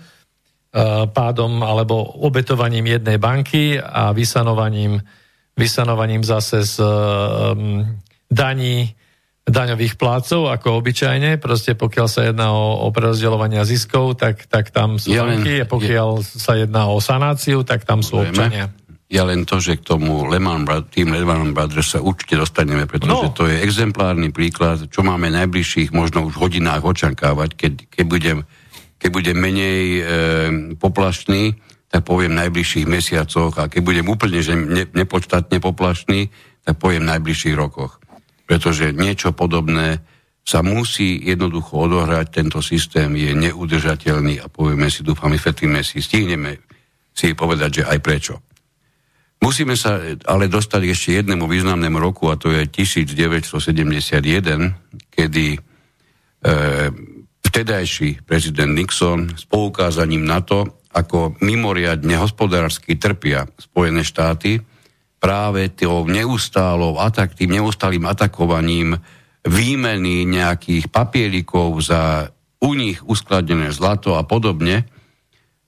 pádom 1.06 1.62
alebo 1.62 2.18
obetovaním 2.18 2.98
jednej 2.98 3.22
banky 3.22 3.78
a 3.78 4.10
vysanovaním, 4.10 4.98
vysanovaním 5.54 6.26
zase 6.26 6.66
z 6.66 6.82
um, 6.82 7.86
daní 8.26 8.98
daňových 9.48 9.96
plácov, 9.96 10.52
ako 10.52 10.84
obyčajne, 10.84 11.40
proste 11.40 11.72
pokiaľ 11.72 12.06
sa 12.06 12.28
jedná 12.28 12.52
o, 12.52 12.84
o 12.84 12.88
prerozdeľovania 12.92 13.64
ziskov, 13.64 14.20
tak, 14.20 14.44
tak 14.46 14.70
tam 14.70 15.00
sú 15.00 15.12
ja 15.12 15.24
banky, 15.24 15.64
a 15.64 15.66
pokiaľ 15.66 16.10
ja, 16.20 16.24
sa 16.24 16.52
jedná 16.56 16.88
o 16.92 17.00
sanáciu, 17.00 17.64
tak 17.64 17.88
tam 17.88 18.04
sú 18.04 18.20
občania. 18.22 18.70
Ja 19.08 19.24
len 19.24 19.48
to, 19.48 19.56
že 19.56 19.80
k 19.80 19.88
tomu 19.88 20.28
Lehman, 20.28 20.68
tým 20.92 21.16
Lehman 21.16 21.56
Brothers 21.56 21.96
sa 21.96 22.04
určite 22.04 22.36
dostaneme, 22.36 22.84
pretože 22.84 23.08
no. 23.08 23.32
to 23.32 23.48
je 23.48 23.56
exemplárny 23.64 24.28
príklad, 24.28 24.84
čo 24.92 25.00
máme 25.00 25.32
najbližších 25.32 25.96
možno 25.96 26.28
už 26.28 26.36
hodinách 26.36 26.84
očakávať, 26.84 27.56
keď, 27.56 27.72
keď, 27.88 28.04
budem, 28.04 28.38
keď 29.00 29.08
budem 29.08 29.36
menej 29.40 29.80
e, 29.80 30.02
poplašný, 30.76 31.56
tak 31.88 32.04
poviem 32.04 32.36
najbližších 32.36 32.84
mesiacoch. 32.84 33.56
A 33.56 33.72
keď 33.72 33.80
budem 33.80 34.06
úplne 34.12 34.44
že 34.44 34.52
ne, 34.52 34.84
nepočtatne 34.84 35.56
poplašný, 35.56 36.28
tak 36.68 36.76
poviem 36.76 37.08
najbližších 37.08 37.56
rokoch 37.56 37.96
pretože 38.48 38.96
niečo 38.96 39.36
podobné 39.36 40.00
sa 40.40 40.64
musí 40.64 41.20
jednoducho 41.20 41.84
odohrať, 41.84 42.40
tento 42.40 42.64
systém 42.64 43.12
je 43.12 43.36
neudržateľný 43.36 44.40
a 44.40 44.48
povieme 44.48 44.88
si, 44.88 45.04
dúfam, 45.04 45.28
vyfetlíme 45.28 45.84
si, 45.84 46.00
stihneme 46.00 46.56
si 47.12 47.36
povedať, 47.36 47.84
že 47.84 47.84
aj 47.84 47.98
prečo. 48.00 48.40
Musíme 49.44 49.76
sa 49.76 50.00
ale 50.24 50.48
dostať 50.48 50.82
ešte 50.88 51.20
jednému 51.20 51.44
významnému 51.44 52.00
roku 52.00 52.32
a 52.32 52.40
to 52.40 52.48
je 52.48 52.64
1971, 52.64 54.16
kedy 55.12 55.46
e, 55.54 55.58
vtedajší 57.44 58.24
prezident 58.24 58.72
Nixon 58.72 59.36
s 59.36 59.44
poukázaním 59.44 60.24
na 60.24 60.40
to, 60.40 60.80
ako 60.96 61.36
mimoriadne 61.44 62.16
hospodársky 62.16 62.96
trpia 62.96 63.46
Spojené 63.60 64.02
štáty, 64.02 64.58
práve 65.18 65.70
tou 65.74 66.06
neustálou 66.06 66.98
atak, 66.98 67.34
tým 67.34 67.58
neustálým 67.58 68.06
atakovaním 68.06 68.98
výmeny 69.46 70.26
nejakých 70.26 70.90
papielikov 70.90 71.78
za 71.82 72.30
u 72.58 72.74
nich 72.74 72.98
uskladené 73.02 73.70
zlato 73.70 74.18
a 74.18 74.26
podobne, 74.26 74.86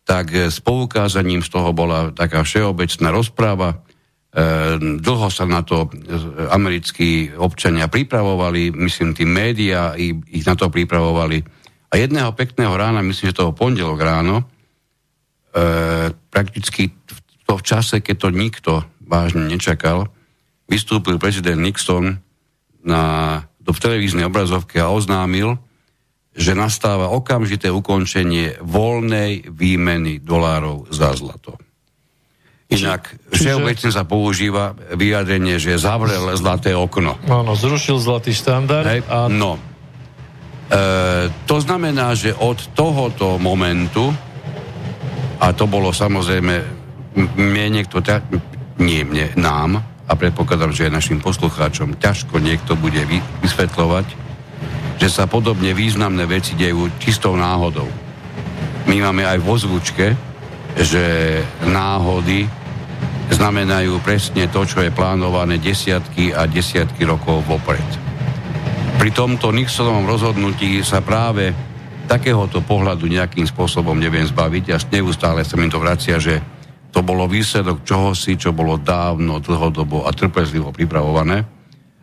tak 0.03 0.35
s 0.35 0.59
poukázaním 0.59 1.43
z 1.43 1.49
toho 1.55 1.71
bola 1.71 2.11
taká 2.11 2.43
všeobecná 2.43 3.15
rozpráva. 3.15 3.69
E, 3.71 3.77
dlho 4.99 5.29
sa 5.31 5.47
na 5.47 5.63
to 5.63 5.87
americkí 6.51 7.31
občania 7.31 7.87
pripravovali, 7.87 8.75
myslím, 8.75 9.15
tí 9.15 9.23
médiá 9.23 9.95
ich 9.95 10.47
na 10.47 10.59
to 10.59 10.67
pripravovali. 10.67 11.39
A 11.91 11.99
jedného 11.99 12.35
pekného 12.35 12.75
rána, 12.75 13.07
myslím, 13.07 13.31
že 13.31 13.39
toho 13.39 13.55
pondelok 13.55 13.99
ráno, 14.03 14.43
e, 14.43 14.45
prakticky 16.11 16.91
to 17.47 17.59
v 17.59 17.67
čase, 17.67 18.03
keď 18.03 18.17
to 18.19 18.29
nikto 18.31 18.73
vážne 19.11 19.51
nečakal, 19.51 20.07
vystúpil 20.71 21.19
prezident 21.19 21.59
Nixon 21.59 22.23
na, 22.87 23.03
do 23.59 23.75
televíznej 23.75 24.31
obrazovky 24.31 24.79
a 24.79 24.95
oznámil, 24.95 25.59
že 26.31 26.55
nastáva 26.55 27.11
okamžité 27.11 27.75
ukončenie 27.75 28.63
voľnej 28.63 29.51
výmeny 29.51 30.23
dolárov 30.23 30.87
za 30.95 31.11
zlato. 31.19 31.59
Inak 32.71 33.19
všeobecne 33.35 33.91
sa 33.91 34.07
používa 34.07 34.79
vyjadrenie, 34.95 35.59
že 35.59 35.75
zavrel 35.75 36.31
zlaté 36.39 36.71
okno. 36.71 37.19
Áno, 37.27 37.59
zrušil 37.59 37.99
zlatý 37.99 38.31
štandard. 38.31 38.87
Hej, 38.87 39.03
a... 39.11 39.27
No. 39.27 39.59
E, 39.59 39.61
to 41.51 41.59
znamená, 41.59 42.15
že 42.15 42.31
od 42.31 42.63
tohoto 42.79 43.43
momentu, 43.43 44.15
a 45.43 45.51
to 45.51 45.67
bolo 45.67 45.91
samozrejme, 45.91 46.63
mne 47.35 47.67
niekto, 47.75 47.99
nie 48.81 49.05
mne, 49.05 49.37
nám, 49.37 49.85
a 50.11 50.19
predpokladám, 50.19 50.75
že 50.75 50.91
aj 50.91 50.97
našim 50.99 51.19
poslucháčom 51.23 51.95
ťažko 52.03 52.43
niekto 52.43 52.75
bude 52.75 52.99
vysvetľovať, 53.47 54.07
že 54.99 55.09
sa 55.09 55.31
podobne 55.31 55.71
významné 55.71 56.27
veci 56.27 56.59
dejú 56.59 56.91
čistou 56.99 57.39
náhodou. 57.39 57.87
My 58.91 58.99
máme 58.99 59.23
aj 59.23 59.39
vo 59.39 59.55
zvučke, 59.55 60.19
že 60.75 61.05
náhody 61.63 62.51
znamenajú 63.31 64.03
presne 64.03 64.51
to, 64.51 64.67
čo 64.67 64.83
je 64.83 64.91
plánované 64.91 65.63
desiatky 65.63 66.35
a 66.35 66.51
desiatky 66.51 67.07
rokov 67.07 67.47
vopred. 67.47 67.87
Pri 68.99 69.15
tomto 69.15 69.55
Nixonovom 69.55 70.11
rozhodnutí 70.11 70.83
sa 70.83 71.01
práve 71.01 71.55
takéhoto 72.11 72.59
pohľadu 72.59 73.07
nejakým 73.07 73.47
spôsobom 73.47 73.95
neviem 73.95 74.27
zbaviť 74.27 74.65
a 74.75 74.77
neustále 74.91 75.47
sa 75.47 75.55
mi 75.55 75.71
to 75.71 75.79
vracia, 75.79 76.19
že 76.19 76.43
to 76.91 77.01
bolo 77.07 77.31
výsledok 77.31 77.87
čohosi, 77.87 78.35
čo 78.35 78.51
bolo 78.51 78.79
dávno, 78.79 79.39
dlhodobo 79.39 80.07
a 80.07 80.11
trpezlivo 80.11 80.75
pripravované. 80.75 81.47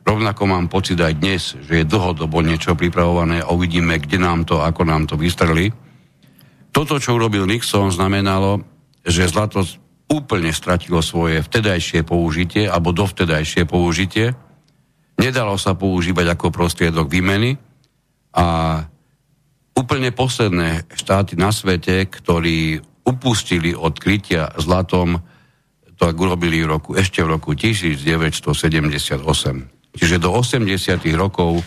Rovnako 0.07 0.43
mám 0.47 0.71
pocit 0.71 0.95
aj 1.03 1.19
dnes, 1.19 1.59
že 1.67 1.83
je 1.83 1.89
dlhodobo 1.91 2.39
niečo 2.39 2.79
pripravované 2.79 3.43
a 3.43 3.51
uvidíme, 3.51 3.99
kde 3.99 4.23
nám 4.23 4.47
to, 4.47 4.63
ako 4.63 4.87
nám 4.87 5.03
to 5.03 5.19
vystreli. 5.19 5.67
Toto, 6.71 6.95
čo 6.95 7.19
urobil 7.19 7.43
Nixon, 7.43 7.91
znamenalo, 7.91 8.63
že 9.03 9.27
zlato 9.27 9.67
úplne 10.07 10.55
stratilo 10.55 11.03
svoje 11.03 11.43
vtedajšie 11.43 12.07
použitie 12.07 12.71
alebo 12.71 12.95
dovtedajšie 12.95 13.67
použitie. 13.67 14.31
Nedalo 15.19 15.59
sa 15.59 15.75
používať 15.75 16.39
ako 16.39 16.55
prostriedok 16.55 17.11
výmeny 17.11 17.59
a 18.31 18.79
úplne 19.75 20.15
posledné 20.15 20.87
štáty 20.95 21.35
na 21.35 21.51
svete, 21.51 22.07
ktorí 22.07 22.79
upustili 23.07 23.71
od 23.71 23.95
krytia 23.95 24.51
zlatom, 24.59 25.23
to 25.95 26.03
ak 26.05 26.17
urobili 26.19 26.61
v 26.61 26.75
roku, 26.75 26.93
ešte 26.93 27.23
v 27.23 27.39
roku 27.39 27.55
1978. 27.55 29.23
Čiže 29.97 30.15
do 30.19 30.29
80. 30.35 30.67
rokov 31.15 31.63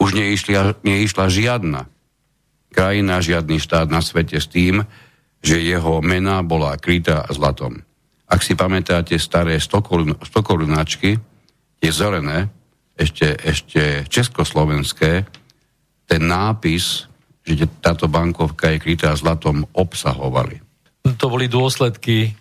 už 0.00 0.16
neišla, 0.16 0.80
neišla 0.82 1.28
žiadna 1.28 1.86
krajina, 2.72 3.18
žiadny 3.18 3.58
štát 3.58 3.88
na 3.90 3.98
svete 3.98 4.38
s 4.38 4.46
tým, 4.46 4.84
že 5.42 5.58
jeho 5.58 5.98
mena 5.98 6.46
bola 6.46 6.78
krytá 6.78 7.26
zlatom. 7.32 7.82
Ak 8.28 8.44
si 8.44 8.54
pamätáte 8.54 9.16
staré 9.16 9.56
100 9.58 9.82
korunáčky, 10.44 11.16
tie 11.80 11.90
zelené, 11.90 12.46
ešte, 12.98 13.34
ešte 13.40 14.04
československé, 14.10 15.24
ten 16.06 16.22
nápis, 16.22 17.08
že 17.42 17.64
táto 17.80 18.10
bankovka 18.10 18.70
je 18.74 18.82
krytá 18.82 19.16
zlatom, 19.16 19.64
obsahovali. 19.72 20.67
To 21.16 21.26
boli 21.32 21.48
dôsledky 21.48 22.36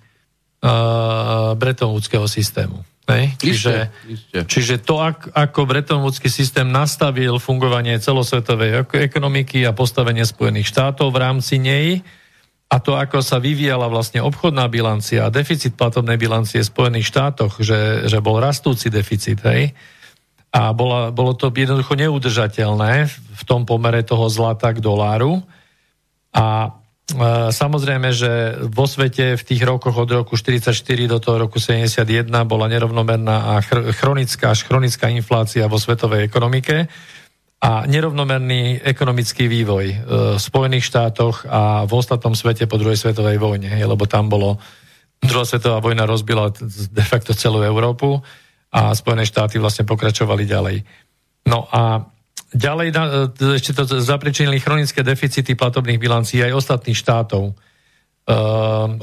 uh, 0.60 1.56
bretonvúdského 1.56 2.28
systému. 2.28 2.84
Hej? 3.08 3.40
Čiže, 3.40 3.74
iste. 4.12 4.40
čiže 4.44 4.76
to, 4.84 5.00
ak, 5.00 5.32
ako 5.32 5.64
bretonvúdsky 5.64 6.28
systém 6.28 6.68
nastavil 6.68 7.40
fungovanie 7.40 7.96
celosvetovej 8.04 8.84
ekonomiky 8.92 9.64
a 9.64 9.72
postavenie 9.72 10.28
Spojených 10.28 10.68
štátov 10.76 11.16
v 11.16 11.22
rámci 11.24 11.56
nej, 11.56 12.04
a 12.68 12.84
to, 12.84 13.00
ako 13.00 13.24
sa 13.24 13.40
vyvíjala 13.40 13.88
vlastne 13.88 14.20
obchodná 14.20 14.68
bilancia 14.68 15.24
a 15.24 15.32
deficit 15.32 15.80
platobnej 15.80 16.20
bilancie 16.20 16.60
v 16.60 16.68
Spojených 16.68 17.08
štátoch, 17.08 17.64
že, 17.64 18.12
že 18.12 18.20
bol 18.20 18.44
rastúci 18.44 18.92
deficit, 18.92 19.40
hej, 19.48 19.72
a 20.52 20.72
bola, 20.72 21.12
bolo 21.12 21.36
to 21.36 21.52
jednoducho 21.52 21.96
neudržateľné 21.96 23.08
v 23.12 23.44
tom 23.46 23.68
pomere 23.68 24.04
toho 24.04 24.32
zlata 24.32 24.72
k 24.72 24.80
doláru. 24.80 25.44
A 26.32 26.72
samozrejme, 27.56 28.12
že 28.12 28.32
vo 28.68 28.84
svete 28.84 29.40
v 29.40 29.44
tých 29.44 29.64
rokoch 29.64 29.96
od 29.96 30.12
roku 30.12 30.36
44 30.36 30.76
do 31.08 31.24
toho 31.24 31.48
roku 31.48 31.56
71 31.56 32.04
bola 32.44 32.68
nerovnomerná 32.68 33.56
a 33.56 33.64
chr- 33.64 33.96
chronická 33.96 34.52
až 34.52 34.68
chronická 34.68 35.08
inflácia 35.08 35.72
vo 35.72 35.80
svetovej 35.80 36.28
ekonomike 36.28 36.92
a 37.64 37.88
nerovnomerný 37.88 38.84
ekonomický 38.84 39.48
vývoj 39.48 39.86
e, 39.88 39.96
v 40.36 40.42
Spojených 40.42 40.84
štátoch 40.84 41.48
a 41.48 41.88
v 41.88 41.92
ostatnom 41.96 42.36
svete 42.36 42.68
po 42.68 42.76
druhej 42.76 43.00
svetovej 43.00 43.40
vojne, 43.40 43.72
lebo 43.72 44.04
tam 44.04 44.28
bolo 44.28 44.60
druhá 45.24 45.48
svetová 45.48 45.80
vojna 45.80 46.06
rozbila 46.06 46.52
de 46.92 47.06
facto 47.08 47.32
celú 47.34 47.64
Európu 47.64 48.20
a 48.70 48.94
Spojené 48.94 49.24
štáty 49.26 49.58
vlastne 49.58 49.88
pokračovali 49.88 50.44
ďalej. 50.44 50.78
No 51.48 51.66
a 51.72 52.04
ďalej 52.54 52.88
e, 52.92 52.96
ešte 53.60 53.72
to 53.76 53.84
zapričinili 54.00 54.62
chronické 54.62 55.04
deficity 55.04 55.56
platobných 55.58 56.00
bilancií 56.00 56.40
aj 56.44 56.56
ostatných 56.56 56.96
štátov 56.96 57.44
uh, 57.52 57.56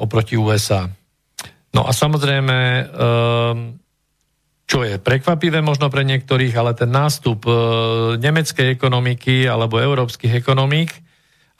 oproti 0.00 0.36
USA. 0.36 0.88
No 1.74 1.84
a 1.84 1.92
samozrejme 1.92 2.56
uh, 2.88 3.74
čo 4.64 4.80
je 4.80 4.96
prekvapivé 4.96 5.60
možno 5.60 5.92
pre 5.92 6.08
niektorých, 6.08 6.54
ale 6.56 6.72
ten 6.72 6.88
nástup 6.88 7.44
e, 7.44 7.52
nemeckej 8.16 8.72
ekonomiky 8.72 9.44
alebo 9.44 9.76
európskych 9.76 10.32
ekonomík 10.32 10.90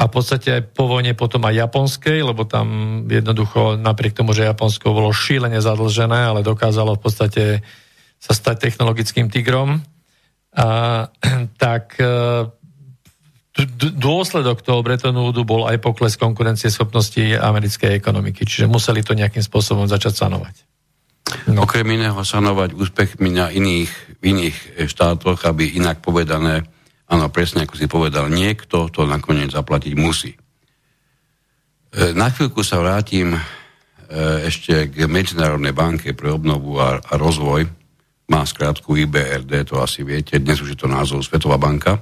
a 0.01 0.09
v 0.09 0.11
podstate 0.11 0.49
aj 0.51 0.63
po 0.73 0.89
vojne 0.89 1.13
potom 1.13 1.45
aj 1.45 1.69
japonskej, 1.69 2.25
lebo 2.25 2.49
tam 2.49 2.67
jednoducho 3.05 3.77
napriek 3.77 4.17
tomu, 4.17 4.33
že 4.33 4.49
Japonsko 4.49 4.97
bolo 4.97 5.13
šílene 5.13 5.61
zadlžené, 5.61 6.33
ale 6.33 6.41
dokázalo 6.41 6.97
v 6.97 7.03
podstate 7.05 7.45
sa 8.19 8.33
stať 8.33 8.73
technologickým 8.73 9.29
tigrom, 9.29 9.85
a, 10.55 10.67
tak 11.65 11.99
e, 11.99 12.47
dôsledok 13.99 14.63
toho 14.63 14.83
Bretton 14.83 15.15
Woodu 15.15 15.43
bol 15.47 15.67
aj 15.67 15.79
pokles 15.83 16.19
konkurencie 16.19 16.71
schopnosti 16.71 17.21
americkej 17.21 17.95
ekonomiky, 17.99 18.47
čiže 18.47 18.71
museli 18.71 19.03
to 19.03 19.15
nejakým 19.15 19.43
spôsobom 19.43 19.87
začať 19.87 20.27
sanovať. 20.27 20.55
No. 21.51 21.65
Okrem 21.65 21.89
iného 21.89 22.21
sanovať 22.21 22.77
úspechmi 22.77 23.33
na 23.33 23.51
iných, 23.51 23.91
iných 24.23 24.57
e, 24.79 24.91
štátoch, 24.91 25.43
aby 25.47 25.75
inak 25.75 25.99
povedané, 26.03 26.63
áno, 27.11 27.27
presne 27.31 27.67
ako 27.67 27.75
si 27.75 27.87
povedal, 27.91 28.31
niekto 28.31 28.91
to 28.91 29.07
nakoniec 29.07 29.51
zaplatiť 29.51 29.95
musí. 29.99 30.35
E, 30.35 30.39
na 32.15 32.31
chvíľku 32.31 32.63
sa 32.63 32.79
vrátim 32.79 33.39
ešte 34.15 34.95
k 34.95 35.11
Medzinárodnej 35.11 35.75
banke 35.75 36.15
pre 36.15 36.31
obnovu 36.31 36.79
a, 36.79 37.03
a 37.03 37.13
rozvoj. 37.19 37.67
Má 38.25 38.41
skrátku 38.49 38.97
IBRD, 38.97 39.69
to 39.69 39.85
asi 39.85 40.01
viete, 40.01 40.41
dnes 40.41 40.57
už 40.65 40.73
je 40.73 40.79
to 40.81 40.89
názov 40.89 41.21
Svetová 41.21 41.61
banka. 41.61 42.01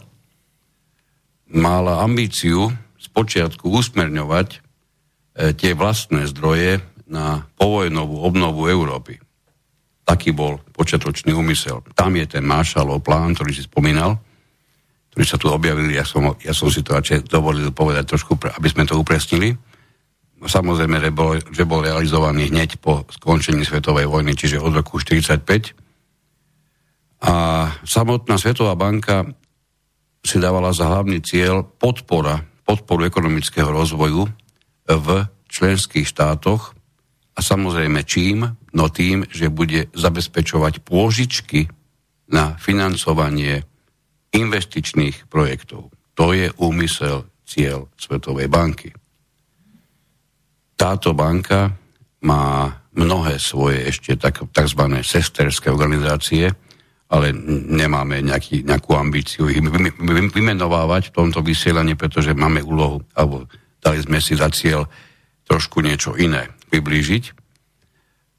Mala 1.51 1.99
ambíciu 1.99 2.71
spočiatku 2.95 3.67
usmerňovať 3.67 4.63
tie 5.59 5.75
vlastné 5.75 6.31
zdroje 6.31 6.79
na 7.11 7.43
povojnovú 7.59 8.23
obnovu 8.23 8.71
Európy. 8.71 9.19
Taký 10.07 10.31
bol 10.31 10.63
počiatočný 10.71 11.35
úmysel. 11.35 11.83
Tam 11.99 12.15
je 12.15 12.39
ten 12.39 12.47
Marshallov 12.47 13.03
plán, 13.03 13.35
ktorý 13.35 13.51
si 13.51 13.67
spomínal, 13.67 14.23
ktorý 15.11 15.25
sa 15.27 15.37
tu 15.43 15.51
objavili, 15.51 15.99
ja 15.99 16.07
som, 16.07 16.39
ja 16.39 16.55
som 16.55 16.71
si 16.71 16.87
to 16.87 16.95
radšej 16.95 17.27
dovolil 17.27 17.75
povedať 17.75 18.15
trošku, 18.15 18.39
aby 18.39 18.69
sme 18.71 18.87
to 18.87 18.95
upresnili. 18.95 19.59
Samozrejme, 20.39 21.03
že 21.03 21.11
bol, 21.11 21.39
že 21.51 21.67
bol 21.67 21.83
realizovaný 21.83 22.47
hneď 22.55 22.79
po 22.79 23.03
skončení 23.11 23.67
Svetovej 23.67 24.07
vojny, 24.07 24.39
čiže 24.39 24.63
od 24.63 24.71
roku 24.71 25.03
1945. 25.03 25.83
A 27.23 27.35
samotná 27.87 28.35
Svetová 28.35 28.75
banka 28.75 29.23
si 30.23 30.43
dávala 30.43 30.75
za 30.75 30.91
hlavný 30.91 31.23
cieľ 31.23 31.63
podpora, 31.63 32.43
podporu 32.67 33.07
ekonomického 33.07 33.71
rozvoju 33.71 34.27
v 34.87 35.07
členských 35.47 36.07
štátoch 36.07 36.75
a 37.33 37.41
samozrejme 37.41 38.03
čím? 38.03 38.47
No 38.75 38.91
tým, 38.91 39.27
že 39.31 39.55
bude 39.55 39.87
zabezpečovať 39.95 40.83
pôžičky 40.83 41.71
na 42.33 42.59
financovanie 42.59 43.63
investičných 44.33 45.29
projektov. 45.29 45.93
To 46.17 46.33
je 46.33 46.49
úmysel, 46.59 47.29
cieľ 47.47 47.93
Svetovej 48.01 48.49
banky. 48.49 48.91
Táto 50.75 51.13
banka 51.13 51.71
má 52.25 52.73
mnohé 52.97 53.37
svoje 53.37 53.93
ešte 53.93 54.17
tak, 54.17 54.41
tzv. 54.51 54.83
sesterské 55.05 55.69
organizácie, 55.69 56.49
ale 57.13 57.37
nemáme 57.69 58.25
nejaký, 58.25 58.65
nejakú 58.65 58.97
ambíciu 58.97 59.53
ich 59.53 59.61
vymenovávať 60.33 61.13
v 61.13 61.17
tomto 61.21 61.45
vysielaní, 61.45 61.93
pretože 61.93 62.33
máme 62.33 62.65
úlohu, 62.65 63.05
alebo 63.13 63.45
dali 63.85 64.01
sme 64.01 64.17
si 64.17 64.33
za 64.33 64.49
cieľ 64.49 64.89
trošku 65.45 65.85
niečo 65.85 66.17
iné 66.17 66.49
priblížiť. 66.73 67.25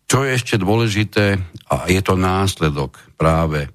Čo 0.10 0.26
je 0.26 0.34
ešte 0.34 0.58
dôležité, 0.58 1.38
a 1.70 1.86
je 1.86 2.02
to 2.02 2.18
následok 2.18 2.98
práve 3.14 3.70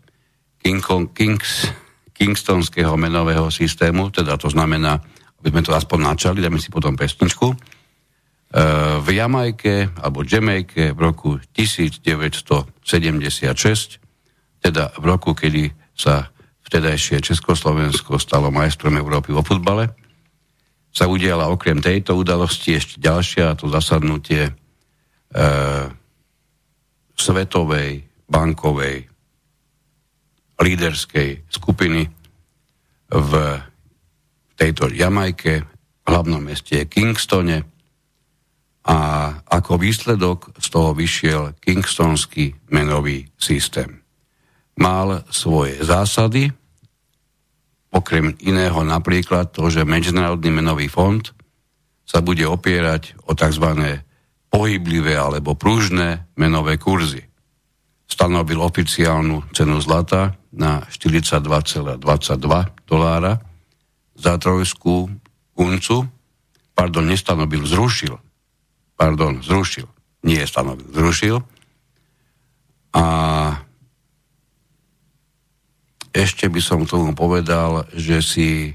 King 0.59 0.83
Kings, 1.15 1.71
Kingstonského 2.11 2.99
menového 2.99 3.55
systému, 3.55 4.11
teda 4.11 4.35
to 4.35 4.51
znamená, 4.51 4.99
aby 5.39 5.55
sme 5.55 5.63
to 5.63 5.79
aspoň 5.79 6.11
načali, 6.11 6.43
dáme 6.43 6.59
si 6.59 6.75
potom 6.75 6.99
pesničku, 6.99 7.55
e, 7.55 7.57
v 8.99 9.09
Jamajke 9.15 9.95
alebo 10.03 10.27
Jamajke 10.27 10.91
v 10.91 10.99
roku 10.99 11.39
1976, 11.55 14.08
teda 14.59 14.95
v 14.99 15.05
roku, 15.07 15.35
kedy 15.35 15.71
sa 15.95 16.31
vtedajšie 16.69 17.25
Československo 17.25 18.21
stalo 18.21 18.53
majstrom 18.53 18.95
Európy 19.01 19.33
vo 19.33 19.41
futbale, 19.41 19.89
sa 20.93 21.09
udiala 21.09 21.49
okrem 21.49 21.79
tejto 21.81 22.17
udalosti 22.17 22.77
ešte 22.77 23.01
ďalšia, 23.01 23.57
to 23.57 23.71
zasadnutie 23.71 24.51
e, 24.51 24.53
svetovej, 27.15 28.05
bankovej, 28.29 29.09
líderskej 30.59 31.49
skupiny 31.49 32.11
v 33.09 33.33
tejto 34.59 34.91
Jamajke, 34.91 35.55
v 35.65 36.07
hlavnom 36.09 36.43
meste 36.43 36.85
Kingstone 36.91 37.63
a 38.89 38.99
ako 39.45 39.79
výsledok 39.79 40.57
z 40.57 40.67
toho 40.73 40.91
vyšiel 40.97 41.55
Kingstonský 41.61 42.73
menový 42.73 43.29
systém. 43.39 44.08
Mal 44.79 45.27
svoje 45.35 45.83
zásady, 45.83 46.55
okrem 47.91 48.37
iného 48.45 48.79
napríklad 48.87 49.51
to, 49.51 49.67
že 49.73 49.89
Medzinárodný 49.89 50.55
menový 50.55 50.87
fond 50.87 51.25
sa 52.09 52.23
bude 52.25 52.47
opierať 52.47 53.19
o 53.29 53.35
tzv. 53.37 53.67
pohyblivé 54.49 55.19
alebo 55.19 55.59
pružné 55.59 56.25
menové 56.41 56.81
kurzy. 56.81 57.27
Stanovil 58.09 58.65
oficiálnu 58.65 59.53
cenu 59.53 59.77
zlata 59.85 60.39
na 60.55 60.81
42,22 60.89 62.01
dolára 62.89 63.37
za 64.17 64.41
trojskú 64.41 65.13
uncu, 65.59 66.09
pardon, 66.73 67.05
nestanovil, 67.05 67.69
zrušil, 67.69 68.17
pardon, 68.97 69.45
zrušil, 69.45 69.87
nie 70.25 70.41
stanovil, 70.49 70.89
zrušil. 70.91 71.37
A 72.97 73.05
ešte 76.19 76.51
by 76.51 76.59
som 76.59 76.83
k 76.83 76.91
tomu 76.91 77.15
povedal, 77.15 77.87
že 77.95 78.19
si 78.19 78.75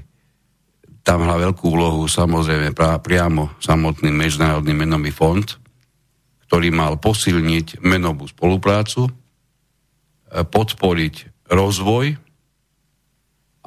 tam 1.04 1.28
hrá 1.28 1.36
veľkú 1.36 1.68
úlohu 1.68 2.08
samozrejme 2.08 2.72
priamo 3.04 3.52
samotný 3.60 4.08
Medzinárodný 4.08 4.72
menový 4.72 5.12
fond, 5.12 5.44
ktorý 6.48 6.72
mal 6.72 6.96
posilniť 6.96 7.84
menovú 7.84 8.24
spoluprácu, 8.24 9.08
e, 9.08 9.12
podporiť 10.48 11.48
rozvoj 11.52 12.16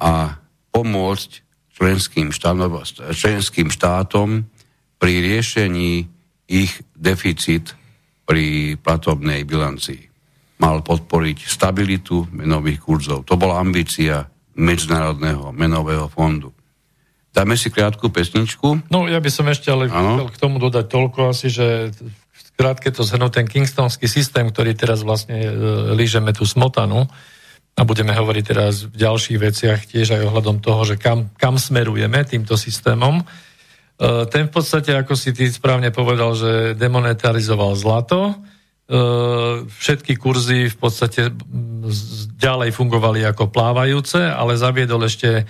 a 0.02 0.34
pomôcť 0.74 1.30
členským, 1.78 2.34
štanov, 2.34 2.82
členským 3.14 3.70
štátom 3.70 4.42
pri 4.98 5.12
riešení 5.22 6.10
ich 6.50 6.74
deficit 6.98 7.78
pri 8.26 8.74
platobnej 8.82 9.46
bilancii. 9.46 10.17
Mal 10.58 10.82
podporiť 10.82 11.46
stabilitu 11.46 12.26
menových 12.34 12.82
kurzov. 12.82 13.22
To 13.26 13.38
bola 13.38 13.62
ambícia 13.62 14.26
Medzinárodného 14.58 15.54
menového 15.54 16.10
fondu. 16.10 16.50
Dáme 17.30 17.54
si 17.54 17.70
krátku 17.70 18.10
pesničku. 18.10 18.90
No 18.90 19.06
ja 19.06 19.22
by 19.22 19.30
som 19.30 19.46
ešte 19.46 19.70
ale 19.70 19.86
ano. 19.86 20.18
chcel 20.18 20.28
k 20.34 20.40
tomu 20.42 20.56
dodať 20.58 20.86
toľko 20.90 21.30
asi, 21.30 21.46
že 21.46 21.94
krátke 22.58 22.90
to 22.90 23.06
zhrnú 23.06 23.30
ten 23.30 23.46
kingstonský 23.46 24.10
systém, 24.10 24.50
ktorý 24.50 24.74
teraz 24.74 25.06
vlastne 25.06 25.38
e, 25.38 25.50
lížeme 25.94 26.34
tú 26.34 26.42
smotanu 26.42 27.06
a 27.78 27.80
budeme 27.86 28.10
hovoriť 28.10 28.44
teraz 28.44 28.90
v 28.90 28.98
ďalších 28.98 29.38
veciach 29.38 29.80
tiež 29.86 30.18
aj 30.18 30.26
ohľadom 30.26 30.58
toho, 30.58 30.82
že 30.82 30.98
kam, 30.98 31.30
kam 31.38 31.54
smerujeme 31.54 32.26
týmto 32.26 32.58
systémom. 32.58 33.22
E, 33.22 33.24
ten 34.26 34.50
v 34.50 34.52
podstate, 34.52 34.90
ako 34.98 35.14
si 35.14 35.30
ty 35.30 35.46
správne 35.46 35.94
povedal, 35.94 36.34
že 36.34 36.74
demonetarizoval 36.74 37.78
zlato, 37.78 38.34
všetky 39.68 40.16
kurzy 40.16 40.72
v 40.72 40.76
podstate 40.80 41.28
ďalej 42.40 42.72
fungovali 42.72 43.20
ako 43.28 43.52
plávajúce, 43.52 44.16
ale 44.16 44.56
zaviedol 44.56 45.04
ešte 45.04 45.44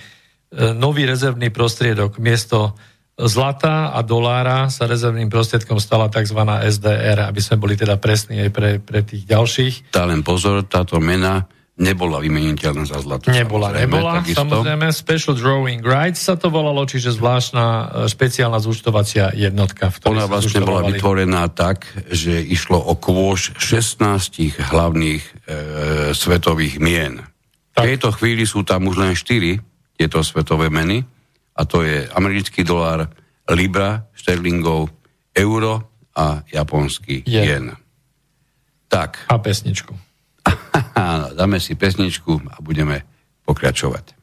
E, 0.48 0.72
nový 0.72 1.04
rezervný 1.04 1.52
prostriedok. 1.52 2.16
Miesto 2.16 2.72
zlata 3.18 3.92
a 3.92 4.00
dolára 4.00 4.72
sa 4.72 4.88
rezervným 4.88 5.28
prostriedkom 5.28 5.76
stala 5.76 6.08
tzv. 6.08 6.40
SDR, 6.72 7.28
aby 7.28 7.40
sme 7.44 7.60
boli 7.60 7.76
teda 7.76 8.00
presní 8.00 8.40
aj 8.48 8.50
pre, 8.54 8.70
pre 8.80 9.04
tých 9.04 9.28
ďalších. 9.28 9.92
Tá 9.92 10.08
len 10.08 10.24
pozor, 10.24 10.64
táto 10.64 10.96
mena 11.02 11.44
nebola 11.78 12.18
vymeniteľná 12.18 12.84
za 12.84 12.98
zlato. 12.98 13.30
Nebola, 13.30 13.70
samozrejme, 13.70 13.86
nebola. 13.86 14.10
Takisto. 14.20 14.42
Samozrejme, 14.42 14.86
Special 14.90 15.34
Drawing 15.38 15.82
Rights 15.86 16.20
sa 16.26 16.34
to 16.34 16.50
volalo, 16.50 16.82
čiže 16.82 17.14
zvláštna 17.14 17.64
e, 17.64 17.84
špeciálna 18.10 18.58
zúčtovacia 18.58 19.30
jednotka. 19.32 19.94
V 19.94 20.10
Ona 20.10 20.26
vlastne 20.26 20.58
bola 20.60 20.82
vytvorená 20.90 21.46
tak, 21.54 21.86
že 22.10 22.42
išlo 22.42 22.82
o 22.82 22.98
kôž 22.98 23.54
16 23.62 24.58
hlavných 24.58 25.22
e, 25.22 25.32
svetových 26.12 26.82
mien. 26.82 27.22
Tak. 27.78 27.86
V 27.86 27.94
tejto 27.94 28.10
chvíli 28.18 28.42
sú 28.42 28.66
tam 28.66 28.90
už 28.90 28.98
len 28.98 29.14
4 29.14 29.62
tieto 29.94 30.18
svetové 30.26 30.66
meny 30.74 31.06
a 31.54 31.62
to 31.62 31.86
je 31.86 32.10
americký 32.10 32.66
dolár, 32.66 33.06
libra, 33.54 34.10
sterlingov, 34.18 34.90
euro 35.30 36.02
a 36.18 36.42
japonský 36.50 37.22
jen. 37.22 37.46
jen. 37.46 37.66
Tak. 38.90 39.30
A 39.30 39.38
pesničku. 39.38 40.07
Dáme 41.38 41.62
si 41.62 41.78
pesničku 41.78 42.42
a 42.50 42.58
budeme 42.58 43.06
pokračovať. 43.46 44.17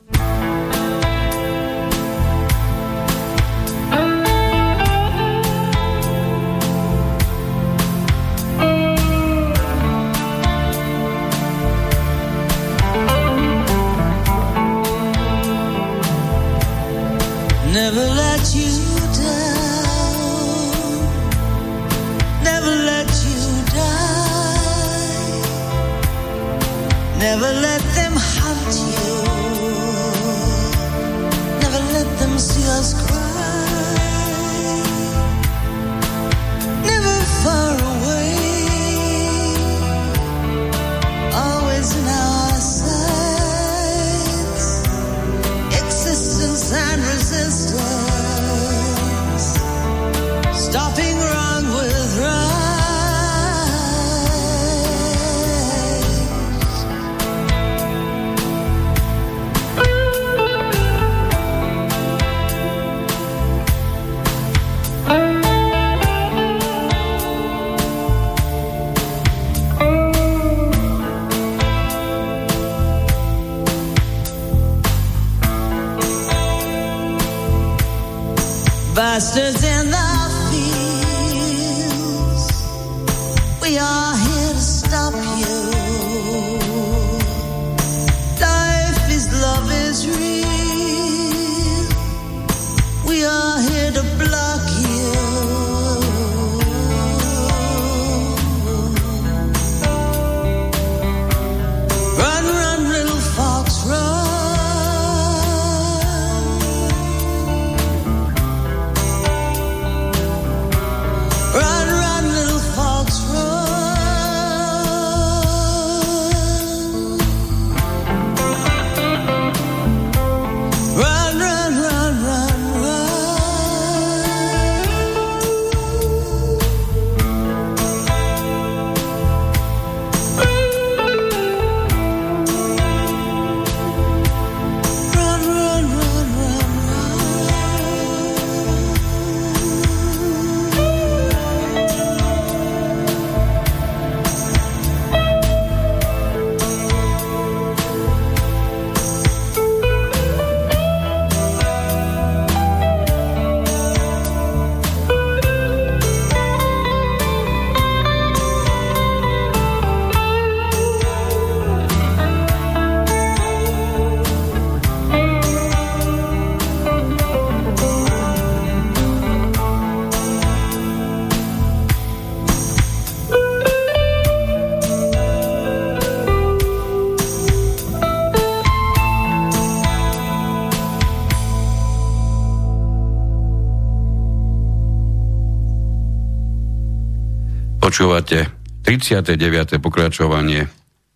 Počúvate 187.95 188.51
39. 188.83 189.79
pokračovanie 189.79 190.67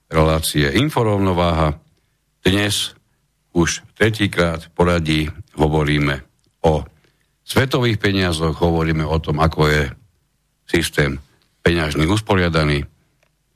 relácie 0.08 0.64
Inforovnováha. 0.80 1.76
Dnes 2.40 2.96
už 3.52 3.84
tretíkrát 4.00 4.72
poradí 4.72 5.28
hovoríme 5.60 6.24
o 6.64 6.88
svetových 7.44 8.00
peniazoch, 8.00 8.64
hovoríme 8.64 9.04
o 9.04 9.20
tom, 9.20 9.44
ako 9.44 9.68
je 9.68 9.84
systém 10.72 11.20
peňažný 11.68 12.08
usporiadaný, 12.08 12.88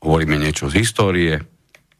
hovoríme 0.04 0.36
niečo 0.36 0.68
z 0.68 0.84
histórie 0.84 1.40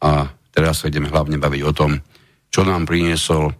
a 0.04 0.28
teraz 0.52 0.84
sa 0.84 0.92
ideme 0.92 1.08
hlavne 1.08 1.40
baviť 1.40 1.62
o 1.64 1.72
tom, 1.72 2.04
čo 2.52 2.68
nám 2.68 2.84
priniesol 2.84 3.48
e, 3.48 3.54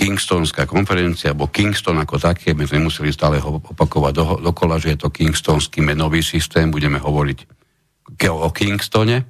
Kingstonská 0.00 0.64
konferencia, 0.64 1.36
alebo 1.36 1.52
Kingston 1.52 2.00
ako 2.00 2.16
také, 2.16 2.56
my 2.56 2.64
sme 2.64 2.88
museli 2.88 3.12
stále 3.12 3.36
ho 3.36 3.60
opakovať 3.60 4.12
do, 4.16 4.24
dokola, 4.40 4.80
že 4.80 4.96
je 4.96 5.04
to 5.04 5.12
Kingstonský 5.12 5.84
menový 5.84 6.24
systém, 6.24 6.72
budeme 6.72 6.96
hovoriť 6.96 7.38
o 8.32 8.48
Kingstone. 8.48 9.28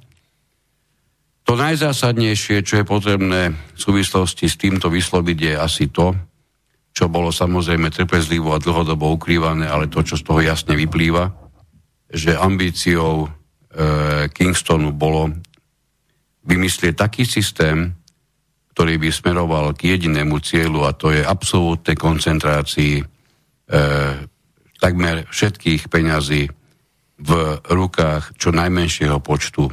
To 1.43 1.59
najzásadnejšie, 1.59 2.63
čo 2.63 2.79
je 2.79 2.85
potrebné 2.87 3.51
v 3.51 3.79
súvislosti 3.79 4.47
s 4.47 4.55
týmto 4.55 4.87
vysloviť, 4.87 5.37
je 5.43 5.53
asi 5.59 5.91
to, 5.91 6.15
čo 6.95 7.11
bolo 7.11 7.35
samozrejme 7.35 7.91
trpezlivo 7.91 8.55
a 8.55 8.63
dlhodobo 8.63 9.11
ukrývané, 9.19 9.67
ale 9.67 9.91
to, 9.91 10.07
čo 10.07 10.15
z 10.15 10.23
toho 10.23 10.39
jasne 10.39 10.79
vyplýva, 10.79 11.35
že 12.07 12.31
ambíciou 12.31 13.27
e, 13.27 13.29
Kingstonu 14.31 14.95
bolo 14.95 15.35
vymyslieť 16.47 16.95
taký 16.95 17.27
systém, 17.27 17.91
ktorý 18.71 18.95
by 18.97 19.09
smeroval 19.11 19.65
k 19.75 19.95
jedinému 19.95 20.39
cieľu 20.39 20.87
a 20.87 20.95
to 20.95 21.11
je 21.11 21.21
absolútnej 21.21 21.99
koncentrácii 21.99 23.03
e, 23.03 23.03
takmer 24.79 25.27
všetkých 25.27 25.91
peňazí 25.91 26.47
v 27.21 27.31
rukách 27.69 28.33
čo 28.39 28.49
najmenšieho 28.49 29.21
počtu 29.21 29.69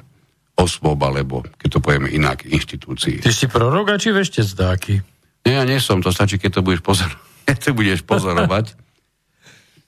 osôb, 0.59 0.99
alebo 1.01 1.47
keď 1.57 1.79
to 1.79 1.81
povieme 1.81 2.11
inak, 2.11 2.45
inštitúcií. 2.45 3.23
Ty 3.23 3.33
si 3.33 3.47
prorok 3.47 3.95
či 3.97 4.11
vešte 4.11 4.43
zdáky? 4.43 5.01
Nie, 5.47 5.63
ja 5.63 5.65
nie 5.65 5.79
som, 5.79 6.03
to 6.03 6.11
stačí, 6.11 6.37
keď 6.37 6.59
to 6.59 6.67
budeš, 6.67 6.83
pozor- 6.83 7.19
to 7.65 7.71
budeš 7.73 8.03
pozorovať, 8.03 8.75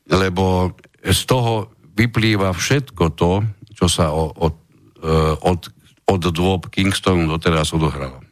lebo 0.06 0.72
z 1.02 1.20
toho 1.26 1.74
vyplýva 1.98 2.54
všetko 2.54 3.04
to, 3.18 3.42
čo 3.74 3.86
sa 3.90 4.14
od, 4.14 4.32
od, 4.38 4.54
e, 5.02 5.14
od, 5.42 5.60
od 6.06 6.22
dôb 6.30 6.70
Kingstonu 6.70 7.26
doteraz 7.26 7.74
odohralo. 7.74 8.29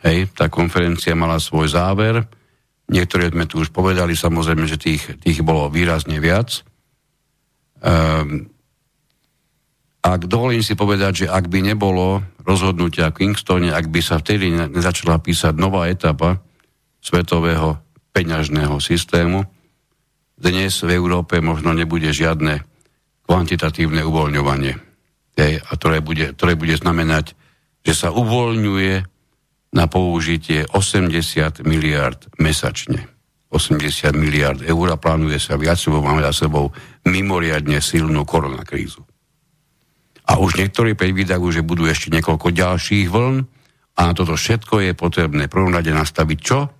Hej, 0.00 0.32
tá 0.32 0.48
konferencia 0.48 1.12
mala 1.12 1.36
svoj 1.36 1.68
záver. 1.68 2.24
Niektoré 2.90 3.30
sme 3.30 3.44
tu 3.44 3.60
už 3.60 3.70
povedali, 3.70 4.16
samozrejme, 4.16 4.64
že 4.64 4.80
tých, 4.80 5.20
tých 5.20 5.44
bolo 5.44 5.68
výrazne 5.68 6.16
viac. 6.18 6.64
Um, 7.80 8.48
ak 10.00 10.24
dovolím 10.24 10.64
si 10.64 10.72
povedať, 10.72 11.24
že 11.24 11.26
ak 11.28 11.52
by 11.52 11.60
nebolo 11.60 12.24
rozhodnutia 12.40 13.12
v 13.12 13.24
Kingstone, 13.24 13.68
ak 13.68 13.92
by 13.92 14.00
sa 14.00 14.16
vtedy 14.16 14.48
nezačala 14.48 15.20
písať 15.20 15.52
nová 15.60 15.92
etapa 15.92 16.40
svetového 17.04 17.76
peňažného 18.16 18.80
systému, 18.80 19.44
dnes 20.40 20.72
v 20.80 20.96
Európe 20.96 21.44
možno 21.44 21.76
nebude 21.76 22.08
žiadne 22.08 22.64
kvantitatívne 23.28 24.00
uvoľňovanie. 24.00 24.72
Hej, 25.36 25.52
a 25.60 25.70
ktoré 25.76 26.00
bude, 26.00 26.32
ktoré 26.32 26.56
bude 26.56 26.74
znamenať, 26.80 27.36
že 27.84 27.92
sa 27.92 28.08
uvoľňuje 28.08 29.19
na 29.70 29.86
použitie 29.86 30.66
80 30.66 31.62
miliard 31.62 32.18
mesačne. 32.38 33.06
80 33.50 34.14
miliard 34.14 34.62
eur 34.62 34.86
a 34.94 34.96
plánuje 34.98 35.42
sa 35.42 35.58
viac, 35.58 35.78
lebo 35.90 36.06
máme 36.06 36.22
za 36.22 36.46
sebou 36.46 36.70
mimoriadne 37.02 37.82
silnú 37.82 38.22
koronakrízu. 38.22 39.02
A 40.30 40.38
už 40.38 40.62
niektorí 40.62 40.94
predvídajú, 40.94 41.42
že 41.50 41.66
budú 41.66 41.90
ešte 41.90 42.14
niekoľko 42.14 42.54
ďalších 42.54 43.10
vln 43.10 43.42
a 43.98 44.00
na 44.06 44.12
toto 44.14 44.38
všetko 44.38 44.86
je 44.86 44.92
potrebné 44.94 45.50
prvom 45.50 45.74
rade 45.74 45.90
nastaviť 45.90 46.38
čo? 46.38 46.70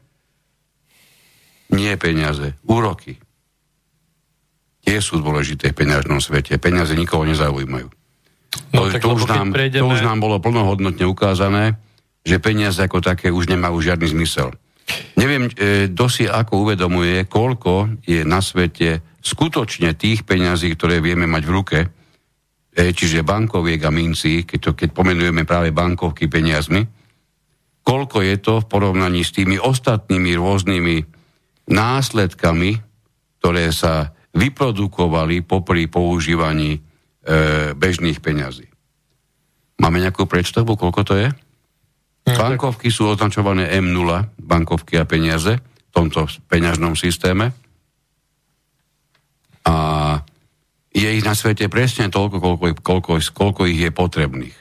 Nie 1.75 1.99
peniaze, 1.99 2.55
úroky. 2.67 3.19
Tie 4.87 4.99
sú 5.03 5.19
dôležité 5.19 5.75
v 5.75 5.79
peňažnom 5.87 6.23
svete. 6.23 6.59
Peniaze 6.63 6.95
nikoho 6.95 7.27
nezaujímajú. 7.27 7.91
No, 8.75 8.91
to, 8.91 8.99
to, 8.99 9.09
už 9.15 9.31
nám, 9.31 9.55
prejdeme... 9.55 9.83
to 9.83 9.87
už 9.91 10.03
nám 10.03 10.19
bolo 10.23 10.43
plnohodnotne 10.43 11.07
ukázané 11.07 11.79
že 12.25 12.37
peniaze 12.43 12.81
ako 12.81 13.01
také 13.01 13.33
už 13.33 13.49
nemajú 13.49 13.81
žiadny 13.81 14.07
zmysel. 14.13 14.53
Neviem, 15.17 15.49
e, 15.53 15.89
kto 15.93 16.07
si 16.11 16.25
ako 16.27 16.67
uvedomuje, 16.67 17.25
koľko 17.31 18.03
je 18.05 18.27
na 18.27 18.43
svete 18.43 19.05
skutočne 19.21 19.95
tých 19.95 20.27
peňazí, 20.27 20.73
ktoré 20.75 20.99
vieme 20.99 21.29
mať 21.29 21.43
v 21.47 21.55
ruke, 21.55 21.79
e, 21.85 21.89
čiže 22.91 23.27
bankoviek 23.27 23.81
a 23.87 23.91
mincí, 23.93 24.45
keď, 24.45 24.59
to, 24.59 24.71
keď 24.75 24.89
pomenujeme 24.91 25.47
práve 25.47 25.71
bankovky 25.71 26.27
peniazmi, 26.27 26.83
koľko 27.85 28.19
je 28.23 28.37
to 28.41 28.55
v 28.61 28.69
porovnaní 28.69 29.25
s 29.25 29.33
tými 29.33 29.57
ostatnými 29.57 30.37
rôznymi 30.37 30.97
následkami, 31.71 32.71
ktoré 33.41 33.73
sa 33.73 34.13
vyprodukovali 34.31 35.43
popri 35.43 35.91
používaní 35.91 36.77
e, 36.77 36.81
bežných 37.75 38.21
peňazí. 38.23 38.67
Máme 39.81 39.99
nejakú 40.03 40.29
predstavu, 40.29 40.77
koľko 40.77 41.03
to 41.03 41.15
je? 41.17 41.29
No, 42.35 42.41
bankovky 42.55 42.89
sú 42.93 43.11
označované 43.11 43.71
M0, 43.79 44.39
bankovky 44.39 45.01
a 45.01 45.05
peniaze 45.09 45.59
v 45.59 45.91
tomto 45.91 46.31
peňažnom 46.47 46.95
systéme. 46.95 47.51
A 49.67 49.75
je 50.91 51.07
ich 51.07 51.25
na 51.27 51.39
svete 51.39 51.71
presne 51.71 52.11
toľko, 52.11 52.37
koľko, 52.43 52.67
koľko, 52.83 53.11
koľko 53.31 53.63
ich 53.71 53.79
je 53.79 53.91
potrebných. 53.95 54.57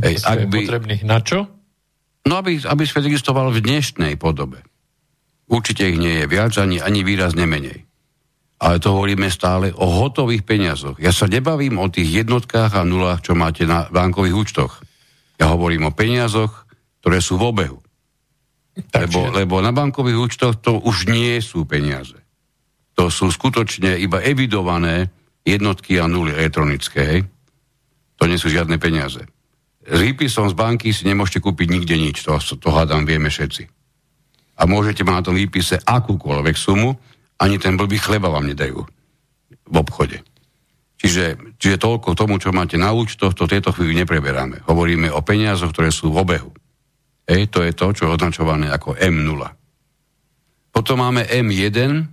Ej, 0.00 0.24
ak 0.24 0.48
by, 0.48 0.58
potrebných 0.64 1.02
na 1.04 1.20
čo? 1.20 1.48
No, 2.24 2.40
aby, 2.40 2.60
aby 2.62 2.82
svet 2.86 3.08
existoval 3.08 3.52
v 3.52 3.60
dnešnej 3.60 4.14
podobe. 4.16 4.62
Určite 5.52 5.84
ich 5.84 5.98
nie 6.00 6.22
je 6.22 6.30
viac, 6.30 6.56
ani, 6.56 6.80
ani 6.80 7.04
výrazne 7.04 7.44
menej. 7.44 7.84
Ale 8.62 8.78
to 8.78 8.94
hovoríme 8.94 9.26
stále 9.26 9.74
o 9.74 9.90
hotových 9.90 10.46
peniazoch. 10.46 10.96
Ja 11.02 11.10
sa 11.10 11.26
nebavím 11.26 11.82
o 11.82 11.90
tých 11.90 12.22
jednotkách 12.22 12.78
a 12.78 12.86
nulách, 12.86 13.26
čo 13.26 13.34
máte 13.34 13.66
na 13.66 13.90
bankových 13.90 14.38
účtoch. 14.38 14.72
Ja 15.40 15.52
hovorím 15.52 15.88
o 15.88 15.96
peniazoch, 15.96 16.66
ktoré 17.00 17.18
sú 17.22 17.38
v 17.38 17.48
obehu. 17.48 17.78
Lebo, 18.72 19.28
lebo 19.28 19.60
na 19.60 19.68
bankových 19.68 20.18
účtoch 20.18 20.54
to 20.64 20.80
už 20.80 21.12
nie 21.12 21.36
sú 21.44 21.68
peniaze. 21.68 22.16
To 22.96 23.12
sú 23.12 23.28
skutočne 23.28 24.00
iba 24.00 24.20
evidované 24.24 25.12
jednotky 25.44 26.00
a 26.00 26.08
nuly 26.08 26.32
elektronické. 26.32 27.00
Hej? 27.04 27.20
To 28.16 28.24
nie 28.24 28.40
sú 28.40 28.48
žiadne 28.48 28.80
peniaze. 28.80 29.20
S 29.82 29.98
výpisom 29.98 30.46
z 30.46 30.54
banky 30.54 30.94
si 30.94 31.04
nemôžete 31.04 31.42
kúpiť 31.42 31.68
nikde 31.68 31.96
nič, 31.98 32.22
to, 32.22 32.38
to 32.38 32.68
hádam 32.70 33.02
vieme 33.02 33.28
všetci. 33.28 33.66
A 34.56 34.62
môžete 34.64 35.02
mať 35.02 35.14
na 35.18 35.26
tom 35.26 35.34
výpise 35.34 35.82
akúkoľvek 35.82 36.54
sumu, 36.54 36.94
ani 37.42 37.58
ten 37.58 37.74
blbý 37.74 37.98
chleba 37.98 38.30
vám 38.30 38.46
nedajú 38.46 38.86
v 39.66 39.74
obchode. 39.74 40.22
Čiže, 41.02 41.58
čiže 41.58 41.82
toľko 41.82 42.14
tomu, 42.14 42.38
čo 42.38 42.54
máte 42.54 42.78
na 42.78 42.94
účtoch, 42.94 43.34
to 43.34 43.50
tieto 43.50 43.74
chvíli 43.74 43.98
nepreberáme. 43.98 44.62
Hovoríme 44.70 45.10
o 45.10 45.18
peniazoch, 45.18 45.74
ktoré 45.74 45.90
sú 45.90 46.14
v 46.14 46.22
obehu. 46.22 46.54
Ej, 47.26 47.50
to 47.50 47.66
je 47.66 47.74
to, 47.74 47.90
čo 47.90 48.06
je 48.06 48.14
označované 48.14 48.70
ako 48.70 48.94
M0. 48.94 49.50
Potom 50.70 51.02
máme 51.02 51.26
M1, 51.26 51.74
e, 51.74 52.04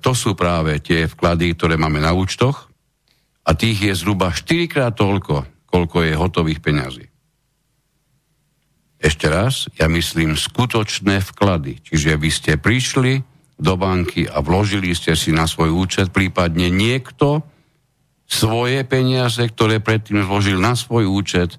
to 0.00 0.12
sú 0.16 0.32
práve 0.32 0.80
tie 0.80 1.04
vklady, 1.04 1.52
ktoré 1.52 1.76
máme 1.76 2.00
na 2.00 2.16
účtoch 2.16 2.72
a 3.44 3.52
tých 3.52 3.92
je 3.92 3.92
zhruba 3.92 4.32
4 4.32 4.64
krát 4.64 4.96
toľko, 4.96 5.68
koľko 5.68 6.00
je 6.00 6.16
hotových 6.16 6.64
peňazí. 6.64 7.04
Ešte 8.96 9.28
raz, 9.28 9.68
ja 9.76 9.84
myslím 9.92 10.32
skutočné 10.32 11.20
vklady. 11.20 11.84
Čiže 11.84 12.16
vy 12.16 12.30
ste 12.32 12.52
prišli, 12.56 13.20
do 13.56 13.74
banky 13.80 14.28
a 14.28 14.44
vložili 14.44 14.92
ste 14.92 15.16
si 15.16 15.32
na 15.32 15.48
svoj 15.48 15.72
účet, 15.72 16.12
prípadne 16.12 16.68
niekto 16.68 17.40
svoje 18.28 18.84
peniaze, 18.84 19.40
ktoré 19.40 19.80
predtým 19.80 20.20
vložil 20.26 20.60
na 20.60 20.76
svoj 20.76 21.08
účet, 21.08 21.56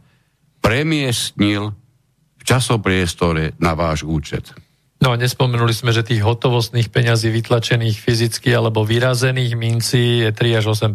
premiestnil 0.62 1.74
v 2.38 2.44
časopriestore 2.44 3.58
na 3.58 3.74
váš 3.74 4.06
účet. 4.06 4.54
No 4.98 5.14
a 5.14 5.16
nespomenuli 5.16 5.74
sme, 5.78 5.94
že 5.94 6.06
tých 6.06 6.26
hotovostných 6.26 6.90
peňazí 6.90 7.30
vytlačených 7.30 7.98
fyzicky 8.02 8.50
alebo 8.50 8.82
vyrazených 8.82 9.54
mincí 9.54 10.26
je 10.26 10.30
3 10.34 10.60
až 10.62 10.74
8 10.74 10.94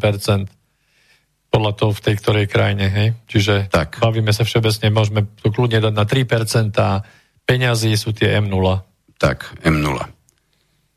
podľa 1.52 1.72
toho 1.76 1.92
v 1.94 2.00
tej 2.00 2.14
ktorej 2.18 2.46
krajine. 2.50 2.86
Hej? 2.90 3.08
Čiže 3.30 3.54
tak. 3.70 4.02
bavíme 4.02 4.34
sa 4.34 4.42
všeobecne, 4.42 4.90
môžeme 4.90 5.20
to 5.38 5.54
kľudne 5.54 5.78
dať 5.84 5.94
na 5.94 6.04
3% 6.08 6.74
peňazí 7.46 7.92
sú 7.94 8.10
tie 8.16 8.40
M0. 8.40 8.82
Tak, 9.20 9.62
M0. 9.62 10.21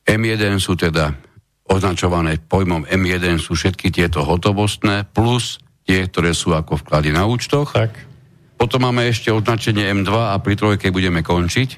M1 0.05 0.61
sú 0.61 0.77
teda 0.77 1.17
označované 1.65 2.37
pojmom 2.37 2.85
M1 2.85 3.41
sú 3.41 3.57
všetky 3.57 3.89
tieto 3.89 4.21
hotovostné, 4.21 5.09
plus 5.09 5.57
tie, 5.85 6.05
ktoré 6.05 6.33
sú 6.37 6.53
ako 6.53 6.81
vklady 6.81 7.09
na 7.13 7.25
účtoch. 7.25 7.73
Tak. 7.73 7.93
Potom 8.55 8.85
máme 8.85 9.09
ešte 9.09 9.33
označenie 9.33 9.89
M2 9.91 10.09
a 10.13 10.35
pri 10.39 10.55
trojke 10.55 10.93
budeme 10.93 11.25
končiť. 11.25 11.69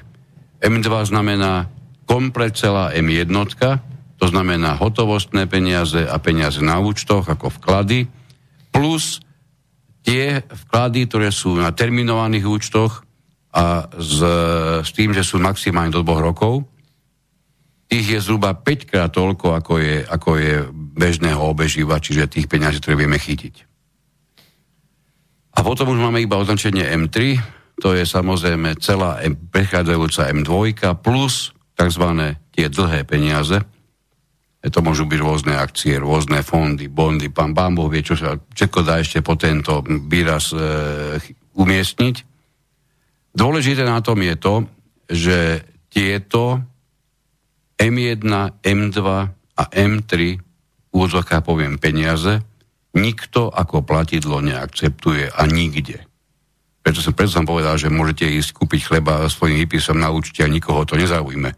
M2 0.60 0.88
znamená 1.08 1.72
komplet 2.04 2.54
celá 2.54 2.92
M1, 2.92 3.28
to 4.18 4.26
znamená 4.26 4.74
hotovostné 4.74 5.46
peniaze 5.46 6.02
a 6.02 6.16
peniaze 6.18 6.58
na 6.58 6.82
účtoch 6.82 7.28
ako 7.28 7.54
vklady, 7.60 8.10
plus 8.74 9.22
tie 10.02 10.42
vklady, 10.42 11.06
ktoré 11.06 11.28
sú 11.30 11.54
na 11.54 11.70
terminovaných 11.70 12.46
účtoch 12.48 13.06
a 13.54 13.86
s, 13.92 14.18
s 14.82 14.90
tým, 14.96 15.14
že 15.14 15.22
sú 15.22 15.38
maximálne 15.38 15.94
do 15.94 16.02
dvoch 16.02 16.20
rokov, 16.20 16.66
tých 17.88 18.06
je 18.06 18.18
zhruba 18.20 18.52
5 18.52 18.84
krát 18.84 19.08
toľko, 19.08 19.56
ako 19.56 19.80
je, 19.80 20.04
ako 20.04 20.30
je 20.36 20.54
bežného 20.72 21.40
obeživa, 21.40 21.96
čiže 21.96 22.28
tých 22.28 22.46
peňazí, 22.46 22.84
ktoré 22.84 23.00
vieme 23.00 23.16
chytiť. 23.16 23.64
A 25.56 25.64
potom 25.64 25.90
už 25.90 25.98
máme 25.98 26.22
iba 26.22 26.36
označenie 26.38 26.84
M3, 26.84 27.40
to 27.80 27.96
je 27.96 28.04
samozrejme 28.04 28.76
celá 28.78 29.24
M, 29.24 29.34
prechádzajúca 29.34 30.30
M2 30.30 30.52
plus 31.00 31.56
tzv. 31.74 32.06
tie 32.52 32.66
dlhé 32.68 33.08
peniaze, 33.08 33.58
to 34.58 34.82
môžu 34.82 35.06
byť 35.06 35.20
rôzne 35.22 35.54
akcie, 35.54 35.96
rôzne 35.96 36.42
fondy, 36.42 36.90
bondy, 36.90 37.30
pán 37.30 37.54
Bambo 37.54 37.86
vie, 37.86 38.02
čo 38.02 38.18
sa 38.18 38.34
všetko 38.36 38.80
dá 38.82 38.98
ešte 38.98 39.22
po 39.22 39.38
tento 39.38 39.86
výraz 39.86 40.50
e, 40.50 40.58
umiestniť. 41.54 42.16
Dôležité 43.38 43.86
na 43.86 44.02
tom 44.02 44.18
je 44.18 44.34
to, 44.34 44.54
že 45.06 45.62
tieto 45.88 46.67
M1, 47.78 48.26
M2 48.60 49.00
a 49.58 49.64
M3 49.70 50.38
úvodzovká 50.90 51.40
poviem 51.46 51.78
peniaze, 51.78 52.42
nikto 52.98 53.52
ako 53.54 53.86
platidlo 53.86 54.42
neakceptuje 54.42 55.30
a 55.30 55.42
nikde. 55.46 56.02
Preto 56.82 57.04
som, 57.04 57.12
preto 57.12 57.32
som 57.36 57.46
povedal, 57.46 57.76
že 57.76 57.92
môžete 57.92 58.26
ísť 58.26 58.50
kúpiť 58.56 58.80
chleba 58.88 59.28
svojim 59.28 59.62
výpisom 59.62 60.00
na 60.00 60.08
účte 60.08 60.42
a 60.42 60.48
nikoho 60.48 60.82
to 60.88 60.96
nezaujme. 60.96 61.52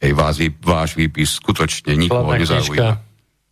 Hej, 0.00 0.12
vás, 0.16 0.40
váš 0.64 0.96
výpis 0.96 1.36
skutočne 1.36 1.92
nikoho 1.92 2.32
nezaujíma. 2.32 2.96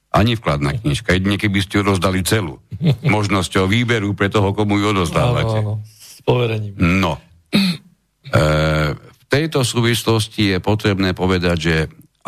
Ani 0.09 0.41
vkladná 0.41 0.73
knižka. 0.81 1.13
Jedine 1.13 1.37
keby 1.37 1.61
ste 1.61 1.79
ju 1.79 1.83
rozdali 1.85 2.25
celú. 2.25 2.65
Možnosťou 3.05 3.69
výberu 3.69 4.17
pre 4.17 4.33
toho, 4.33 4.57
komu 4.57 4.81
ju 4.81 4.97
odozdávate. 4.97 5.61
Áno, 5.61 5.85
áno. 5.85 5.85
S 5.85 6.25
poverením. 6.25 6.75
No. 6.77 7.21
E, 8.29 8.45
v 8.93 9.25
tejto 9.33 9.65
súvislosti 9.65 10.53
je 10.53 10.59
potrebné 10.61 11.17
povedať, 11.17 11.57
že 11.57 11.77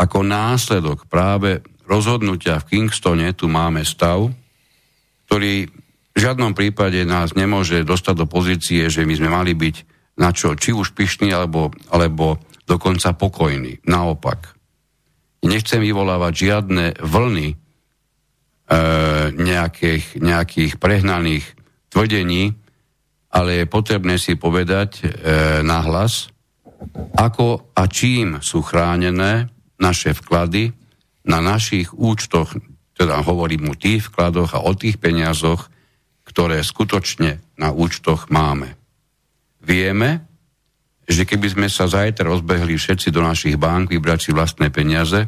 ako 0.01 0.25
následok 0.25 1.05
práve 1.05 1.61
rozhodnutia 1.85 2.57
v 2.65 2.69
Kingstone 2.73 3.37
tu 3.37 3.53
máme 3.53 3.85
stav, 3.85 4.33
ktorý 5.29 5.69
v 6.11 6.19
žiadnom 6.19 6.57
prípade 6.57 7.05
nás 7.05 7.37
nemôže 7.37 7.85
dostať 7.85 8.15
do 8.17 8.27
pozície, 8.27 8.89
že 8.89 9.05
my 9.05 9.15
sme 9.15 9.29
mali 9.29 9.53
byť 9.53 9.77
na 10.19 10.33
čo, 10.33 10.57
či 10.57 10.73
už 10.73 10.97
pyšní, 10.97 11.31
alebo, 11.31 11.71
alebo 11.93 12.41
dokonca 12.65 13.15
pokojný. 13.15 13.85
Naopak. 13.87 14.57
Nechcem 15.47 15.81
vyvolávať 15.81 16.33
žiadne 16.35 16.87
vlny 17.01 17.49
e, 17.49 17.57
nejakých, 19.33 20.21
nejakých 20.21 20.73
prehnaných 20.77 21.45
tvrdení, 21.89 22.53
ale 23.33 23.65
je 23.65 23.67
potrebné 23.71 24.21
si 24.21 24.37
povedať 24.37 24.91
e, 25.01 25.05
nahlas, 25.65 26.29
ako 27.17 27.73
a 27.77 27.83
čím 27.89 28.43
sú 28.45 28.61
chránené 28.61 29.49
naše 29.81 30.13
vklady 30.13 30.77
na 31.25 31.41
našich 31.41 31.91
účtoch, 31.97 32.53
teda 32.95 33.25
hovorím 33.25 33.73
o 33.73 33.79
tých 33.79 34.13
vkladoch 34.13 34.53
a 34.53 34.65
o 34.65 34.77
tých 34.77 35.01
peniazoch, 35.01 35.73
ktoré 36.29 36.61
skutočne 36.61 37.41
na 37.57 37.73
účtoch 37.73 38.29
máme. 38.29 38.77
Vieme, 39.65 40.25
že 41.11 41.27
keby 41.27 41.47
sme 41.51 41.67
sa 41.67 41.91
zajtra 41.91 42.29
rozbehli 42.29 42.79
všetci 42.79 43.11
do 43.11 43.25
našich 43.25 43.59
bank, 43.59 43.91
vybrať 43.91 44.19
si 44.21 44.31
vlastné 44.31 44.71
peniaze, 44.71 45.27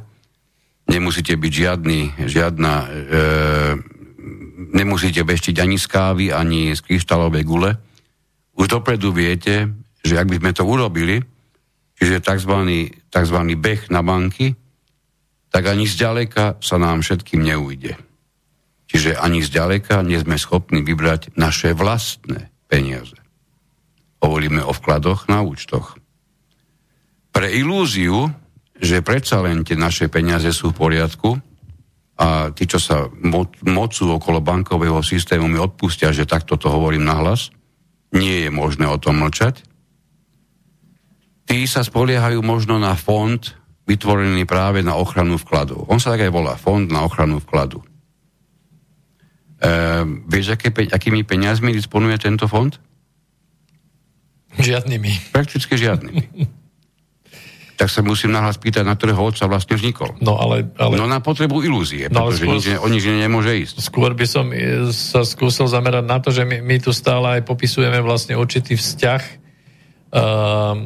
nemusíte 0.86 1.34
byť 1.34 1.52
žiadny, 1.52 2.00
žiadna, 2.28 2.72
e, 2.78 2.88
nemusíte 4.78 5.26
beštiť 5.26 5.56
ani 5.58 5.76
z 5.80 5.86
kávy, 5.90 6.24
ani 6.30 6.70
z 6.76 6.80
kryštálovej 6.86 7.44
gule. 7.44 7.70
Už 8.54 8.70
dopredu 8.70 9.10
viete, 9.10 9.74
že 10.06 10.14
ak 10.20 10.28
by 10.28 10.36
sme 10.38 10.52
to 10.54 10.62
urobili, 10.62 11.18
čiže 12.02 12.18
tzv. 12.18 12.50
tzv. 13.14 13.38
beh 13.62 13.82
na 13.94 14.02
banky, 14.02 14.58
tak 15.54 15.70
ani 15.70 15.86
zďaleka 15.86 16.58
sa 16.58 16.82
nám 16.82 17.06
všetkým 17.06 17.38
neujde. 17.38 17.94
Čiže 18.90 19.22
ani 19.22 19.38
zďaleka 19.38 20.02
nie 20.02 20.18
sme 20.18 20.34
schopní 20.34 20.82
vybrať 20.82 21.38
naše 21.38 21.78
vlastné 21.78 22.50
peniaze. 22.66 23.14
Hovoríme 24.18 24.66
o 24.66 24.74
vkladoch 24.74 25.30
na 25.30 25.46
účtoch. 25.46 25.94
Pre 27.30 27.46
ilúziu, 27.46 28.34
že 28.74 29.06
predsa 29.06 29.38
len 29.38 29.62
tie 29.62 29.78
naše 29.78 30.10
peniaze 30.10 30.50
sú 30.50 30.74
v 30.74 30.78
poriadku 30.82 31.38
a 32.18 32.50
tí, 32.50 32.66
čo 32.66 32.82
sa 32.82 33.06
mo- 33.22 33.54
mocú 33.62 34.10
okolo 34.10 34.42
bankového 34.42 34.98
systému, 35.06 35.46
mi 35.46 35.62
odpustia, 35.62 36.10
že 36.10 36.26
takto 36.26 36.58
to 36.58 36.66
hovorím 36.66 37.06
nahlas, 37.06 37.54
nie 38.12 38.44
je 38.44 38.50
možné 38.50 38.90
o 38.90 38.98
tom 38.98 39.22
mlčať. 39.22 39.71
Tí 41.46 41.66
sa 41.66 41.82
spoliehajú 41.82 42.40
možno 42.40 42.78
na 42.78 42.94
fond 42.94 43.42
vytvorený 43.86 44.46
práve 44.46 44.80
na 44.80 44.94
ochranu 44.94 45.36
vkladov. 45.38 45.90
On 45.90 45.98
sa 45.98 46.14
tak 46.14 46.26
aj 46.26 46.32
volá, 46.32 46.54
Fond 46.54 46.86
na 46.86 47.02
ochranu 47.02 47.42
vkladu. 47.42 47.82
E, 49.58 49.70
vieš, 50.30 50.54
aké, 50.54 50.70
akými 50.70 51.26
peniazmi 51.26 51.74
disponuje 51.74 52.14
tento 52.22 52.46
fond? 52.46 52.70
Žiadnymi. 54.54 55.34
Prakticky 55.34 55.74
žiadnymi. 55.74 56.22
tak 57.82 57.90
sa 57.90 57.98
musím 58.06 58.30
nahlas 58.30 58.62
pýtať, 58.62 58.86
na 58.86 58.94
ktorého 58.94 59.18
otca 59.18 59.50
vlastne 59.50 59.74
vznikol. 59.74 60.14
No, 60.22 60.38
ale, 60.38 60.70
ale... 60.78 60.94
no 60.94 61.10
na 61.10 61.18
potrebu 61.18 61.66
ilúzie, 61.66 62.06
no, 62.06 62.30
pretože 62.30 62.46
skôr, 62.46 62.54
nič, 62.54 62.66
o 62.78 62.86
nič 62.86 63.02
nemôže 63.10 63.52
ísť. 63.58 63.82
Skôr 63.82 64.14
by 64.14 64.22
som 64.22 64.46
sa 64.94 65.26
skúsil 65.26 65.66
zamerať 65.66 66.06
na 66.06 66.22
to, 66.22 66.30
že 66.30 66.46
my, 66.46 66.62
my 66.62 66.78
tu 66.78 66.94
stále 66.94 67.40
aj 67.40 67.42
popisujeme 67.42 67.98
vlastne 67.98 68.38
určitý 68.38 68.78
vzťah 68.78 69.41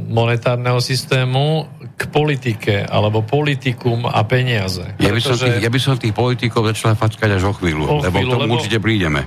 monetárneho 0.07 0.79
systému 0.79 1.67
k 1.99 2.03
politike, 2.15 2.87
alebo 2.87 3.27
politikum 3.27 4.07
a 4.07 4.23
peniaze. 4.23 4.87
Ja 5.03 5.11
by, 5.11 5.19
som 5.19 5.35
tých, 5.35 5.59
ja 5.59 5.71
by 5.71 5.81
som 5.83 5.99
tých 5.99 6.15
politikov 6.15 6.71
začal 6.71 6.95
fackať 6.95 7.35
až 7.35 7.51
o 7.51 7.53
chvíľu, 7.59 7.85
o 7.91 8.07
chvíľu 8.07 8.07
lebo 8.07 8.17
k 8.23 8.27
tomu 8.31 8.43
lebo... 8.47 8.55
určite 8.55 8.79
prídeme. 8.79 9.27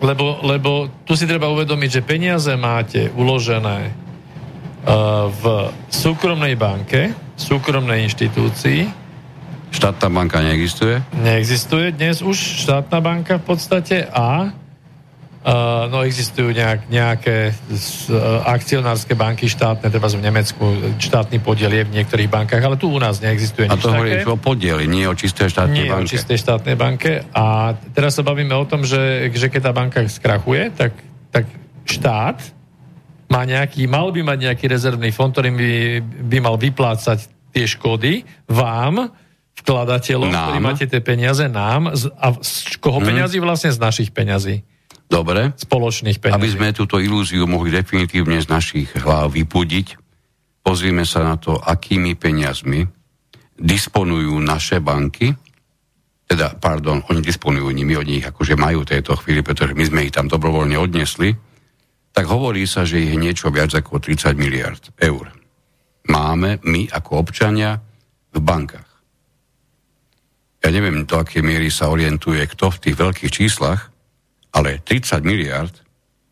Lebo, 0.00 0.44
lebo 0.44 0.88
tu 1.04 1.16
si 1.16 1.24
treba 1.24 1.48
uvedomiť, 1.52 1.88
že 1.88 2.02
peniaze 2.04 2.52
máte 2.56 3.12
uložené 3.16 3.88
uh, 3.88 5.28
v 5.28 5.72
súkromnej 5.88 6.56
banke, 6.56 7.12
súkromnej 7.36 8.04
inštitúcii. 8.08 8.80
Štátna 9.72 10.08
banka 10.12 10.40
neexistuje? 10.44 11.00
Neexistuje 11.16 11.96
dnes 11.96 12.20
už 12.20 12.36
štátna 12.36 12.98
banka 13.00 13.40
v 13.40 13.44
podstate 13.44 14.04
a 14.08 14.52
Uh, 15.40 15.88
no 15.88 16.04
existujú 16.04 16.52
nejak, 16.52 16.92
nejaké 16.92 17.56
uh, 17.56 18.44
akcionárske 18.44 19.16
banky 19.16 19.48
štátne, 19.48 19.88
treba 19.88 20.04
v 20.12 20.20
Nemecku 20.20 20.64
štátny 21.00 21.40
podiel 21.40 21.72
je 21.72 21.88
v 21.88 21.96
niektorých 21.96 22.28
bankách, 22.28 22.60
ale 22.60 22.76
tu 22.76 22.92
u 22.92 23.00
nás 23.00 23.24
neexistuje 23.24 23.72
nič 23.72 23.72
A 23.72 23.80
to 23.80 23.88
hovoríš 23.88 24.28
o 24.28 24.36
podieli, 24.36 24.84
nie 24.84 25.08
o 25.08 25.16
čistej 25.16 25.48
štátnej 25.48 25.88
nie 25.88 25.88
banke. 25.88 26.04
Nie 26.04 26.04
o 26.04 26.12
čistej 26.12 26.38
štátnej 26.44 26.76
banke. 26.76 27.24
A 27.32 27.72
teraz 27.96 28.20
sa 28.20 28.22
bavíme 28.22 28.52
o 28.52 28.68
tom, 28.68 28.84
že, 28.84 29.32
že 29.32 29.48
keď 29.48 29.60
tá 29.64 29.72
banka 29.72 30.04
skrachuje, 30.04 30.76
tak, 30.76 30.92
tak 31.32 31.48
štát 31.88 32.36
má 33.32 33.40
nejaký, 33.48 33.88
mal 33.88 34.12
by 34.12 34.20
mať 34.20 34.38
nejaký 34.44 34.68
rezervný 34.68 35.08
fond, 35.08 35.32
ktorým 35.32 35.56
by, 35.56 35.72
by 36.28 36.38
mal 36.44 36.60
vyplácať 36.60 37.32
tie 37.56 37.64
škody 37.64 38.28
vám, 38.44 39.08
vkladateľom, 39.64 40.28
nám. 40.28 40.40
ktorí 40.52 40.58
máte 40.60 40.84
tie 40.84 41.00
peniaze, 41.00 41.48
nám, 41.48 41.96
z, 41.96 42.12
a 42.16 42.36
z 42.44 42.76
koho 42.76 43.00
hmm. 43.00 43.08
peňazí? 43.08 43.36
Vlastne 43.40 43.72
z 43.72 43.80
našich 43.80 44.12
peňazí. 44.12 44.68
Dobre. 45.10 45.50
Spoločných 45.58 46.22
peniazí. 46.22 46.38
Aby 46.38 46.48
sme 46.54 46.68
túto 46.70 47.02
ilúziu 47.02 47.42
mohli 47.50 47.74
definitívne 47.74 48.38
z 48.38 48.46
našich 48.46 48.94
hlav 48.94 49.34
vypudiť, 49.34 49.98
pozrime 50.62 51.02
sa 51.02 51.26
na 51.26 51.34
to, 51.34 51.58
akými 51.58 52.14
peniazmi 52.14 52.86
disponujú 53.58 54.38
naše 54.38 54.78
banky, 54.78 55.34
teda, 56.30 56.54
pardon, 56.62 57.02
oni 57.10 57.26
disponujú 57.26 57.74
nimi, 57.74 57.98
oni 57.98 58.22
ich 58.22 58.26
akože 58.30 58.54
majú 58.54 58.86
tejto 58.86 59.18
chvíli, 59.18 59.42
pretože 59.42 59.74
my 59.74 59.82
sme 59.82 60.06
ich 60.06 60.14
tam 60.14 60.30
dobrovoľne 60.30 60.78
odnesli, 60.78 61.34
tak 62.14 62.30
hovorí 62.30 62.70
sa, 62.70 62.86
že 62.86 63.02
ich 63.02 63.10
je 63.10 63.18
niečo 63.18 63.50
viac 63.50 63.74
ako 63.74 63.98
30 63.98 64.38
miliard 64.38 64.78
eur. 65.02 65.26
Máme 66.06 66.62
my 66.62 66.86
ako 66.86 67.26
občania 67.26 67.82
v 68.30 68.38
bankách. 68.38 68.90
Ja 70.62 70.70
neviem, 70.70 71.02
do 71.02 71.18
akej 71.18 71.42
miery 71.42 71.66
sa 71.66 71.90
orientuje 71.90 72.46
kto 72.46 72.70
v 72.70 72.78
tých 72.78 72.96
veľkých 72.96 73.32
číslach, 73.34 73.90
ale 74.50 74.82
30 74.82 75.22
miliard 75.22 75.74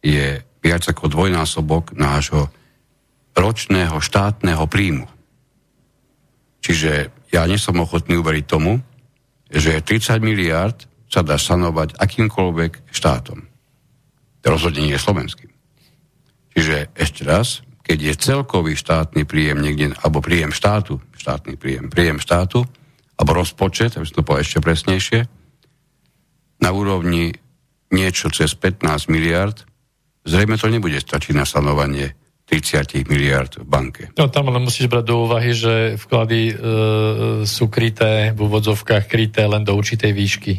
je 0.02 0.42
viac 0.62 0.82
ako 0.86 1.10
dvojnásobok 1.10 1.94
nášho 1.94 2.50
ročného 3.38 4.02
štátneho 4.02 4.66
príjmu. 4.66 5.06
Čiže 6.58 7.14
ja 7.30 7.46
nesom 7.46 7.78
ochotný 7.78 8.18
uveriť 8.18 8.44
tomu, 8.44 8.82
že 9.48 9.80
30 9.80 10.18
miliard 10.20 10.76
sa 11.08 11.24
dá 11.24 11.40
sanovať 11.40 11.96
akýmkoľvek 11.96 12.92
štátom. 12.92 13.46
Rozhodne 14.44 14.84
nie 14.84 14.98
slovenským. 14.98 15.48
Čiže 16.52 16.92
ešte 16.92 17.22
raz, 17.24 17.62
keď 17.86 17.98
je 18.12 18.14
celkový 18.20 18.76
štátny 18.76 19.24
príjem 19.24 19.64
niekde, 19.64 19.96
alebo 20.04 20.20
príjem 20.20 20.52
štátu, 20.52 21.00
štátny 21.16 21.56
príjem, 21.56 21.88
príjem 21.88 22.20
štátu, 22.20 22.66
alebo 23.16 23.40
rozpočet, 23.40 23.96
aby 23.96 24.04
som 24.04 24.20
to 24.20 24.26
povedal 24.26 24.44
ešte 24.44 24.60
presnejšie, 24.60 25.20
na 26.58 26.70
úrovni 26.74 27.32
niečo 27.92 28.28
cez 28.32 28.52
15 28.54 29.08
miliard, 29.08 29.56
zrejme 30.28 30.60
to 30.60 30.68
nebude 30.68 31.00
stačiť 31.00 31.32
na 31.36 31.48
stanovanie 31.48 32.12
30 32.48 33.04
miliard 33.12 33.60
v 33.60 33.66
banke. 33.68 34.02
No 34.16 34.32
tam 34.32 34.48
ale 34.48 34.64
musíš 34.64 34.88
brať 34.88 35.04
do 35.04 35.28
úvahy, 35.28 35.52
že 35.52 36.00
vklady 36.00 36.40
e, 36.48 36.54
sú 37.44 37.68
kryté, 37.68 38.32
v 38.32 38.40
úvodzovkách 38.40 39.04
kryté 39.04 39.44
len 39.44 39.68
do 39.68 39.76
určitej 39.76 40.12
výšky. 40.16 40.54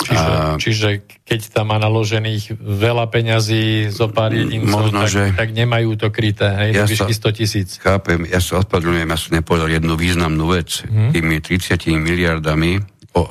Čiže, 0.00 0.32
a... 0.32 0.56
čiže 0.56 0.88
keď 1.28 1.40
tam 1.52 1.74
má 1.74 1.76
naložených 1.76 2.56
veľa 2.56 3.12
peňazí 3.12 3.92
zo 3.92 4.08
pár 4.08 4.32
jedincov, 4.32 4.88
možno, 4.88 5.04
tak, 5.04 5.10
že... 5.12 5.22
tak 5.36 5.50
nemajú 5.52 5.92
to 6.00 6.08
kryté, 6.08 6.48
hej, 6.56 6.70
ja 6.72 6.86
do 6.86 6.88
výšky 6.88 7.12
100 7.12 7.36
tisíc. 7.36 7.68
Chápem, 7.76 8.24
ja 8.24 8.40
sa 8.40 8.64
odpadľujem, 8.64 9.04
ja 9.04 9.18
som 9.20 9.36
nepovedal 9.36 9.68
jednu 9.68 10.00
významnú 10.00 10.56
vec. 10.56 10.88
Hmm. 10.88 11.12
Tými 11.12 11.44
30 11.44 12.00
miliardami 12.00 12.80
o, 13.14 13.22
e, 13.22 13.28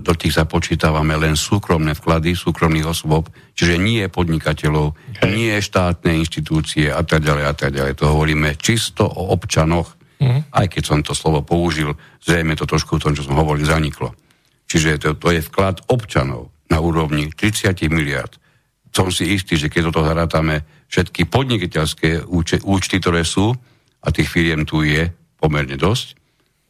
do 0.00 0.12
tých 0.16 0.40
započítavame 0.40 1.16
len 1.16 1.36
súkromné 1.36 1.92
vklady 1.92 2.32
súkromných 2.32 2.88
osôb, 2.88 3.28
čiže 3.52 3.76
nie 3.76 4.04
podnikateľov, 4.08 4.96
okay. 5.16 5.28
nie 5.28 5.52
štátne 5.60 6.16
inštitúcie 6.16 6.88
a 6.88 7.04
tak 7.04 7.24
ďalej 7.24 7.44
a 7.44 7.54
tak 7.54 7.70
ďalej. 7.76 8.00
To 8.00 8.16
hovoríme 8.16 8.56
čisto 8.56 9.04
o 9.04 9.32
občanoch, 9.32 9.96
mm. 10.20 10.54
aj 10.56 10.66
keď 10.72 10.82
som 10.82 10.98
to 11.04 11.12
slovo 11.12 11.44
použil, 11.44 11.96
zrejme 12.24 12.56
to 12.56 12.64
trošku 12.64 12.96
v 12.96 13.02
tom, 13.04 13.12
čo 13.12 13.26
som 13.26 13.36
hovoril, 13.36 13.68
zaniklo. 13.68 14.16
Čiže 14.70 15.02
to, 15.02 15.08
to 15.18 15.34
je 15.34 15.44
vklad 15.44 15.84
občanov 15.90 16.54
na 16.70 16.78
úrovni 16.78 17.28
30 17.34 17.74
miliard. 17.90 18.38
Som 18.94 19.10
si 19.10 19.34
istý, 19.34 19.58
že 19.58 19.70
keď 19.70 19.90
toto 19.90 20.06
zarátame 20.06 20.86
všetky 20.90 21.26
podnikateľské 21.26 22.26
účty, 22.66 22.96
ktoré 22.98 23.22
sú, 23.26 23.54
a 24.00 24.08
tých 24.08 24.32
firiem 24.32 24.64
tu 24.64 24.80
je 24.80 25.12
pomerne 25.36 25.76
dosť, 25.76 26.19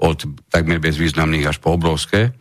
od 0.01 0.19
takmer 0.49 0.81
bezvýznamných 0.81 1.53
až 1.53 1.61
po 1.61 1.77
obrovské, 1.77 2.33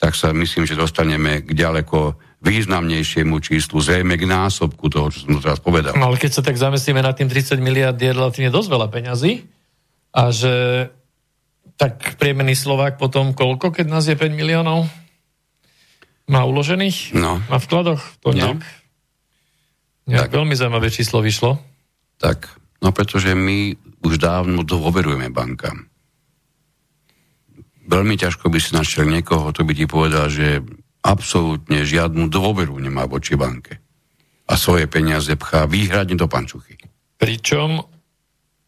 tak 0.00 0.16
sa 0.16 0.32
myslím, 0.32 0.64
že 0.64 0.76
dostaneme 0.76 1.44
k 1.44 1.52
ďaleko 1.52 2.16
významnejšiemu 2.44 3.40
číslu, 3.40 3.80
zrejme 3.80 4.20
k 4.20 4.28
násobku 4.28 4.92
toho, 4.92 5.08
čo 5.08 5.24
som 5.24 5.40
teraz 5.40 5.60
povedal. 5.60 5.96
No 5.96 6.12
ale 6.12 6.20
keď 6.20 6.40
sa 6.40 6.42
tak 6.44 6.60
zamyslíme 6.60 7.00
nad 7.00 7.16
tým 7.16 7.28
30 7.28 7.56
miliard 7.60 7.96
je 7.96 8.12
relatívne 8.12 8.52
dosť 8.52 8.68
veľa 8.68 8.88
peňazí 8.92 9.32
a 10.12 10.28
že 10.28 10.52
tak 11.80 12.20
priemerný 12.20 12.52
Slovák 12.52 13.00
potom 13.00 13.32
koľko, 13.32 13.72
keď 13.72 13.86
nás 13.88 14.04
je 14.04 14.16
5 14.16 14.28
miliónov? 14.32 14.84
Má 16.28 16.44
uložených? 16.44 17.16
No. 17.16 17.40
Má 17.48 17.56
vkladoch? 17.60 18.00
To 18.24 18.32
no. 18.32 18.36
nejak, 18.36 18.60
no. 18.60 20.10
nejak 20.12 20.30
tak. 20.32 20.36
veľmi 20.36 20.54
zaujímavé 20.56 20.88
číslo 20.92 21.24
vyšlo. 21.24 21.60
Tak, 22.20 22.48
no 22.80 22.92
pretože 22.92 23.32
my 23.32 23.76
už 24.04 24.20
dávno 24.20 24.64
dôverujeme 24.64 25.32
bankám 25.32 25.93
veľmi 27.84 28.14
ťažko 28.16 28.48
by 28.48 28.58
si 28.60 28.72
našiel 28.72 29.06
niekoho, 29.08 29.52
to 29.52 29.62
by 29.62 29.72
ti 29.76 29.84
povedal, 29.84 30.32
že 30.32 30.64
absolútne 31.04 31.84
žiadnu 31.84 32.32
dôveru 32.32 32.74
nemá 32.80 33.04
voči 33.04 33.36
banke. 33.36 33.80
A 34.48 34.56
svoje 34.56 34.88
peniaze 34.88 35.32
pchá 35.36 35.68
výhradne 35.68 36.16
do 36.16 36.28
pančuchy. 36.28 36.76
Pričom 37.16 37.80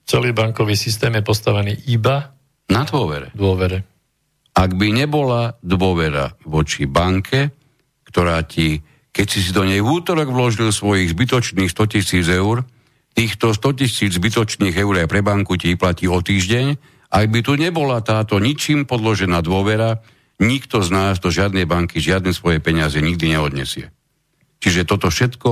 celý 0.06 0.32
bankový 0.32 0.76
systém 0.76 1.12
je 1.16 1.24
postavený 1.24 1.88
iba 1.92 2.36
na 2.72 2.84
dôvere. 2.84 3.32
dôvere. 3.32 3.84
Ak 4.56 4.72
by 4.72 4.88
nebola 4.88 5.60
dôvera 5.60 6.32
voči 6.48 6.88
banke, 6.88 7.52
ktorá 8.08 8.40
ti, 8.48 8.80
keď 9.12 9.26
si 9.28 9.38
si 9.44 9.50
do 9.52 9.68
nej 9.68 9.84
v 9.84 9.90
útorok 10.00 10.32
vložil 10.32 10.72
svojich 10.72 11.12
zbytočných 11.12 11.68
100 11.68 11.92
tisíc 11.92 12.24
eur, 12.24 12.64
týchto 13.12 13.52
100 13.52 13.80
tisíc 13.84 14.10
zbytočných 14.16 14.72
eur 14.72 15.04
aj 15.04 15.08
pre 15.12 15.20
banku 15.20 15.60
ti 15.60 15.76
platí 15.76 16.08
o 16.08 16.16
týždeň, 16.16 16.95
ak 17.10 17.26
by 17.30 17.40
tu 17.42 17.54
nebola 17.54 18.02
táto 18.02 18.42
ničím 18.42 18.84
podložená 18.84 19.40
dôvera, 19.42 20.02
nikto 20.42 20.82
z 20.82 20.90
nás 20.92 21.16
do 21.22 21.32
žiadnej 21.32 21.64
banky 21.64 22.02
žiadne 22.02 22.34
svoje 22.34 22.60
peniaze 22.60 22.98
nikdy 22.98 23.36
neodnesie. 23.36 23.88
Čiže 24.60 24.88
toto 24.88 25.08
všetko, 25.08 25.50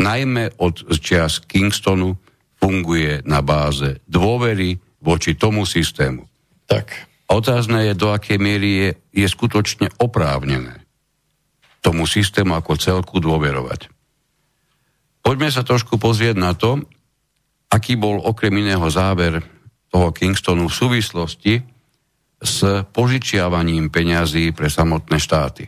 najmä 0.00 0.58
od 0.60 0.86
čias 0.98 1.40
Kingstonu, 1.44 2.16
funguje 2.56 3.22
na 3.28 3.44
báze 3.44 4.00
dôvery 4.08 4.80
voči 5.04 5.36
tomu 5.36 5.68
systému. 5.68 6.24
Tak. 6.66 6.90
Otázne 7.26 7.90
je, 7.90 7.92
do 7.94 8.10
akej 8.10 8.38
miery 8.38 8.70
je, 8.70 8.88
je 9.22 9.26
skutočne 9.26 9.92
oprávnené 9.98 10.86
tomu 11.82 12.02
systému 12.10 12.58
ako 12.58 12.74
celku 12.74 13.22
dôverovať. 13.22 13.86
Poďme 15.22 15.50
sa 15.54 15.62
trošku 15.62 16.02
pozrieť 16.02 16.34
na 16.34 16.50
to, 16.54 16.82
aký 17.70 17.94
bol 17.94 18.18
okrem 18.22 18.50
iného 18.58 18.82
záver 18.90 19.42
toho 19.90 20.10
Kingstonu 20.12 20.66
v 20.66 20.78
súvislosti 20.78 21.54
s 22.42 22.58
požičiavaním 22.92 23.88
peňazí 23.88 24.52
pre 24.52 24.68
samotné 24.68 25.16
štáty. 25.16 25.64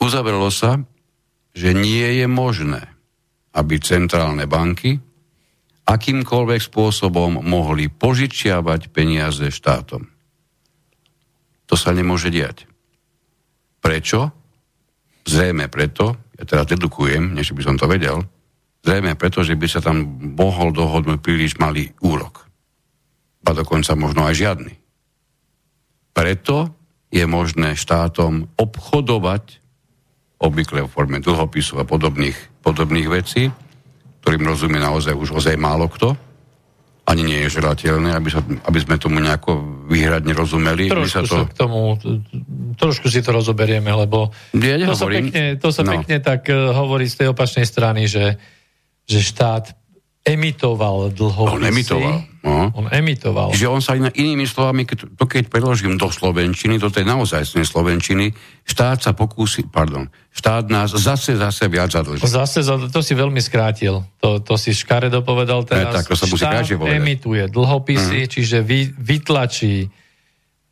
Uzavrelo 0.00 0.48
sa, 0.48 0.80
že 1.52 1.76
nie 1.76 2.22
je 2.22 2.26
možné, 2.26 2.82
aby 3.52 3.78
centrálne 3.82 4.46
banky 4.48 4.98
akýmkoľvek 5.90 6.60
spôsobom 6.62 7.42
mohli 7.42 7.90
požičiavať 7.90 8.94
peniaze 8.94 9.50
štátom. 9.50 10.06
To 11.66 11.74
sa 11.74 11.90
nemôže 11.90 12.30
diať. 12.30 12.66
Prečo? 13.82 14.30
Zrejme 15.26 15.66
preto, 15.66 16.18
ja 16.38 16.44
teraz 16.46 16.66
dedukujem, 16.70 17.34
než 17.34 17.52
by 17.54 17.62
som 17.62 17.76
to 17.76 17.90
vedel, 17.90 18.22
Zrejme 18.80 19.12
preto, 19.16 19.44
že 19.44 19.56
by 19.60 19.66
sa 19.68 19.84
tam 19.84 20.20
mohol 20.36 20.72
dohodnúť 20.72 21.20
príliš 21.20 21.60
malý 21.60 21.92
úrok. 22.00 22.48
A 23.44 23.52
dokonca 23.52 23.92
možno 23.96 24.24
aj 24.24 24.34
žiadny. 24.36 24.74
Preto 26.16 26.72
je 27.10 27.24
možné 27.26 27.76
štátom 27.76 28.48
obchodovať 28.56 29.60
obvykle 30.40 30.88
v 30.88 30.92
forme 30.92 31.18
dlhopisu 31.20 31.76
a 31.80 31.84
podobných, 31.84 32.64
podobných 32.64 33.08
vecí, 33.12 33.52
ktorým 34.24 34.48
rozumie 34.48 34.80
naozaj 34.80 35.12
už 35.12 35.36
ozaj 35.36 35.60
málo 35.60 35.88
kto. 35.92 36.16
Ani 37.04 37.26
nie 37.26 37.42
je 37.44 37.58
želateľné, 37.58 38.14
aby, 38.14 38.28
sa, 38.30 38.40
aby 38.40 38.78
sme 38.78 38.94
tomu 38.94 39.18
nejako 39.18 39.84
výhradne 39.90 40.30
rozumeli. 40.30 40.88
Trošku 40.88 41.10
sa 41.10 41.20
to... 41.26 41.36
K 41.50 41.56
tomu, 41.58 41.98
trošku 42.78 43.10
si 43.10 43.20
to 43.20 43.34
rozoberieme, 43.34 43.90
lebo 43.90 44.30
ja 44.54 44.78
to 44.86 44.94
sa 44.94 45.10
pekne, 45.10 45.58
to 45.58 45.68
sa 45.74 45.82
no. 45.82 45.98
pekne 45.98 46.22
tak 46.22 46.46
uh, 46.48 46.70
hovorí 46.70 47.10
z 47.10 47.24
tej 47.24 47.26
opačnej 47.34 47.66
strany, 47.66 48.06
že 48.06 48.38
že 49.08 49.20
štát 49.22 49.76
emitoval 50.20 51.10
dlhopisy. 51.16 51.56
On 51.56 51.64
emitoval. 51.64 52.16
No. 52.40 52.72
On 52.72 52.86
emitoval. 52.88 53.52
Že 53.52 53.66
on 53.68 53.80
sa 53.84 54.00
iná, 54.00 54.08
inými 54.12 54.48
slovami, 54.48 54.88
keď, 54.88 55.12
to 55.12 55.24
keď 55.28 55.52
preložím 55.52 56.00
do 56.00 56.08
Slovenčiny, 56.08 56.80
do 56.80 56.88
tej 56.88 57.04
naozaj 57.04 57.44
Slovenčiny, 57.44 58.32
štát 58.64 59.00
sa 59.04 59.12
pokúsi, 59.12 59.68
pardon, 59.68 60.08
štát 60.32 60.72
nás 60.72 60.96
zase, 60.96 61.36
zase 61.36 61.68
viac 61.68 61.92
zadlží. 61.92 62.24
Zase, 62.24 62.64
to 62.64 63.00
si 63.04 63.12
veľmi 63.12 63.40
skrátil. 63.44 64.08
To, 64.24 64.40
to 64.40 64.56
si 64.56 64.72
škaredo 64.72 65.20
povedal 65.20 65.68
teraz. 65.68 65.92
Ne, 65.92 65.96
tak, 66.00 66.08
to 66.08 66.16
sa 66.16 66.24
musí 66.24 66.40
štát 66.40 66.64
emituje 66.88 67.44
dlhopisy, 67.52 68.24
mm. 68.24 68.30
čiže 68.32 68.56
vy, 68.64 68.88
vytlačí 68.96 69.92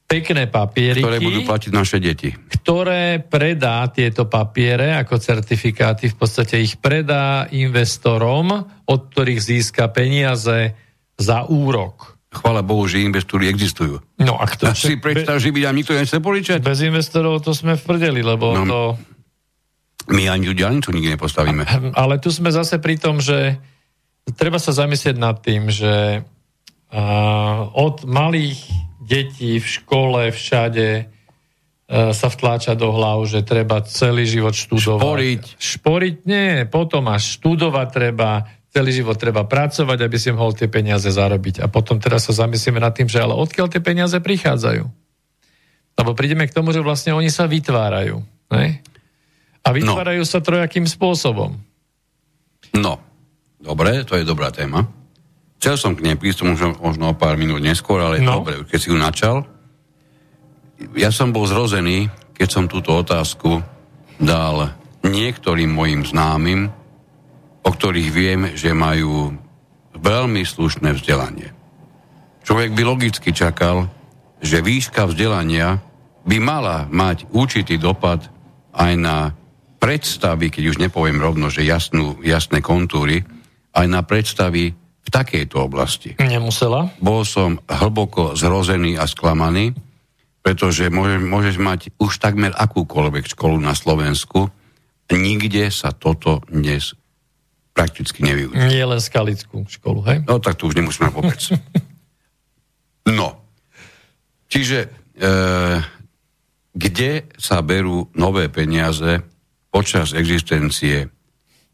pekné 0.09 0.49
papieriky. 0.49 1.05
Ktoré 1.05 1.21
budú 1.21 1.45
platiť 1.45 1.71
naše 1.71 2.01
deti. 2.01 2.33
Ktoré 2.33 3.21
predá 3.21 3.85
tieto 3.93 4.25
papiere 4.25 4.97
ako 4.97 5.21
certifikáty, 5.21 6.09
v 6.09 6.17
podstate 6.17 6.57
ich 6.57 6.81
predá 6.81 7.45
investorom, 7.53 8.65
od 8.89 9.01
ktorých 9.13 9.37
získa 9.37 9.93
peniaze 9.93 10.73
za 11.21 11.45
úrok. 11.45 12.17
Chvala 12.33 12.65
Bohu, 12.65 12.89
že 12.89 13.05
investori 13.05 13.53
existujú. 13.53 14.01
No 14.25 14.41
a 14.41 14.49
kto... 14.49 14.73
A 14.73 14.77
si 14.77 14.97
predstav, 14.97 15.37
že 15.41 15.53
by 15.53 15.69
nám 15.69 15.77
nikto 15.77 15.93
nechce 15.93 16.17
poličať? 16.21 16.65
Bez 16.65 16.81
investorov 16.85 17.45
to 17.45 17.53
sme 17.53 17.77
v 17.77 17.83
prdeli, 17.85 18.25
lebo 18.25 18.53
no, 18.53 18.65
to... 18.65 18.81
My 20.09 20.33
ani 20.33 20.57
diálnicu 20.57 20.89
nikdy 20.89 21.21
nepostavíme. 21.21 21.93
Ale 21.93 22.17
tu 22.17 22.33
sme 22.33 22.49
zase 22.49 22.81
pri 22.81 22.97
tom, 22.97 23.21
že 23.21 23.61
treba 24.41 24.57
sa 24.57 24.73
zamyslieť 24.73 25.17
nad 25.21 25.37
tým, 25.41 25.69
že 25.69 26.25
uh, 26.25 27.61
od 27.77 28.09
malých 28.09 28.88
detí 29.09 29.57
v 29.57 29.67
škole, 29.67 30.29
všade 30.29 30.89
e, 31.01 31.05
sa 32.13 32.29
vtláča 32.29 32.77
do 32.77 32.93
hlav, 32.93 33.25
že 33.25 33.41
treba 33.41 33.81
celý 33.89 34.29
život 34.29 34.53
študovať. 34.53 35.01
Šporiť. 35.01 35.45
Šporiť 35.57 36.17
nie, 36.29 36.69
potom 36.69 37.09
až 37.09 37.41
študovať 37.41 37.89
treba, 37.89 38.45
celý 38.69 38.93
život 38.93 39.17
treba 39.17 39.49
pracovať, 39.49 39.99
aby 40.05 40.17
si 40.21 40.29
mohol 40.29 40.53
tie 40.53 40.69
peniaze 40.69 41.09
zarobiť. 41.09 41.65
A 41.65 41.73
potom 41.73 41.97
teraz 41.97 42.29
sa 42.29 42.45
zamyslíme 42.45 42.77
nad 42.77 42.93
tým, 42.93 43.09
že 43.09 43.25
ale 43.25 43.33
odkiaľ 43.33 43.73
tie 43.73 43.81
peniaze 43.81 44.21
prichádzajú. 44.21 44.85
Lebo 45.99 46.11
prídeme 46.15 46.47
k 46.47 46.55
tomu, 46.55 46.71
že 46.71 46.85
vlastne 46.85 47.17
oni 47.17 47.33
sa 47.33 47.49
vytvárajú. 47.49 48.23
Ne? 48.53 48.85
A 49.65 49.69
vytvárajú 49.73 50.23
no. 50.23 50.31
sa 50.31 50.39
trojakým 50.39 50.87
spôsobom. 50.87 51.59
No, 52.77 53.01
dobre, 53.59 54.05
to 54.05 54.15
je 54.15 54.29
dobrá 54.29 54.53
téma. 54.53 54.98
Chcel 55.59 55.75
som 55.75 55.93
k 55.99 56.07
nej 56.07 56.15
prísť, 56.15 56.47
možno, 56.47 56.79
možno 56.79 57.11
o 57.11 57.19
pár 57.19 57.35
minút 57.35 57.59
neskôr, 57.59 57.99
ale 57.99 58.23
no. 58.23 58.43
dobre, 58.43 58.63
keď 58.63 58.79
si 58.79 58.91
ju 58.95 58.97
načal. 58.99 59.43
Ja 60.95 61.11
som 61.11 61.35
bol 61.35 61.51
zrozený, 61.51 62.07
keď 62.39 62.49
som 62.49 62.65
túto 62.71 62.95
otázku 62.95 63.59
dal 64.23 64.79
niektorým 65.03 65.75
mojim 65.75 66.07
známym, 66.07 66.71
o 67.67 67.71
ktorých 67.75 68.11
viem, 68.15 68.41
že 68.55 68.71
majú 68.71 69.35
veľmi 69.99 70.47
slušné 70.47 70.95
vzdelanie. 70.95 71.51
Človek 72.47 72.71
by 72.79 72.83
logicky 72.87 73.35
čakal, 73.35 73.91
že 74.39 74.63
výška 74.63 75.11
vzdelania 75.11 75.83
by 76.23 76.39
mala 76.39 76.87
mať 76.87 77.27
určitý 77.35 77.83
dopad 77.83 78.31
aj 78.71 78.93
na 78.95 79.35
predstavy, 79.83 80.55
keď 80.55 80.65
už 80.71 80.77
nepoviem 80.79 81.19
rovno, 81.19 81.51
že 81.51 81.67
jasnú, 81.67 82.23
jasné 82.23 82.63
kontúry, 82.63 83.27
aj 83.75 83.87
na 83.91 84.07
predstavy 84.07 84.75
v 85.09 85.11
takejto 85.11 85.57
oblasti. 85.65 86.21
Nemusela. 86.21 86.93
Bol 87.01 87.25
som 87.25 87.57
hlboko 87.65 88.37
zrozený 88.37 89.01
a 89.01 89.09
sklamaný, 89.09 89.73
pretože 90.45 90.93
môžeš, 90.93 91.21
môžeš 91.25 91.57
mať 91.57 91.81
už 91.97 92.21
takmer 92.21 92.53
akúkoľvek 92.53 93.25
školu 93.33 93.57
na 93.57 93.73
Slovensku, 93.73 94.53
nikde 95.09 95.73
sa 95.73 95.97
toto 95.97 96.45
dnes 96.53 96.93
prakticky 97.73 98.21
nevyučí. 98.21 98.61
Nie 98.69 98.85
len 98.85 99.01
skalickú 99.01 99.65
školu, 99.65 100.05
hej? 100.05 100.19
No 100.29 100.37
tak 100.45 100.61
tu 100.61 100.69
už 100.69 100.77
nemusíme 100.77 101.09
vôbec. 101.09 101.41
no. 103.19 103.41
Čiže 104.53 104.79
e, 104.85 104.89
kde 106.77 107.11
sa 107.41 107.65
berú 107.65 108.13
nové 108.13 108.53
peniaze 108.53 109.25
počas 109.73 110.13
existencie 110.13 111.09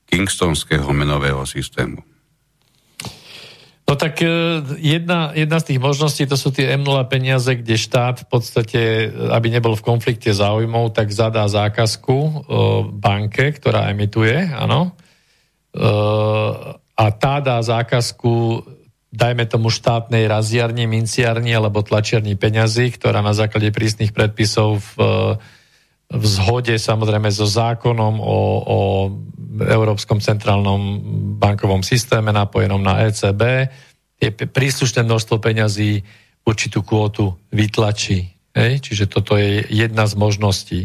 kingstonského 0.06 0.86
menového 0.94 1.42
systému? 1.42 2.13
No 3.84 4.00
tak 4.00 4.24
e, 4.24 4.64
jedna, 4.80 5.36
jedna 5.36 5.60
z 5.60 5.64
tých 5.72 5.80
možností 5.80 6.24
to 6.24 6.40
sú 6.40 6.48
tie 6.48 6.72
M0 6.80 7.04
peniaze, 7.04 7.52
kde 7.52 7.76
štát 7.76 8.24
v 8.24 8.26
podstate, 8.32 8.80
aby 9.12 9.52
nebol 9.52 9.76
v 9.76 9.84
konflikte 9.84 10.32
záujmov, 10.32 10.96
tak 10.96 11.12
zadá 11.12 11.44
zákazku 11.44 12.16
e, 12.16 12.32
banke, 12.96 13.52
ktorá 13.52 13.92
emituje, 13.92 14.48
áno. 14.56 14.96
E, 15.76 15.88
a 16.94 17.04
tá 17.12 17.44
dá 17.44 17.60
zákazku 17.60 18.64
dajme 19.14 19.46
tomu 19.46 19.70
štátnej 19.70 20.26
raziarni, 20.26 20.90
minciarni 20.90 21.54
alebo 21.54 21.86
tlačiarni 21.86 22.34
peňazí, 22.34 22.90
ktorá 22.98 23.22
na 23.22 23.30
základe 23.30 23.70
prísnych 23.70 24.10
predpisov 24.10 24.82
v, 24.82 24.90
v 26.10 26.24
zhode 26.24 26.76
samozrejme 26.76 27.32
so 27.32 27.48
zákonom 27.48 28.20
o, 28.20 28.38
o 28.64 28.78
Európskom 29.62 30.18
centrálnom 30.18 31.00
bankovom 31.40 31.80
systéme 31.86 32.34
napojenom 32.34 32.82
na 32.82 33.06
ECB 33.06 33.70
je 34.18 34.30
príslušné 34.30 35.02
množstvo 35.04 35.38
peňazí 35.38 36.02
určitú 36.44 36.84
kvótu 36.84 37.34
vytlačí. 37.50 38.30
Hej? 38.54 38.84
Čiže 38.84 39.04
toto 39.10 39.34
je 39.34 39.64
jedna 39.68 40.04
z 40.06 40.14
možností. 40.14 40.80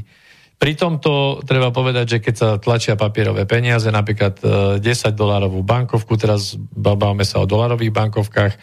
Pri 0.60 0.76
tomto 0.76 1.40
treba 1.48 1.72
povedať, 1.72 2.20
že 2.20 2.20
keď 2.20 2.36
sa 2.36 2.50
tlačia 2.60 3.00
papierové 3.00 3.48
peniaze, 3.48 3.88
napríklad 3.88 4.44
10 4.44 4.84
e, 4.84 5.64
bankovku, 5.64 6.20
teraz 6.20 6.60
bavíme 6.60 7.24
sa 7.24 7.40
o 7.40 7.48
dolárových 7.48 7.96
bankovkách, 7.96 8.54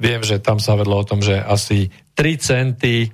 viem, 0.00 0.24
že 0.24 0.40
tam 0.40 0.56
sa 0.56 0.72
vedlo 0.72 0.96
o 0.96 1.04
tom, 1.04 1.20
že 1.20 1.36
asi 1.36 1.92
3 2.16 2.40
centy 2.40 3.12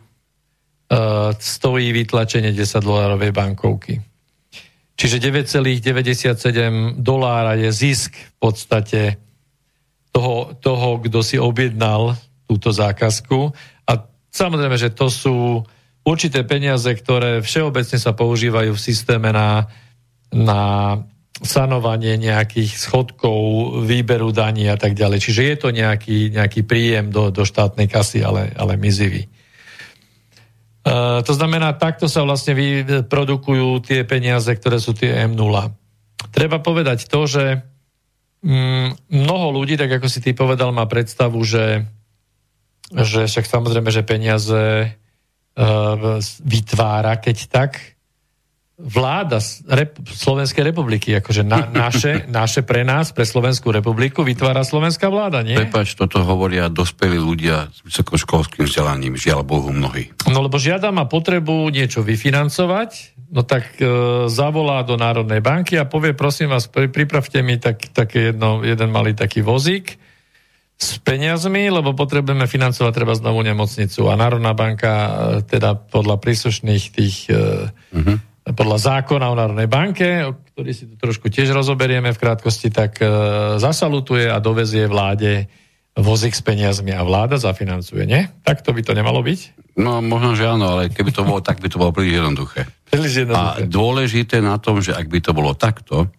stojí 1.38 1.95
vytlačenie 1.95 2.51
10 2.51 2.82
dolárovej 2.82 3.30
bankovky. 3.30 4.03
Čiže 5.01 5.32
9,97 5.32 7.01
dolára 7.01 7.57
je 7.57 7.70
zisk 7.72 8.12
v 8.12 8.34
podstate 8.36 9.16
toho, 10.12 10.53
toho, 10.61 11.01
kto 11.01 11.24
si 11.24 11.41
objednal 11.41 12.18
túto 12.45 12.74
zákazku. 12.74 13.55
A 13.86 13.93
samozrejme, 14.28 14.76
že 14.76 14.93
to 14.93 15.09
sú 15.09 15.64
určité 16.05 16.45
peniaze, 16.45 16.91
ktoré 16.91 17.41
všeobecne 17.41 17.97
sa 17.97 18.12
používajú 18.12 18.74
v 18.74 18.84
systéme 18.84 19.32
na, 19.32 19.70
na 20.34 20.61
sanovanie 21.41 22.20
nejakých 22.20 22.76
schodkov, 22.76 23.41
výberu 23.88 24.34
daní 24.36 24.68
a 24.68 24.76
tak 24.76 24.93
ďalej. 24.93 25.18
Čiže 25.24 25.43
je 25.49 25.57
to 25.57 25.68
nejaký, 25.72 26.34
nejaký 26.34 26.66
príjem 26.66 27.09
do, 27.09 27.32
do 27.32 27.49
štátnej 27.49 27.88
kasy, 27.88 28.20
ale, 28.20 28.53
ale 28.53 28.76
mizivý. 28.76 29.30
Uh, 30.81 31.20
to 31.20 31.37
znamená, 31.37 31.76
takto 31.76 32.09
sa 32.09 32.24
vlastne 32.24 32.57
vyprodukujú 32.57 33.85
tie 33.85 34.01
peniaze, 34.09 34.49
ktoré 34.49 34.81
sú 34.81 34.97
tie 34.97 35.28
M0. 35.28 35.76
Treba 36.33 36.57
povedať 36.57 37.05
to, 37.05 37.28
že 37.28 37.61
mm, 38.41 39.12
mnoho 39.12 39.61
ľudí, 39.61 39.76
tak 39.76 39.93
ako 40.01 40.09
si 40.09 40.24
ty 40.24 40.33
povedal, 40.33 40.72
má 40.72 40.89
predstavu, 40.89 41.37
že, 41.45 41.85
že 42.97 43.28
však 43.28 43.45
samozrejme, 43.45 43.93
že 43.93 44.09
peniaze 44.09 44.64
uh, 44.89 46.16
vytvára, 46.41 47.20
keď 47.20 47.37
tak, 47.53 47.99
vláda 48.81 49.39
Rep- 49.68 50.01
Slovenskej 50.09 50.64
republiky, 50.64 51.12
akože 51.20 51.45
na, 51.45 51.68
naše, 51.68 52.24
naše 52.41 52.64
pre 52.64 52.83
nás, 52.83 53.12
pre 53.12 53.28
Slovenskú 53.28 53.68
republiku 53.68 54.24
vytvára 54.24 54.64
slovenská 54.64 55.12
vláda, 55.12 55.45
nie? 55.45 55.57
Prepač, 55.57 55.93
toto 55.93 56.24
hovoria 56.24 56.72
dospelí 56.72 57.20
ľudia 57.20 57.68
s 57.68 57.85
vysokoškolským 57.85 58.64
vzdelaním, 58.64 59.20
žiaľ 59.20 59.45
Bohu 59.45 59.68
mnohí. 59.68 60.11
No 60.26 60.41
lebo 60.41 60.57
žiada 60.57 60.89
má 60.89 61.05
potrebu 61.05 61.68
niečo 61.68 62.01
vyfinancovať, 62.01 63.20
no 63.28 63.45
tak 63.45 63.76
e, 63.76 63.85
zavolá 64.33 64.81
do 64.83 64.97
Národnej 64.97 65.45
banky 65.45 65.76
a 65.76 65.85
povie, 65.85 66.16
prosím 66.16 66.51
vás, 66.51 66.66
pri, 66.66 66.89
pripravte 66.89 67.45
mi 67.45 67.61
tak, 67.61 67.93
také 67.93 68.33
jedno, 68.33 68.64
jeden 68.64 68.89
malý 68.89 69.12
taký 69.12 69.45
vozík, 69.45 70.01
s 70.81 70.97
peniazmi, 71.05 71.68
lebo 71.68 71.93
potrebujeme 71.93 72.49
financovať 72.49 72.93
treba 72.97 73.12
znovu 73.12 73.45
nemocnicu. 73.45 74.09
A 74.09 74.16
Národná 74.16 74.57
banka 74.57 74.93
e, 74.97 75.11
teda 75.45 75.76
podľa 75.76 76.16
príslušných 76.16 76.85
tých 76.97 77.28
uh-huh 77.28 78.30
podľa 78.53 78.78
zákona 78.78 79.26
o 79.30 79.38
Národnej 79.38 79.68
banke, 79.70 80.26
o 80.26 80.36
ktorý 80.36 80.70
si 80.74 80.84
tu 80.90 80.94
trošku 80.98 81.30
tiež 81.30 81.55
rozoberieme 81.55 82.11
v 82.14 82.20
krátkosti, 82.20 82.68
tak 82.68 83.01
e, 83.01 83.07
zasalutuje 83.59 84.28
a 84.28 84.38
dovezie 84.42 84.86
vláde 84.90 85.46
vozík 85.98 86.32
s 86.32 86.42
peniazmi 86.42 86.94
a 86.94 87.03
vláda 87.03 87.36
zafinancuje, 87.36 88.07
nie? 88.07 88.22
Tak 88.46 88.62
to 88.62 88.70
by 88.70 88.80
to 88.80 88.94
nemalo 88.94 89.20
byť? 89.20 89.40
No 89.80 89.98
možno, 89.98 90.38
že 90.38 90.46
áno, 90.46 90.78
ale 90.78 90.92
keby 90.92 91.11
to 91.11 91.22
bolo 91.26 91.40
tak, 91.42 91.59
by 91.59 91.68
to 91.68 91.80
bolo 91.80 91.90
príliš 91.90 92.22
jednoduché. 92.22 92.68
Príliš 92.88 93.26
jednoduché. 93.26 93.62
A 93.62 93.68
dôležité 93.68 94.36
na 94.38 94.57
tom, 94.62 94.78
že 94.78 94.94
ak 94.94 95.07
by 95.07 95.18
to 95.22 95.32
bolo 95.34 95.53
takto, 95.55 96.11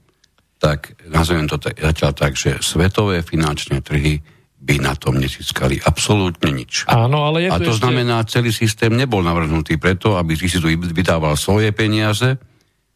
tak 0.61 0.93
nazvem 1.09 1.49
to 1.49 1.57
zatiaľ 1.57 2.11
tak, 2.13 2.37
že 2.37 2.61
svetové 2.61 3.25
finančné 3.25 3.81
trhy 3.81 4.21
by 4.61 4.77
na 4.77 4.93
tom 4.93 5.17
nezískali 5.17 5.81
absolútne 5.81 6.53
nič. 6.53 6.85
Áno, 6.85 7.25
ale 7.25 7.49
je 7.49 7.49
A 7.49 7.57
to 7.57 7.73
ešte... 7.73 7.81
znamená, 7.81 8.21
celý 8.29 8.53
systém 8.53 8.93
nebol 8.93 9.25
navrhnutý 9.25 9.81
preto, 9.81 10.21
aby 10.21 10.37
si 10.37 10.61
tu 10.61 10.69
vydával 10.69 11.33
svoje 11.33 11.73
peniaze. 11.73 12.37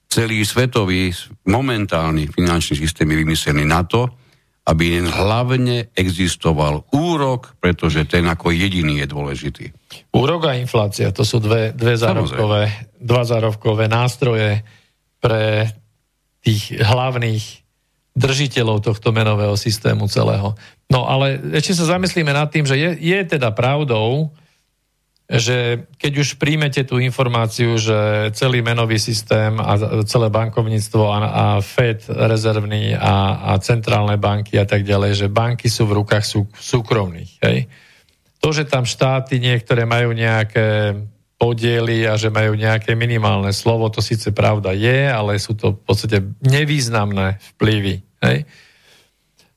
Celý 0.05 0.45
svetový, 0.45 1.09
momentálny 1.49 2.29
finančný 2.29 2.77
systém 2.77 3.09
je 3.09 3.17
vymyslený 3.25 3.65
na 3.65 3.81
to, 3.81 4.05
aby 4.65 5.01
hlavne 5.01 5.89
existoval 5.93 6.89
úrok, 6.93 7.57
pretože 7.57 8.05
ten 8.05 8.25
ako 8.25 8.53
jediný 8.53 9.01
je 9.01 9.07
dôležitý. 9.09 9.65
Úrok 10.13 10.49
a 10.49 10.57
inflácia, 10.57 11.09
to 11.13 11.25
sú 11.25 11.41
dve, 11.41 11.73
dve 11.73 11.97
zárovkové, 11.97 12.93
dva 13.01 13.23
zárovkové 13.25 13.85
nástroje 13.89 14.61
pre 15.17 15.69
tých 16.45 16.77
hlavných 16.77 17.64
držiteľov 18.15 18.79
tohto 18.79 19.11
menového 19.11 19.59
systému 19.59 20.07
celého. 20.07 20.55
No 20.87 21.03
ale 21.03 21.35
ešte 21.59 21.75
sa 21.75 21.99
zamyslíme 21.99 22.31
nad 22.31 22.47
tým, 22.47 22.63
že 22.63 22.79
je, 22.79 22.89
je 22.95 23.19
teda 23.27 23.51
pravdou, 23.51 24.31
že 25.25 25.89
keď 25.97 26.13
už 26.21 26.37
príjmete 26.37 26.85
tú 26.85 27.01
informáciu, 27.01 27.75
že 27.81 28.29
celý 28.37 28.61
menový 28.61 29.01
systém 29.01 29.57
a 29.57 30.05
celé 30.05 30.29
bankovníctvo 30.29 31.03
a, 31.09 31.17
a 31.17 31.45
Fed 31.65 32.05
rezervný 32.07 32.93
a, 32.93 33.51
a 33.51 33.57
centrálne 33.57 34.21
banky 34.21 34.61
a 34.61 34.69
tak 34.69 34.85
ďalej, 34.85 35.25
že 35.25 35.33
banky 35.33 35.65
sú 35.65 35.89
v 35.89 35.97
rukách 35.99 36.23
sú, 36.23 36.45
súkromných. 36.53 37.41
Hej? 37.41 37.67
To, 38.37 38.53
že 38.53 38.69
tam 38.69 38.85
štáty 38.85 39.41
niektoré 39.41 39.89
majú 39.89 40.13
nejaké 40.13 40.93
podiely 41.35 42.07
a 42.07 42.15
že 42.15 42.31
majú 42.31 42.55
nejaké 42.55 42.95
minimálne 42.95 43.51
slovo, 43.51 43.91
to 43.91 43.99
síce 43.99 44.31
pravda 44.31 44.71
je, 44.71 45.11
ale 45.11 45.35
sú 45.35 45.51
to 45.55 45.75
v 45.75 45.81
podstate 45.83 46.17
nevýznamné 46.39 47.43
vplyvy. 47.55 47.95
Hej? 48.23 48.37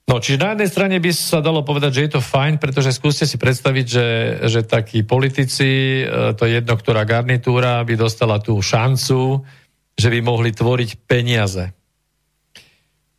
No, 0.09 0.24
čiže 0.24 0.41
na 0.41 0.57
jednej 0.57 0.72
strane 0.72 0.97
by 0.97 1.11
sa 1.12 1.45
dalo 1.45 1.61
povedať, 1.61 1.91
že 1.93 2.05
je 2.09 2.12
to 2.16 2.24
fajn, 2.24 2.57
pretože 2.57 2.97
skúste 2.97 3.29
si 3.29 3.37
predstaviť, 3.37 3.87
že, 3.87 4.09
že 4.49 4.61
takí 4.64 5.05
politici, 5.05 6.01
e, 6.01 6.33
to 6.33 6.49
je 6.49 6.64
jedno, 6.64 6.81
ktorá 6.81 7.05
garnitúra, 7.05 7.85
by 7.85 7.95
dostala 7.95 8.41
tú 8.41 8.57
šancu, 8.57 9.45
že 9.93 10.09
by 10.09 10.18
mohli 10.24 10.57
tvoriť 10.57 11.05
peniaze. 11.05 11.76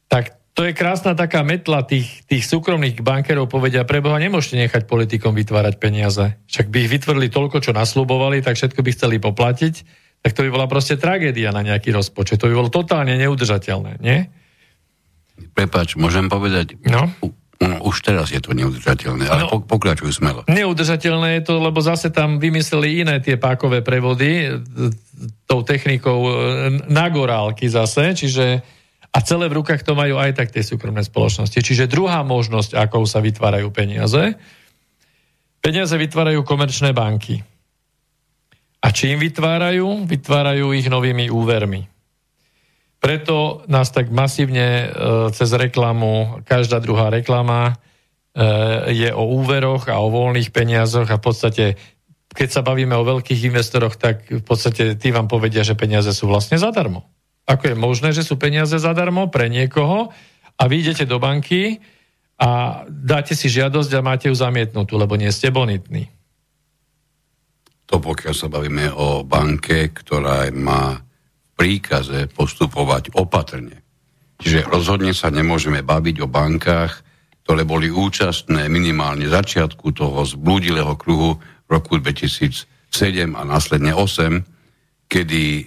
Tak 0.10 0.39
to 0.60 0.68
je 0.68 0.76
krásna 0.76 1.16
taká 1.16 1.40
metla 1.40 1.88
tých, 1.88 2.28
tých 2.28 2.44
súkromných 2.44 3.00
bankerov 3.00 3.48
povedia, 3.48 3.88
preboha 3.88 4.20
nemôžete 4.20 4.60
nechať 4.60 4.92
politikom 4.92 5.32
vytvárať 5.32 5.80
peniaze. 5.80 6.36
Však 6.52 6.68
by 6.68 6.78
ich 6.84 6.92
vytvorili 6.92 7.32
toľko, 7.32 7.64
čo 7.64 7.72
naslubovali, 7.72 8.44
tak 8.44 8.60
všetko 8.60 8.84
by 8.84 8.92
chceli 8.92 9.24
poplatiť, 9.24 9.74
tak 10.20 10.36
to 10.36 10.44
by 10.44 10.52
bola 10.52 10.68
proste 10.68 11.00
tragédia 11.00 11.56
na 11.56 11.64
nejaký 11.64 11.96
rozpočet. 11.96 12.44
To 12.44 12.52
by 12.52 12.60
bolo 12.60 12.68
totálne 12.68 13.16
neudržateľné, 13.16 14.04
nie? 14.04 14.28
Prepač, 15.56 15.96
môžem 15.96 16.28
povedať? 16.28 16.76
No. 16.84 17.08
No, 17.64 17.76
už 17.88 18.04
teraz 18.04 18.28
je 18.28 18.44
to 18.44 18.52
neudržateľné, 18.52 19.32
ale 19.32 19.48
no, 19.48 19.64
pokračujú 19.64 20.12
smelo. 20.12 20.44
Neudržateľné 20.52 21.40
je 21.40 21.42
to, 21.48 21.56
lebo 21.64 21.80
zase 21.80 22.12
tam 22.12 22.36
vymysleli 22.36 23.08
iné 23.08 23.24
tie 23.24 23.40
pákové 23.40 23.80
prevody 23.80 24.48
e, 24.48 24.60
tou 25.48 25.64
technikou 25.64 26.20
e, 26.28 26.32
nagorálky 26.88 27.72
zase, 27.72 28.12
čiže 28.12 28.60
a 29.10 29.18
celé 29.26 29.50
v 29.50 29.58
rukách 29.62 29.82
to 29.82 29.98
majú 29.98 30.22
aj 30.22 30.38
tak 30.38 30.54
tie 30.54 30.62
súkromné 30.62 31.02
spoločnosti. 31.02 31.58
Čiže 31.58 31.90
druhá 31.90 32.22
možnosť, 32.22 32.78
ako 32.78 33.10
sa 33.10 33.26
vytvárajú 33.26 33.74
peniaze, 33.74 34.38
peniaze 35.66 35.96
vytvárajú 35.98 36.46
komerčné 36.46 36.94
banky. 36.94 37.42
A 38.80 38.94
čím 38.94 39.20
vytvárajú? 39.20 40.06
Vytvárajú 40.06 40.72
ich 40.78 40.88
novými 40.88 41.28
úvermi. 41.28 41.90
Preto 43.00 43.64
nás 43.72 43.90
tak 43.96 44.12
masívne 44.12 44.68
e, 44.68 44.88
cez 45.32 45.50
reklamu, 45.56 46.44
každá 46.44 46.84
druhá 46.84 47.08
reklama 47.08 47.72
e, 47.72 48.44
je 48.92 49.10
o 49.16 49.24
úveroch 49.40 49.88
a 49.88 50.04
o 50.04 50.12
voľných 50.12 50.52
peniazoch 50.52 51.08
a 51.08 51.20
v 51.20 51.24
podstate, 51.24 51.66
keď 52.36 52.50
sa 52.52 52.62
bavíme 52.62 52.92
o 53.00 53.08
veľkých 53.08 53.48
investoroch, 53.48 53.96
tak 53.96 54.28
v 54.28 54.44
podstate 54.44 55.00
tí 55.00 55.16
vám 55.16 55.32
povedia, 55.32 55.64
že 55.64 55.80
peniaze 55.80 56.12
sú 56.12 56.28
vlastne 56.28 56.60
zadarmo. 56.60 57.08
Ako 57.50 57.74
je 57.74 57.76
možné, 57.76 58.14
že 58.14 58.22
sú 58.22 58.38
peniaze 58.38 58.78
zadarmo 58.78 59.26
pre 59.34 59.50
niekoho 59.50 60.14
a 60.54 60.62
vy 60.70 60.86
idete 60.86 61.10
do 61.10 61.18
banky 61.18 61.82
a 62.38 62.82
dáte 62.86 63.34
si 63.34 63.50
žiadosť 63.50 63.92
a 63.98 64.06
máte 64.06 64.30
ju 64.30 64.36
zamietnutú, 64.38 65.02
lebo 65.02 65.18
nie 65.18 65.34
ste 65.34 65.50
bonitní. 65.50 66.08
To 67.90 67.98
pokiaľ 67.98 68.34
sa 68.38 68.54
bavíme 68.54 68.94
o 68.94 69.26
banke, 69.26 69.90
ktorá 69.90 70.54
má 70.54 70.94
v 70.94 71.50
príkaze 71.58 72.30
postupovať 72.30 73.18
opatrne. 73.18 73.82
Čiže 74.40 74.70
rozhodne 74.70 75.12
sa 75.12 75.34
nemôžeme 75.34 75.82
baviť 75.82 76.16
o 76.22 76.30
bankách, 76.30 77.02
ktoré 77.44 77.66
boli 77.66 77.90
účastné 77.90 78.70
minimálne 78.70 79.26
začiatku 79.26 79.90
toho 79.92 80.22
zblúdilého 80.22 80.94
kruhu 81.02 81.42
v 81.42 81.70
roku 81.74 81.98
2007 81.98 82.70
a 83.34 83.42
následne 83.42 83.90
8, 83.92 85.10
kedy, 85.10 85.44
e, 85.58 85.64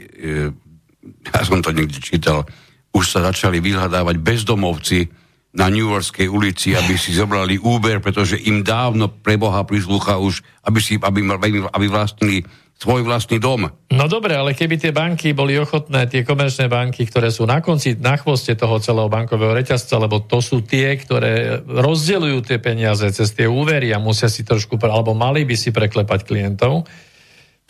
ja 1.03 1.41
som 1.43 1.61
to 1.61 1.75
niekde 1.75 1.99
čítal, 1.99 2.47
už 2.93 3.05
sa 3.09 3.21
začali 3.25 3.59
vyhľadávať 3.59 4.17
bezdomovci 4.21 5.09
na 5.53 5.69
New 5.69 5.85
Yorkskej 5.85 6.33
ulici, 6.33 6.73
aby 6.73 6.97
si 6.97 7.13
zobrali 7.13 7.61
Uber, 7.61 8.01
pretože 8.01 8.41
im 8.41 8.65
dávno 8.65 9.13
pre 9.13 9.37
Boha 9.37 9.61
prislúcha 9.69 10.17
už, 10.17 10.41
aby, 10.65 10.81
si, 10.81 10.97
aby, 10.97 11.21
aby, 11.69 11.87
vlastnili 11.93 12.41
svoj 12.81 13.05
vlastný 13.05 13.37
dom. 13.37 13.69
No 13.93 14.05
dobre, 14.09 14.33
ale 14.33 14.57
keby 14.57 14.81
tie 14.81 14.91
banky 14.97 15.37
boli 15.37 15.55
ochotné, 15.61 16.09
tie 16.09 16.25
komerčné 16.25 16.73
banky, 16.73 17.05
ktoré 17.05 17.29
sú 17.29 17.45
na 17.45 17.61
konci, 17.61 17.95
na 18.01 18.17
chvoste 18.17 18.57
toho 18.57 18.81
celého 18.81 19.13
bankového 19.13 19.53
reťazca, 19.53 20.01
lebo 20.01 20.25
to 20.25 20.41
sú 20.41 20.65
tie, 20.65 20.97
ktoré 20.97 21.63
rozdeľujú 21.63 22.39
tie 22.43 22.59
peniaze 22.59 23.05
cez 23.13 23.29
tie 23.37 23.45
úvery 23.45 23.93
a 23.93 24.03
musia 24.03 24.27
si 24.33 24.43
trošku, 24.43 24.81
alebo 24.83 25.13
mali 25.13 25.45
by 25.45 25.55
si 25.55 25.71
preklepať 25.71 26.27
klientov. 26.27 26.89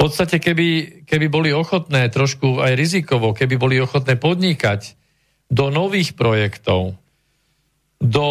Podstate, 0.02 0.42
keby, 0.42 0.68
keby 1.06 1.30
boli 1.30 1.54
ochotné 1.54 2.10
trošku 2.10 2.58
aj 2.58 2.74
rizikovo, 2.74 3.30
keby 3.30 3.54
boli 3.54 3.78
ochotné 3.78 4.18
podnikať 4.18 4.98
do 5.46 5.70
nových 5.70 6.18
projektov, 6.18 6.98
do 8.02 8.28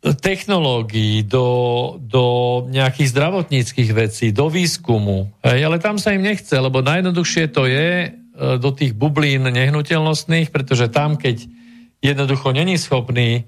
technológií, 0.00 1.28
do, 1.28 2.00
do 2.00 2.24
nejakých 2.72 3.12
zdravotníckých 3.12 3.90
vecí, 3.92 4.32
do 4.32 4.48
výskumu. 4.48 5.28
Hej, 5.44 5.60
ale 5.60 5.76
tam 5.76 6.00
sa 6.00 6.16
im 6.16 6.24
nechce, 6.24 6.56
lebo 6.56 6.80
najjednoduchšie 6.80 7.52
to 7.52 7.68
je 7.68 8.08
e, 8.08 8.08
do 8.56 8.70
tých 8.72 8.96
bublín 8.96 9.44
nehnuteľnostných, 9.44 10.48
pretože 10.48 10.88
tam, 10.88 11.20
keď 11.20 11.52
jednoducho 12.00 12.50
není 12.50 12.80
schopný 12.82 13.46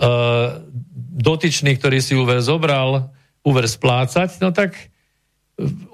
uh, 0.00 0.56
dotyčný, 1.20 1.76
ktorý 1.76 2.00
si 2.00 2.16
úver 2.16 2.40
zobral, 2.40 3.12
úver 3.44 3.68
splácať, 3.68 4.40
no 4.40 4.56
tak 4.56 4.93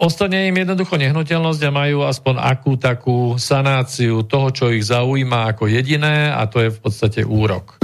ostane 0.00 0.48
im 0.48 0.56
jednoducho 0.56 0.96
nehnuteľnosť 0.96 1.62
a 1.68 1.70
majú 1.70 1.98
aspoň 2.08 2.34
akú 2.40 2.72
takú 2.80 3.18
sanáciu 3.36 4.24
toho, 4.24 4.48
čo 4.52 4.64
ich 4.72 4.88
zaujíma 4.88 5.52
ako 5.52 5.68
jediné 5.68 6.32
a 6.32 6.48
to 6.48 6.64
je 6.64 6.70
v 6.72 6.80
podstate 6.80 7.20
úrok. 7.28 7.76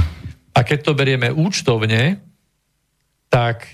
A 0.57 0.65
keď 0.65 0.79
to 0.89 0.93
berieme 0.97 1.29
účtovne, 1.29 2.17
tak 3.29 3.69
e, 3.69 3.73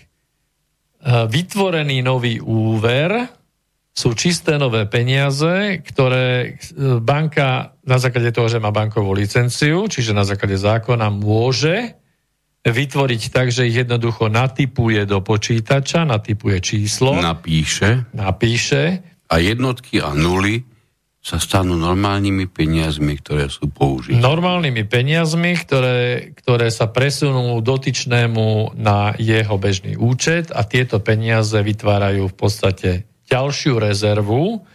vytvorený 1.30 2.02
nový 2.02 2.42
úver 2.42 3.30
sú 3.94 4.18
čisté 4.18 4.58
nové 4.58 4.82
peniaze, 4.90 5.78
ktoré 5.86 6.26
e, 6.26 6.98
banka 6.98 7.78
na 7.86 8.02
základe 8.02 8.34
toho, 8.34 8.50
že 8.50 8.58
má 8.58 8.74
bankovú 8.74 9.14
licenciu, 9.14 9.86
čiže 9.86 10.10
na 10.10 10.26
základe 10.26 10.58
zákona 10.58 11.06
môže 11.14 12.01
vytvoriť 12.62 13.22
tak, 13.34 13.50
že 13.50 13.66
ich 13.66 13.74
jednoducho 13.74 14.30
natypuje 14.30 15.02
do 15.02 15.18
počítača, 15.18 16.06
natypuje 16.06 16.62
číslo. 16.62 17.18
Napíše. 17.18 18.14
Napíše. 18.14 19.02
A 19.26 19.34
jednotky 19.42 19.98
a 19.98 20.14
nuly 20.14 20.62
sa 21.22 21.38
stanú 21.38 21.78
normálnymi 21.78 22.50
peniazmi, 22.50 23.14
ktoré 23.14 23.46
sú 23.46 23.70
použité. 23.70 24.18
Normálnymi 24.18 24.82
peniazmi, 24.90 25.54
ktoré, 25.54 26.34
ktoré 26.34 26.66
sa 26.74 26.90
presunú 26.90 27.62
dotyčnému 27.62 28.74
na 28.74 29.14
jeho 29.22 29.54
bežný 29.54 29.94
účet 29.94 30.50
a 30.50 30.66
tieto 30.66 30.98
peniaze 30.98 31.54
vytvárajú 31.54 32.26
v 32.26 32.34
podstate 32.34 32.90
ďalšiu 33.30 33.78
rezervu 33.78 34.66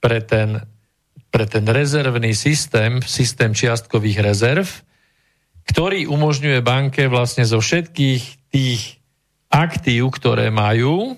pre 0.00 0.24
ten, 0.24 0.64
pre 1.28 1.44
ten 1.44 1.68
rezervný 1.68 2.32
systém, 2.32 3.04
systém 3.04 3.52
čiastkových 3.52 4.24
rezerv, 4.24 4.68
ktorý 5.64 6.06
umožňuje 6.08 6.60
banke 6.60 7.08
vlastne 7.08 7.44
zo 7.48 7.60
všetkých 7.60 8.22
tých 8.52 9.00
aktív, 9.48 10.14
ktoré 10.14 10.50
majú, 10.50 11.16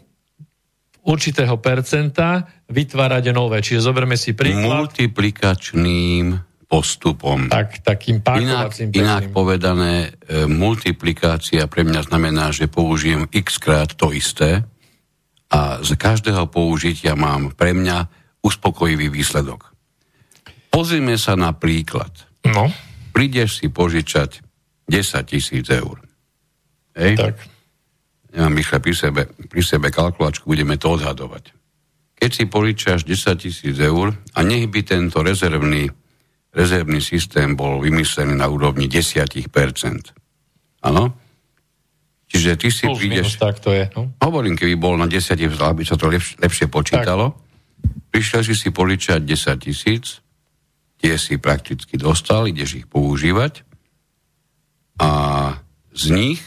určitého 1.07 1.55
percenta 1.63 2.45
vytvárať 2.67 3.31
nové. 3.31 3.63
Čiže 3.63 3.87
zoberme 3.87 4.19
si 4.19 4.35
príklad. 4.35 4.91
Multiplikačným 4.91 6.35
postupom. 6.67 7.47
Tak, 7.47 7.87
takým 7.87 8.19
pákovacím 8.19 8.91
inak, 8.91 8.99
inak 8.99 9.25
povedané, 9.31 10.11
e, 10.27 10.51
multiplikácia 10.51 11.71
pre 11.71 11.87
mňa 11.87 12.11
znamená, 12.11 12.51
že 12.51 12.67
použijem 12.67 13.31
x 13.31 13.63
krát 13.63 13.95
to 13.95 14.11
isté 14.11 14.67
a 15.47 15.79
z 15.79 15.95
každého 15.95 16.51
použitia 16.51 17.15
mám 17.15 17.55
pre 17.55 17.71
mňa 17.71 18.11
uspokojivý 18.43 19.15
výsledok. 19.15 19.71
Pozrime 20.75 21.15
sa 21.23 21.39
na 21.39 21.55
príklad. 21.55 22.11
No. 22.43 22.67
Prídeš 23.17 23.65
si 23.65 23.73
požičať 23.73 24.45
10 24.93 25.33
tisíc 25.33 25.65
eur. 25.73 26.05
Hej? 26.93 27.17
Tak 27.17 27.57
ja 28.37 28.45
mám 28.45 28.53
Michal 28.53 28.85
pri 28.85 28.93
sebe, 28.93 29.33
pri 29.49 29.63
sebe 29.65 29.89
kalkulačku, 29.89 30.45
budeme 30.45 30.77
to 30.77 30.93
odhadovať. 30.93 31.57
Keď 32.21 32.31
si 32.33 32.45
požičaš 32.45 33.09
10 33.09 33.41
tisíc 33.41 33.77
eur 33.81 34.13
a 34.13 34.39
nech 34.45 34.69
by 34.69 34.85
tento 34.85 35.25
rezervný, 35.25 35.89
rezervný 36.53 37.01
systém 37.01 37.57
bol 37.57 37.81
vymyslený 37.81 38.37
na 38.37 38.45
úrovni 38.53 38.93
10%. 38.93 39.49
Áno? 40.85 41.17
Čiže 42.29 42.51
ty 42.61 42.69
si 42.69 42.85
Plus, 42.85 43.01
prídeš... 43.01 43.25
Minus, 43.33 43.41
tak 43.41 43.57
to 43.65 43.73
je. 43.73 43.89
No? 43.97 44.13
Hovorím, 44.21 44.53
keby 44.61 44.77
bol 44.77 45.01
na 45.01 45.09
10, 45.09 45.33
aby 45.41 45.83
sa 45.89 45.97
to 45.97 46.13
lepš, 46.13 46.37
lepšie 46.37 46.69
počítalo. 46.69 47.33
Tak. 47.33 47.41
Prišiel 48.13 48.43
si 48.45 48.53
si 48.53 48.69
požičať 48.69 49.25
10 49.25 49.65
tisíc, 49.65 50.21
tie 51.01 51.21
si 51.21 51.37
prakticky 51.37 52.01
dostal, 52.01 52.49
ideš 52.49 52.85
ich 52.85 52.87
používať 52.89 53.65
a 55.01 55.11
z 55.93 56.05
nich 56.13 56.41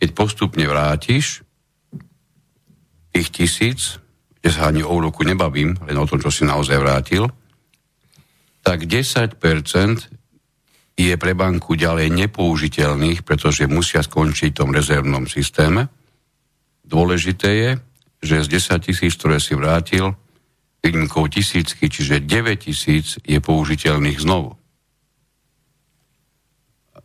keď 0.00 0.16
postupne 0.16 0.64
vrátiš 0.64 1.44
tých 3.12 3.28
tisíc, 3.28 4.00
kde 4.40 4.48
sa 4.48 4.72
ani 4.72 4.80
o 4.80 4.88
úroku 4.88 5.20
nebavím, 5.28 5.76
len 5.84 5.96
o 6.00 6.08
tom, 6.08 6.24
čo 6.24 6.32
si 6.32 6.48
naozaj 6.48 6.80
vrátil, 6.80 7.28
tak 8.64 8.88
10% 8.88 9.36
je 10.96 11.14
pre 11.20 11.32
banku 11.36 11.76
ďalej 11.76 12.08
nepoužiteľných, 12.16 13.20
pretože 13.28 13.68
musia 13.68 14.00
skončiť 14.00 14.56
v 14.56 14.60
tom 14.64 14.72
rezervnom 14.72 15.28
systéme. 15.28 15.92
Dôležité 16.84 17.48
je, 17.52 17.70
že 18.24 18.36
z 18.48 18.56
10 18.56 18.88
tisíc, 18.88 19.12
ktoré 19.20 19.36
si 19.36 19.52
vrátil, 19.52 20.16
výnimkou 20.80 21.28
tisícky, 21.28 21.92
čiže 21.92 22.24
9 22.24 22.66
tisíc 22.66 23.20
je 23.20 23.38
použiteľných 23.38 24.18
znovu. 24.20 24.56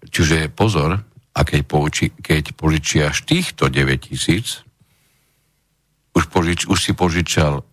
Čiže 0.10 0.54
pozor, 0.54 1.04
a 1.36 1.40
keď, 1.44 1.62
pouči, 1.68 2.16
keď 2.16 2.56
požičiaš 2.56 3.28
týchto 3.28 3.68
9 3.68 4.08
tisíc, 4.12 4.64
už, 6.16 6.32
požič, 6.32 6.72
už 6.72 6.80
si 6.80 6.92
požičal 6.96 7.68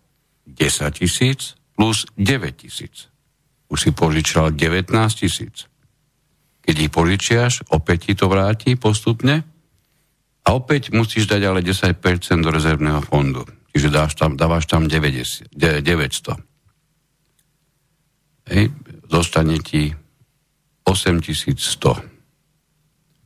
10 0.51 0.99
tisíc 0.99 1.55
plus 1.79 2.11
9 2.19 2.51
tisíc. 2.59 3.07
Už 3.71 3.79
si 3.79 3.91
požičal 3.95 4.51
19 4.53 4.91
tisíc. 5.15 5.71
Keď 6.63 6.75
ich 6.79 6.91
požičiaš, 6.91 7.63
opäť 7.71 8.11
ti 8.11 8.13
to 8.19 8.27
vráti 8.27 8.75
postupne 8.75 9.47
a 10.43 10.49
opäť 10.51 10.91
musíš 10.91 11.31
dať 11.31 11.43
ale 11.47 11.61
10% 11.63 11.95
do 12.43 12.51
rezervného 12.51 13.03
fondu. 13.07 13.47
Čiže 13.73 13.89
dáš 13.89 14.13
tam, 14.15 14.37
dávaš 14.37 14.69
tam 14.69 14.85
90, 14.87 15.49
900. 15.53 16.37
Hej, 18.53 18.69
zostane 19.09 19.57
ti 19.65 19.97
8100 20.85 22.13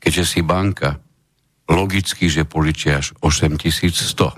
keďže 0.07 0.23
si 0.23 0.41
banka, 0.47 1.03
logicky, 1.67 2.31
že 2.31 2.47
požičiaš 2.47 3.19
8100. 3.19 4.31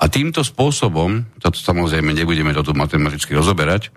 A 0.00 0.04
týmto 0.08 0.40
spôsobom, 0.40 1.28
to 1.36 1.52
samozrejme 1.52 2.16
nebudeme 2.16 2.56
to 2.56 2.64
tu 2.64 2.72
matematicky 2.72 3.36
rozoberať, 3.36 3.92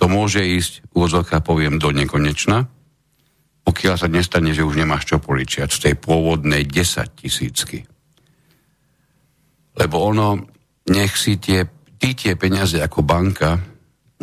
to 0.00 0.08
môže 0.08 0.40
ísť, 0.40 0.96
úvodzovka 0.96 1.44
poviem, 1.44 1.76
do 1.76 1.92
nekonečna, 1.92 2.72
pokiaľ 3.68 3.94
sa 4.00 4.08
nestane, 4.08 4.56
že 4.56 4.64
už 4.64 4.80
nemáš 4.80 5.12
čo 5.12 5.20
poličiať 5.20 5.68
z 5.68 5.78
tej 5.84 5.94
pôvodnej 6.00 6.64
10 6.64 7.20
tisícky. 7.20 7.89
Lebo 9.76 9.96
ono, 10.10 10.40
nech 10.90 11.14
si 11.14 11.38
tie 11.38 11.80
tí 12.00 12.16
tie 12.16 12.32
peniaze 12.34 12.80
ako 12.80 13.04
banka, 13.04 13.60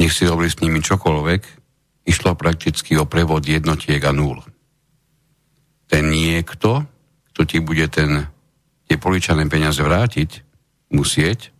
nech 0.01 0.09
si 0.09 0.25
robili 0.25 0.49
s 0.49 0.59
nimi 0.65 0.81
čokoľvek, 0.81 1.41
išlo 2.09 2.33
prakticky 2.33 2.97
o 2.97 3.05
prevod 3.05 3.45
jednotiek 3.45 4.01
a 4.01 4.11
nul. 4.11 4.41
Ten 5.85 6.09
niekto, 6.09 6.83
kto 7.31 7.41
ti 7.45 7.61
bude 7.61 7.85
ten, 7.93 8.25
tie 8.89 8.97
poličané 8.97 9.45
peniaze 9.45 9.79
vrátiť, 9.79 10.41
musieť, 10.89 11.53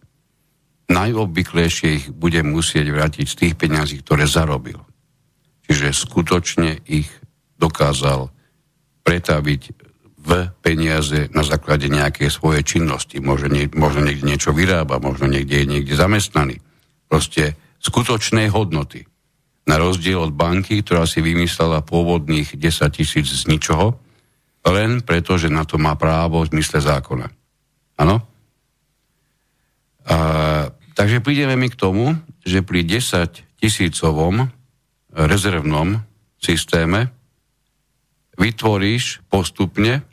najobvyklejšie 0.90 1.88
ich 1.94 2.06
bude 2.10 2.42
musieť 2.42 2.90
vrátiť 2.90 3.26
z 3.30 3.36
tých 3.38 3.54
peňazí, 3.54 4.02
ktoré 4.02 4.26
zarobil. 4.26 4.82
Čiže 5.70 5.94
skutočne 5.94 6.82
ich 6.88 7.12
dokázal 7.60 8.32
pretaviť 9.04 9.62
v 10.28 10.52
peniaze 10.60 11.32
na 11.32 11.40
základe 11.48 11.88
nejakej 11.88 12.28
svojej 12.28 12.68
činnosti. 12.68 13.24
Možno, 13.24 13.48
nie, 13.48 13.72
možno 13.72 14.04
niekde 14.04 14.28
niečo 14.28 14.52
vyrába, 14.52 15.00
možno 15.00 15.32
niekde 15.32 15.64
je 15.64 15.72
niekde 15.72 15.96
zamestnaný. 15.96 16.60
Proste 17.08 17.56
skutočnej 17.80 18.52
hodnoty. 18.52 19.08
Na 19.64 19.80
rozdiel 19.80 20.20
od 20.20 20.36
banky, 20.36 20.84
ktorá 20.84 21.08
si 21.08 21.24
vymyslela 21.24 21.80
pôvodných 21.80 22.60
10 22.60 22.60
tisíc 22.92 23.32
z 23.32 23.48
ničoho, 23.48 23.96
len 24.68 25.00
preto, 25.00 25.40
že 25.40 25.48
na 25.48 25.64
to 25.64 25.80
má 25.80 25.96
právo 25.96 26.44
v 26.44 26.52
zmysle 26.52 26.84
zákona. 26.84 27.28
Áno? 28.04 28.38
takže 30.96 31.20
prídeme 31.20 31.60
mi 31.60 31.68
k 31.68 31.76
tomu, 31.76 32.16
že 32.48 32.64
pri 32.64 32.88
10 32.88 33.60
tisícovom 33.60 34.48
rezervnom 35.12 36.00
systéme 36.40 37.12
vytvoríš 38.40 39.26
postupne, 39.28 40.06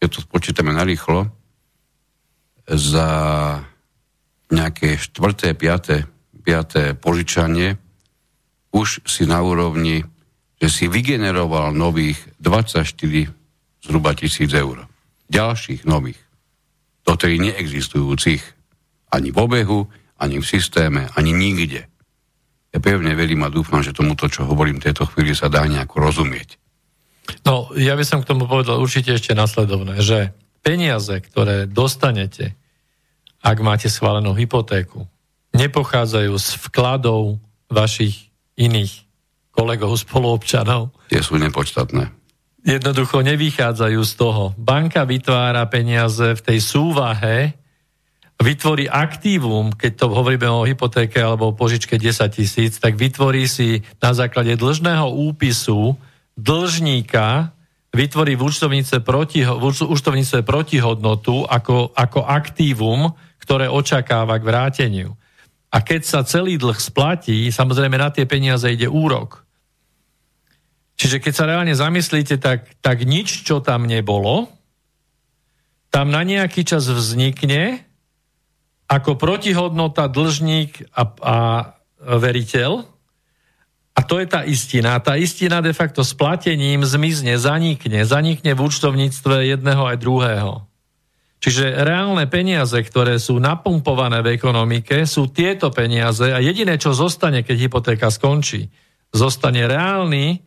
keď 0.00 0.08
to 0.12 0.20
spočítame 0.24 0.72
narýchlo, 0.76 1.30
za 2.66 3.08
nejaké 4.50 4.98
štvrté, 4.98 5.54
piaté, 5.54 6.06
piaté 6.42 6.94
požičanie 6.98 7.78
už 8.74 9.06
si 9.06 9.22
na 9.26 9.42
úrovni, 9.42 10.02
že 10.58 10.68
si 10.68 10.84
vygeneroval 10.90 11.72
nových 11.74 12.18
24 12.42 12.86
zhruba 13.86 14.12
tisíc 14.18 14.50
eur. 14.50 14.90
Ďalších 15.30 15.86
nových, 15.86 16.18
tých 17.06 17.38
neexistujúcich 17.38 18.42
ani 19.14 19.30
v 19.30 19.38
obehu, 19.38 19.80
ani 20.18 20.42
v 20.42 20.46
systéme, 20.46 21.06
ani 21.14 21.30
nikde. 21.30 21.86
Ja 22.74 22.78
pevne 22.82 23.14
verím 23.14 23.46
a 23.46 23.52
dúfam, 23.52 23.80
že 23.80 23.94
tomuto, 23.94 24.28
čo 24.28 24.44
hovorím 24.44 24.82
v 24.82 24.90
tejto 24.90 25.06
chvíli, 25.08 25.32
sa 25.32 25.48
dá 25.48 25.64
nejako 25.64 26.02
rozumieť. 26.02 26.58
No, 27.46 27.70
ja 27.78 27.94
by 27.94 28.04
som 28.06 28.22
k 28.22 28.28
tomu 28.30 28.50
povedal 28.50 28.78
určite 28.78 29.14
ešte 29.14 29.34
nasledovné, 29.34 30.02
že 30.02 30.34
peniaze, 30.66 31.14
ktoré 31.22 31.70
dostanete, 31.70 32.58
ak 33.42 33.58
máte 33.62 33.86
schválenú 33.86 34.34
hypotéku, 34.34 35.06
nepochádzajú 35.54 36.34
z 36.34 36.48
vkladov 36.66 37.38
vašich 37.70 38.34
iných 38.58 39.06
kolegov, 39.54 39.94
spoluobčanov. 39.96 40.90
Tie 41.08 41.22
sú 41.22 41.38
nepodstatné. 41.38 42.12
Jednoducho 42.66 43.22
nevychádzajú 43.22 44.00
z 44.02 44.12
toho. 44.18 44.50
Banka 44.58 45.06
vytvára 45.06 45.62
peniaze 45.70 46.34
v 46.34 46.40
tej 46.42 46.58
súvahe, 46.58 47.54
vytvorí 48.42 48.90
aktívum, 48.90 49.72
keď 49.72 49.92
to 50.02 50.06
hovoríme 50.12 50.50
o 50.50 50.66
hypotéke 50.66 51.22
alebo 51.22 51.54
o 51.54 51.56
požičke 51.56 51.96
10 51.96 52.26
tisíc, 52.36 52.76
tak 52.76 52.98
vytvorí 52.98 53.48
si 53.48 53.80
na 54.02 54.12
základe 54.12 54.58
dlžného 54.58 55.08
úpisu 55.08 55.96
dlžníka, 56.36 57.56
vytvorí 57.96 58.36
v 58.36 58.44
účtovnice, 58.44 59.00
proti, 59.00 59.40
v 59.42 59.64
účtovnice 59.72 60.44
protihodnotu 60.44 61.48
ako, 61.48 61.96
ako 61.96 62.20
aktívum, 62.28 63.16
ktoré 63.40 63.72
očakáva 63.72 64.36
k 64.36 64.46
vráteniu. 64.46 65.16
A 65.72 65.80
keď 65.80 66.00
sa 66.04 66.20
celý 66.22 66.60
dlh 66.60 66.76
splatí, 66.76 67.48
samozrejme 67.48 67.96
na 67.96 68.12
tie 68.12 68.28
peniaze 68.28 68.68
ide 68.68 68.86
úrok. 68.86 69.44
Čiže 70.96 71.20
keď 71.20 71.32
sa 71.32 71.48
reálne 71.48 71.76
zamyslíte, 71.76 72.40
tak, 72.40 72.80
tak 72.80 73.04
nič, 73.04 73.44
čo 73.44 73.60
tam 73.60 73.84
nebolo, 73.84 74.48
tam 75.92 76.12
na 76.12 76.24
nejaký 76.24 76.64
čas 76.64 76.88
vznikne 76.88 77.84
ako 78.86 79.18
protihodnota 79.18 80.08
dlžník 80.08 80.92
a, 80.94 81.02
a 81.02 81.36
veriteľ. 82.00 82.86
A 83.96 84.04
to 84.04 84.20
je 84.20 84.28
tá 84.28 84.44
istina. 84.44 85.00
Tá 85.00 85.16
istina 85.16 85.64
de 85.64 85.72
facto 85.72 86.04
s 86.04 86.12
platením 86.12 86.84
zmizne, 86.84 87.40
zanikne. 87.40 88.04
Zanikne 88.04 88.52
v 88.52 88.60
účtovníctve 88.68 89.56
jedného 89.56 89.82
aj 89.88 89.96
druhého. 89.96 90.52
Čiže 91.40 91.84
reálne 91.84 92.28
peniaze, 92.28 92.76
ktoré 92.76 93.16
sú 93.16 93.40
napumpované 93.40 94.20
v 94.24 94.36
ekonomike, 94.36 95.04
sú 95.04 95.32
tieto 95.32 95.68
peniaze 95.72 96.32
a 96.32 96.40
jediné, 96.40 96.80
čo 96.80 96.96
zostane, 96.96 97.44
keď 97.44 97.56
hypotéka 97.68 98.08
skončí, 98.08 98.68
zostane 99.12 99.68
reálny 99.68 100.40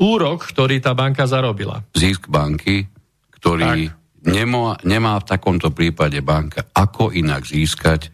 úrok, 0.00 0.48
ktorý 0.48 0.80
tá 0.80 0.96
banka 0.96 1.28
zarobila. 1.28 1.84
Zisk 1.92 2.28
banky, 2.28 2.88
ktorý 3.36 3.64
tak 3.64 3.98
nemá, 4.24 4.76
nemá 4.84 5.20
v 5.20 5.28
takomto 5.28 5.70
prípade 5.70 6.18
banka 6.24 6.66
ako 6.72 7.14
inak 7.14 7.44
získať 7.46 8.10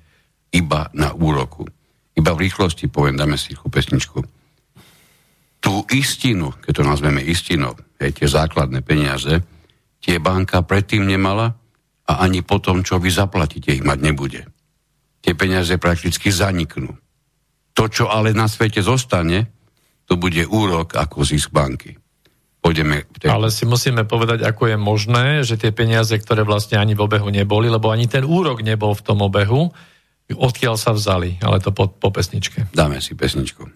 iba 0.55 0.91
na 0.95 1.15
úroku. 1.15 1.67
Iba 2.15 2.31
v 2.35 2.47
rýchlosti 2.47 2.87
poviem, 2.87 3.19
dáme 3.19 3.35
si 3.35 3.59
pesničku. 3.59 4.23
Tú 5.65 5.89
istinu, 5.89 6.53
keď 6.61 6.73
to 6.77 6.85
nazveme 6.85 7.25
istinou, 7.25 7.73
hej, 7.97 8.13
tie 8.13 8.29
základné 8.29 8.85
peniaze, 8.85 9.41
tie 10.05 10.21
banka 10.21 10.61
predtým 10.61 11.09
nemala 11.09 11.57
a 12.05 12.13
ani 12.21 12.45
potom, 12.45 12.85
čo 12.85 13.01
vy 13.01 13.09
zaplatíte, 13.09 13.73
ich 13.73 13.81
mať 13.81 13.99
nebude. 14.05 14.45
Tie 15.25 15.33
peniaze 15.33 15.81
prakticky 15.81 16.29
zaniknú. 16.29 16.93
To, 17.73 17.89
čo 17.89 18.13
ale 18.13 18.37
na 18.37 18.45
svete 18.45 18.85
zostane, 18.85 19.49
to 20.05 20.21
bude 20.21 20.45
úrok 20.45 21.01
ako 21.01 21.25
zisk 21.25 21.49
banky 21.49 21.97
pôjdeme... 22.65 23.05
Tej... 23.21 23.29
Ale 23.29 23.53
si 23.53 23.69
musíme 23.69 24.09
povedať, 24.09 24.41
ako 24.49 24.73
je 24.73 24.77
možné, 24.81 25.27
že 25.45 25.61
tie 25.61 25.69
peniaze, 25.77 26.17
ktoré 26.17 26.49
vlastne 26.49 26.81
ani 26.81 26.97
v 26.97 27.05
obehu 27.05 27.29
neboli, 27.29 27.69
lebo 27.69 27.93
ani 27.93 28.09
ten 28.09 28.25
úrok 28.25 28.65
nebol 28.65 28.97
v 28.97 29.05
tom 29.05 29.21
obehu, 29.21 29.69
odkiaľ 30.33 30.81
sa 30.81 30.97
vzali, 30.97 31.37
ale 31.45 31.61
to 31.61 31.77
po, 31.77 31.93
po 31.93 32.09
pesničke. 32.09 32.73
Dáme 32.73 33.05
si 33.05 33.13
pesničku. 33.13 33.69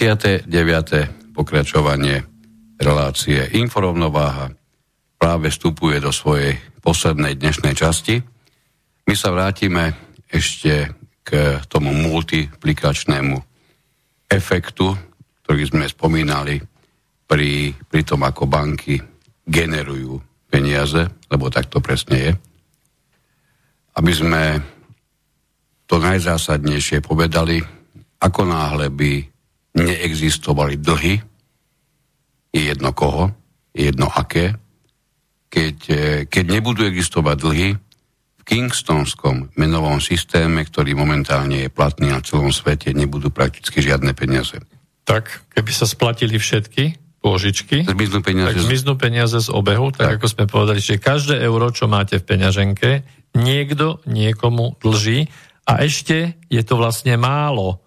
39. 0.00 0.48
pokračovanie 1.36 2.24
relácie 2.80 3.36
Inforovnováha 3.52 4.48
práve 5.20 5.52
vstupuje 5.52 6.00
do 6.00 6.08
svojej 6.08 6.56
poslednej 6.80 7.36
dnešnej 7.36 7.76
časti. 7.76 8.16
My 9.04 9.12
sa 9.12 9.28
vrátime 9.28 9.92
ešte 10.24 10.96
k 11.20 11.60
tomu 11.68 11.92
multiplikačnému 11.92 13.36
efektu, 14.24 14.96
ktorý 15.44 15.68
sme 15.68 15.84
spomínali 15.84 16.56
pri, 17.28 17.76
pri 17.84 18.00
tom, 18.00 18.24
ako 18.24 18.48
banky 18.48 18.96
generujú 19.44 20.16
peniaze, 20.48 21.12
lebo 21.28 21.52
tak 21.52 21.68
to 21.68 21.84
presne 21.84 22.16
je. 22.16 22.32
Aby 24.00 24.12
sme 24.16 24.42
to 25.84 26.00
najzásadnejšie 26.00 27.04
povedali, 27.04 27.60
ako 28.16 28.40
náhle 28.48 28.88
by 28.88 29.39
neexistovali 29.74 30.78
dlhy, 30.80 31.14
je 32.50 32.62
jedno 32.66 32.90
koho, 32.90 33.30
je 33.70 33.90
jedno 33.90 34.10
aké, 34.10 34.58
keď, 35.50 35.76
e, 35.90 36.04
keď 36.26 36.44
nebudú 36.58 36.86
existovať 36.86 37.36
dlhy 37.38 37.68
v 38.40 38.42
Kingstonskom 38.42 39.54
menovom 39.54 40.02
systéme, 40.02 40.62
ktorý 40.66 40.98
momentálne 40.98 41.66
je 41.66 41.70
platný 41.70 42.10
na 42.10 42.22
celom 42.22 42.50
svete, 42.50 42.90
nebudú 42.94 43.30
prakticky 43.30 43.82
žiadne 43.82 44.10
peniaze. 44.14 44.58
Tak, 45.06 45.50
keby 45.54 45.70
sa 45.74 45.86
splatili 45.86 46.38
všetky 46.38 46.98
pôžičky, 47.20 47.84
zmiznú 47.84 48.24
peniaze, 48.24 48.56
tak 48.56 48.64
zmiznú 48.64 48.94
peniaze 48.96 49.38
z 49.38 49.52
obehu, 49.52 49.92
tak, 49.92 50.06
tak. 50.06 50.12
ako 50.18 50.26
sme 50.26 50.44
povedali, 50.48 50.80
že 50.80 50.96
každé 50.96 51.36
euro, 51.44 51.68
čo 51.68 51.84
máte 51.84 52.16
v 52.16 52.24
peňaženke, 52.24 52.90
niekto 53.36 54.00
niekomu 54.08 54.80
dlží 54.80 55.28
a 55.68 55.84
ešte 55.84 56.40
je 56.48 56.62
to 56.64 56.74
vlastne 56.80 57.14
málo 57.20 57.84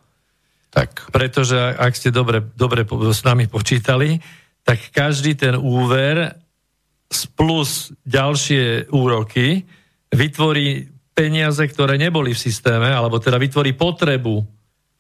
tak. 0.74 1.14
Pretože 1.14 1.78
ak 1.78 1.94
ste 1.94 2.10
dobre, 2.10 2.42
dobre 2.42 2.82
s 3.14 3.22
nami 3.22 3.46
počítali, 3.46 4.18
tak 4.66 4.90
každý 4.90 5.38
ten 5.38 5.54
úver 5.54 6.34
plus 7.38 7.94
ďalšie 8.10 8.90
úroky 8.90 9.70
vytvorí 10.10 10.90
peniaze, 11.14 11.62
ktoré 11.62 12.02
neboli 12.02 12.34
v 12.34 12.42
systéme, 12.42 12.90
alebo 12.90 13.22
teda 13.22 13.38
vytvorí 13.38 13.78
potrebu 13.78 14.42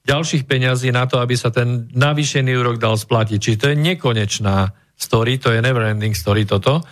ďalších 0.05 0.45
peňazí 0.45 0.93
na 0.93 1.09
to, 1.09 1.17
aby 1.17 1.33
sa 1.33 1.49
ten 1.49 1.89
navýšený 1.89 2.53
úrok 2.53 2.77
dal 2.77 2.93
splatiť. 2.93 3.39
Čiže 3.41 3.59
to 3.59 3.69
je 3.73 3.77
nekonečná 3.81 4.69
story, 4.93 5.41
to 5.41 5.49
je 5.49 5.63
never 5.63 5.81
ending 5.89 6.13
story 6.13 6.45
toto. 6.45 6.85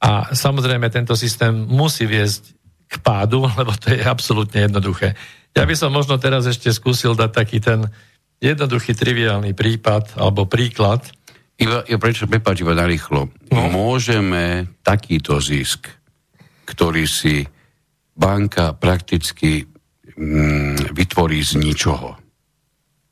A 0.00 0.32
samozrejme 0.34 0.88
tento 0.90 1.14
systém 1.14 1.52
musí 1.52 2.08
viesť 2.08 2.58
k 2.90 2.94
pádu, 2.98 3.46
lebo 3.58 3.70
to 3.78 3.94
je 3.94 4.02
absolútne 4.02 4.66
jednoduché. 4.66 5.14
Ja 5.54 5.62
by 5.66 5.74
som 5.78 5.94
možno 5.94 6.18
teraz 6.18 6.46
ešte 6.50 6.74
skúsil 6.74 7.14
dať 7.14 7.30
taký 7.30 7.58
ten 7.62 7.86
jednoduchý, 8.42 8.98
triviálny 8.98 9.54
prípad 9.54 10.18
alebo 10.18 10.46
príklad. 10.50 11.06
Iba, 11.60 11.84
ja 11.84 11.98
prečo, 12.00 12.24
prepáč, 12.24 12.64
iba 12.64 12.72
narýchlo. 12.72 13.28
No. 13.52 13.62
Môžeme 13.68 14.66
takýto 14.80 15.38
zisk, 15.42 15.92
ktorý 16.64 17.04
si 17.04 17.44
banka 18.16 18.72
prakticky 18.72 19.68
mm, 20.16 20.96
vytvorí 20.96 21.44
z 21.44 21.60
ničoho. 21.60 22.16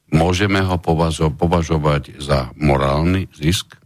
Môžeme 0.08 0.64
ho 0.64 0.80
považo, 0.80 1.28
považovať 1.28 2.16
za 2.24 2.48
morálny 2.56 3.28
zisk? 3.36 3.76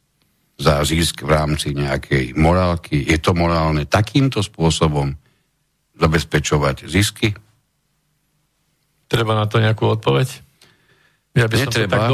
Za 0.54 0.86
zisk 0.86 1.26
v 1.26 1.34
rámci 1.34 1.74
nejakej 1.74 2.38
morálky? 2.38 3.02
Je 3.02 3.18
to 3.18 3.34
morálne 3.34 3.82
takýmto 3.90 4.38
spôsobom 4.38 5.10
zabezpečovať 6.02 6.90
zisky? 6.90 7.30
Treba 9.06 9.38
na 9.38 9.46
to 9.46 9.62
nejakú 9.62 9.86
odpoveď? 9.86 10.28
Ja 11.32 11.48
by 11.48 11.64
Netreba, 11.64 11.72
som 11.72 11.88
to 11.88 11.94
tak 11.96 12.04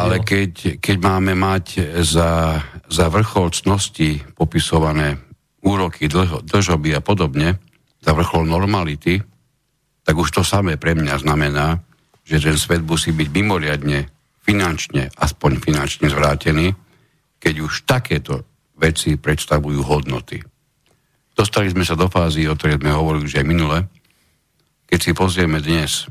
ale 0.00 0.16
keď, 0.24 0.80
keď 0.80 0.96
máme 0.96 1.36
mať 1.36 2.00
za, 2.00 2.62
za 2.88 3.06
vrchol 3.12 3.52
cnosti 3.52 4.24
popisované 4.32 5.20
úroky, 5.60 6.08
dlho, 6.08 6.40
dlžoby 6.40 6.96
a 6.96 7.04
podobne, 7.04 7.60
za 8.00 8.12
vrchol 8.16 8.48
normality, 8.48 9.20
tak 10.04 10.14
už 10.16 10.28
to 10.32 10.42
samé 10.44 10.76
pre 10.76 10.96
mňa 10.96 11.24
znamená, 11.24 11.80
že 12.24 12.40
ten 12.40 12.56
svet 12.56 12.84
musí 12.84 13.12
byť 13.12 13.28
mimoriadne 13.32 14.08
finančne, 14.44 15.12
aspoň 15.16 15.60
finančne 15.60 16.08
zvrátený, 16.12 16.72
keď 17.40 17.54
už 17.64 17.84
takéto 17.84 18.44
veci 18.76 19.16
predstavujú 19.16 19.80
hodnoty. 19.84 20.40
Dostali 21.34 21.66
sme 21.70 21.82
sa 21.82 21.98
do 21.98 22.06
fázy, 22.06 22.46
o 22.46 22.54
ktorej 22.54 22.78
sme 22.78 22.94
hovorili 22.94 23.26
už 23.26 23.42
aj 23.42 23.46
minule, 23.46 23.78
keď 24.86 24.98
si 25.02 25.10
pozrieme 25.10 25.58
dnes 25.58 26.06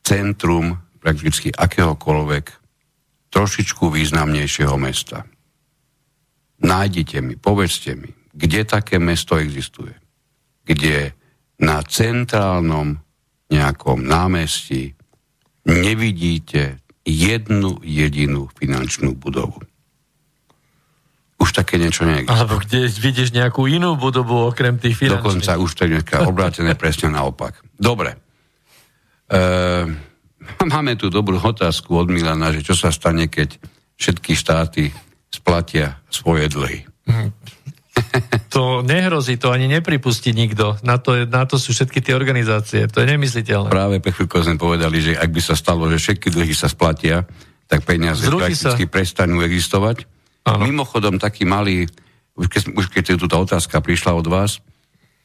centrum 0.00 0.80
prakticky 0.98 1.52
akéhokoľvek 1.52 2.44
trošičku 3.28 3.92
významnejšieho 3.92 4.74
mesta. 4.80 5.28
Nájdite 6.64 7.20
mi, 7.20 7.36
povedzte 7.36 7.92
mi, 7.92 8.08
kde 8.32 8.64
také 8.64 8.96
mesto 8.96 9.36
existuje. 9.36 9.92
Kde 10.64 11.12
na 11.60 11.84
centrálnom 11.84 12.96
nejakom 13.52 14.00
námestí 14.00 14.96
nevidíte 15.68 16.80
jednu 17.04 17.78
jedinú 17.84 18.48
finančnú 18.56 19.14
budovu. 19.14 19.62
Už 21.36 21.52
také 21.52 21.76
niečo 21.76 22.08
neexistuje. 22.08 22.32
Alebo 22.32 22.56
kde 22.64 22.88
vidíš 22.88 23.36
nejakú 23.36 23.68
inú 23.68 23.92
budovu 24.00 24.48
okrem 24.48 24.80
tých 24.80 24.96
finančných. 24.96 25.20
Dokonca 25.20 25.52
už 25.60 25.70
to 25.76 25.82
je 25.84 26.00
obrátené 26.24 26.72
presne 26.72 27.12
naopak. 27.12 27.60
Dobre. 27.76 28.16
E, 29.28 29.36
máme 30.64 30.96
tu 30.96 31.12
dobrú 31.12 31.36
otázku 31.36 31.92
od 31.92 32.08
Milana, 32.08 32.56
že 32.56 32.64
čo 32.64 32.72
sa 32.72 32.88
stane, 32.88 33.28
keď 33.28 33.60
všetky 34.00 34.32
štáty 34.32 34.88
splatia 35.28 36.00
svoje 36.08 36.48
dlhy. 36.48 36.78
Mhm. 37.04 37.28
To 38.52 38.80
nehrozí, 38.84 39.36
to 39.36 39.52
ani 39.52 39.68
nepripustí 39.68 40.32
nikto. 40.32 40.76
Na 40.84 40.96
to, 40.96 41.16
je, 41.16 41.22
na 41.28 41.44
to 41.44 41.60
sú 41.60 41.72
všetky 41.76 42.00
tie 42.00 42.12
organizácie. 42.16 42.88
To 42.88 43.04
je 43.04 43.06
nemysliteľné. 43.08 43.68
Práve 43.68 44.00
pre 44.00 44.12
chvíľku 44.12 44.40
sme 44.40 44.56
povedali, 44.56 45.00
že 45.00 45.12
ak 45.16 45.28
by 45.28 45.40
sa 45.40 45.56
stalo, 45.56 45.88
že 45.92 46.00
všetky 46.00 46.32
dlhy 46.32 46.52
sa 46.56 46.68
splatia, 46.68 47.24
tak 47.68 47.84
peniaze 47.84 48.24
Zruší 48.24 48.56
prakticky 48.56 48.84
sa. 48.88 48.92
prestanú 48.92 49.44
existovať. 49.44 50.08
Ano. 50.46 50.62
Mimochodom, 50.62 51.18
taký 51.18 51.42
malý, 51.42 51.90
už 52.38 52.46
keď, 52.46 52.62
už 52.70 52.86
keď 52.94 53.18
túto 53.18 53.34
otázka 53.34 53.82
prišla 53.82 54.14
od 54.14 54.30
vás, 54.30 54.62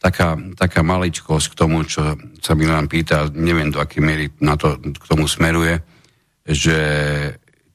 taká, 0.01 0.33
taká 0.57 0.81
maličkosť 0.81 1.53
k 1.53 1.57
tomu, 1.61 1.85
čo 1.85 2.17
sa 2.41 2.57
Milan 2.57 2.89
pýta, 2.89 3.29
neviem 3.29 3.69
do 3.69 3.77
akej 3.77 4.01
miery 4.01 4.25
na 4.41 4.57
to 4.57 4.81
k 4.81 5.05
tomu 5.05 5.29
smeruje, 5.29 5.77
že 6.41 6.77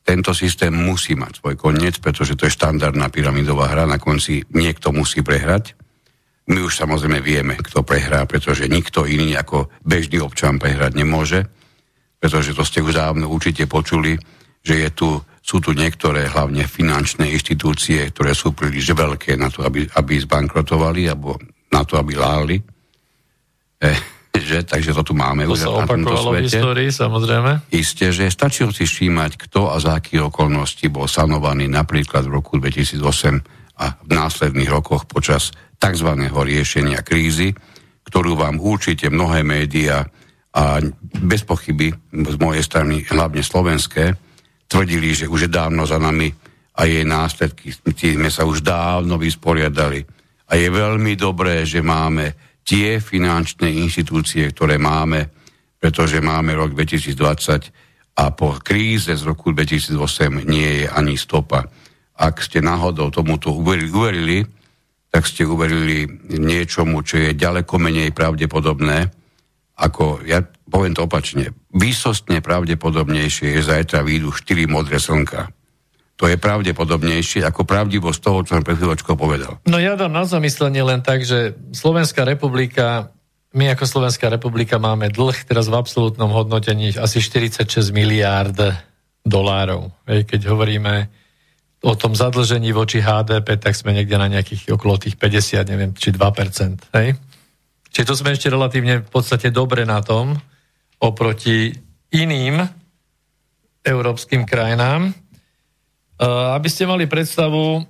tento 0.03 0.35
systém 0.35 0.75
musí 0.75 1.15
mať 1.15 1.39
svoj 1.39 1.55
koniec, 1.55 2.03
pretože 2.03 2.35
to 2.35 2.51
je 2.51 2.55
štandardná 2.59 3.15
pyramidová 3.15 3.71
hra, 3.71 3.87
na 3.87 4.03
konci 4.03 4.43
niekto 4.51 4.91
musí 4.91 5.23
prehrať. 5.23 5.79
My 6.51 6.63
už 6.63 6.79
samozrejme 6.79 7.23
vieme, 7.23 7.55
kto 7.59 7.87
prehrá, 7.87 8.27
pretože 8.27 8.71
nikto 8.71 9.07
iný 9.07 9.39
ako 9.39 9.71
bežný 9.87 10.19
občan 10.19 10.59
prehrať 10.59 10.99
nemôže, 10.99 11.47
pretože 12.19 12.55
to 12.55 12.63
ste 12.67 12.83
už 12.83 12.95
dávno 12.95 13.31
určite 13.31 13.67
počuli, 13.71 14.19
že 14.67 14.75
je 14.83 14.91
tu, 14.91 15.09
sú 15.39 15.63
tu 15.63 15.71
niektoré 15.71 16.27
hlavne 16.27 16.67
finančné 16.67 17.31
inštitúcie, 17.31 18.03
ktoré 18.11 18.35
sú 18.35 18.51
príliš 18.51 18.91
veľké 18.91 19.39
na 19.39 19.47
to, 19.47 19.63
aby, 19.63 19.87
aby 19.95 20.13
zbankrotovali 20.19 21.07
alebo 21.07 21.39
na 21.71 21.87
to, 21.87 21.95
aby 21.95 22.19
láli. 22.19 22.59
Eh, 23.79 23.95
že, 24.43 24.67
takže 24.67 24.91
to 24.91 25.07
tu 25.07 25.15
máme 25.15 25.47
to 25.47 25.55
už 25.55 25.63
sa 25.63 25.71
na 25.71 25.87
tomto 25.87 26.19
svete. 26.19 26.35
v 26.35 26.47
histórii, 26.51 26.91
samozrejme. 26.91 27.51
Isté, 27.71 28.11
že 28.11 28.27
stačí 28.27 28.67
si 28.75 28.85
všímať, 28.91 29.39
kto 29.47 29.71
a 29.71 29.79
za 29.79 30.03
akých 30.03 30.35
okolností 30.35 30.91
bol 30.91 31.07
sanovaný 31.07 31.71
napríklad 31.71 32.27
v 32.27 32.43
roku 32.43 32.59
2008 32.59 33.79
a 33.79 33.87
v 34.03 34.11
následných 34.11 34.71
rokoch 34.73 35.07
počas 35.07 35.55
tzv. 35.79 36.11
riešenia 36.27 37.07
krízy, 37.07 37.55
ktorú 38.09 38.35
vám 38.35 38.59
určite 38.59 39.13
mnohé 39.13 39.47
médiá 39.47 40.03
a 40.57 40.81
bez 41.21 41.45
pochyby 41.45 41.93
z 42.09 42.37
mojej 42.41 42.65
strany, 42.65 43.05
hlavne 43.13 43.45
slovenské, 43.45 44.17
tvrdili, 44.67 45.15
že 45.15 45.31
už 45.31 45.47
je 45.47 45.51
dávno 45.51 45.87
za 45.87 45.99
nami 45.99 46.31
a 46.77 46.85
jej 46.85 47.07
následky, 47.07 47.73
sme 47.73 48.31
sa 48.31 48.45
už 48.45 48.61
dávno 48.61 49.17
vysporiadali. 49.17 50.05
A 50.47 50.61
je 50.61 50.69
veľmi 50.71 51.19
dobré, 51.19 51.67
že 51.67 51.83
máme 51.83 52.59
tie 52.63 53.01
finančné 53.01 53.71
inštitúcie, 53.71 54.51
ktoré 54.53 54.79
máme, 54.79 55.31
pretože 55.81 56.23
máme 56.23 56.55
rok 56.55 56.75
2020 56.75 58.17
a 58.17 58.25
po 58.33 58.59
kríze 58.61 59.13
z 59.13 59.23
roku 59.23 59.55
2008 59.55 60.47
nie 60.47 60.85
je 60.85 60.87
ani 60.91 61.15
stopa. 61.19 61.67
Ak 62.17 62.41
ste 62.41 62.65
náhodou 62.65 63.13
tomuto 63.13 63.53
uverili, 63.53 63.91
uverili 63.93 64.39
tak 65.17 65.25
ste 65.25 65.49
uverili 65.49 66.05
niečomu, 66.29 67.01
čo 67.01 67.17
je 67.17 67.33
ďaleko 67.33 67.81
menej 67.81 68.13
pravdepodobné, 68.13 69.09
ako, 69.81 70.21
ja 70.29 70.45
poviem 70.67 70.95
to 70.95 71.07
opačne, 71.07 71.55
výsostne 71.71 72.43
pravdepodobnejšie 72.43 73.57
je 73.57 73.63
zajtra 73.63 74.03
výjdu 74.03 74.35
4 74.35 74.67
modré 74.67 74.99
slnka 74.99 75.51
to 76.17 76.25
je 76.25 76.41
pravdepodobnejšie 76.41 77.45
ako 77.45 77.69
pravdivosť 77.69 78.21
toho, 78.25 78.39
čo 78.43 78.57
som 78.57 78.65
pred 78.65 78.81
chvíľočkou 78.81 79.15
povedal. 79.21 79.61
No 79.69 79.77
ja 79.77 80.01
dám 80.01 80.17
na 80.17 80.25
zamyslenie 80.25 80.81
len 80.81 81.05
tak, 81.05 81.29
že 81.29 81.53
Slovenská 81.77 82.25
republika, 82.25 83.13
my 83.53 83.77
ako 83.77 83.85
Slovenská 83.85 84.33
republika 84.33 84.81
máme 84.81 85.13
dlh 85.13 85.37
teraz 85.45 85.69
v 85.69 85.77
absolútnom 85.77 86.33
hodnotení 86.33 86.97
asi 86.97 87.21
46 87.21 87.93
miliárd 87.93 88.57
dolárov. 89.29 89.93
Keď 90.09 90.41
hovoríme 90.49 91.13
o 91.85 91.93
tom 91.93 92.17
zadlžení 92.17 92.73
voči 92.73 93.05
HDP, 93.05 93.61
tak 93.61 93.77
sme 93.77 93.93
niekde 93.93 94.17
na 94.17 94.33
nejakých 94.33 94.73
okolo 94.73 94.97
tých 94.97 95.21
50, 95.21 95.69
neviem, 95.69 95.93
či 95.93 96.17
2%. 96.17 96.97
Hej? 96.97 97.21
Čiže 97.93 98.09
to 98.09 98.17
sme 98.17 98.33
ešte 98.33 98.49
relatívne 98.49 99.05
v 99.05 99.11
podstate 99.13 99.53
dobre 99.53 99.85
na 99.85 100.01
tom 100.01 100.41
oproti 101.01 101.73
iným 102.13 102.65
európskym 103.87 104.43
krajinám. 104.49 105.13
Eh, 105.13 106.25
aby 106.57 106.69
ste 106.73 106.89
mali 106.89 107.05
predstavu, 107.05 107.85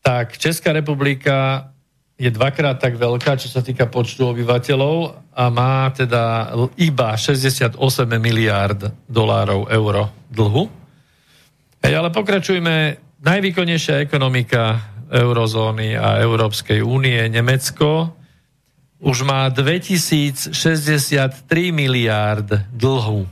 tak 0.00 0.40
Česká 0.40 0.72
republika 0.72 1.68
je 2.16 2.30
dvakrát 2.30 2.78
tak 2.78 2.96
veľká, 2.96 3.34
čo 3.36 3.50
sa 3.50 3.60
týka 3.60 3.90
počtu 3.90 4.30
obyvateľov 4.30 4.96
a 5.34 5.44
má 5.50 5.90
teda 5.90 6.54
iba 6.78 7.18
68 7.18 7.76
miliárd 8.20 8.94
dolárov 9.10 9.66
euro 9.68 10.08
dlhu. 10.30 10.70
Hej, 11.82 11.94
ale 11.98 12.14
pokračujme. 12.14 12.74
Najvýkonnejšia 13.22 14.02
ekonomika 14.02 14.78
eurozóny 15.10 15.94
a 15.98 16.22
Európskej 16.22 16.82
únie, 16.82 17.18
Nemecko, 17.26 18.21
už 19.02 19.26
má 19.26 19.50
2063 19.50 20.54
miliárd 21.74 22.70
dlhu. 22.70 23.26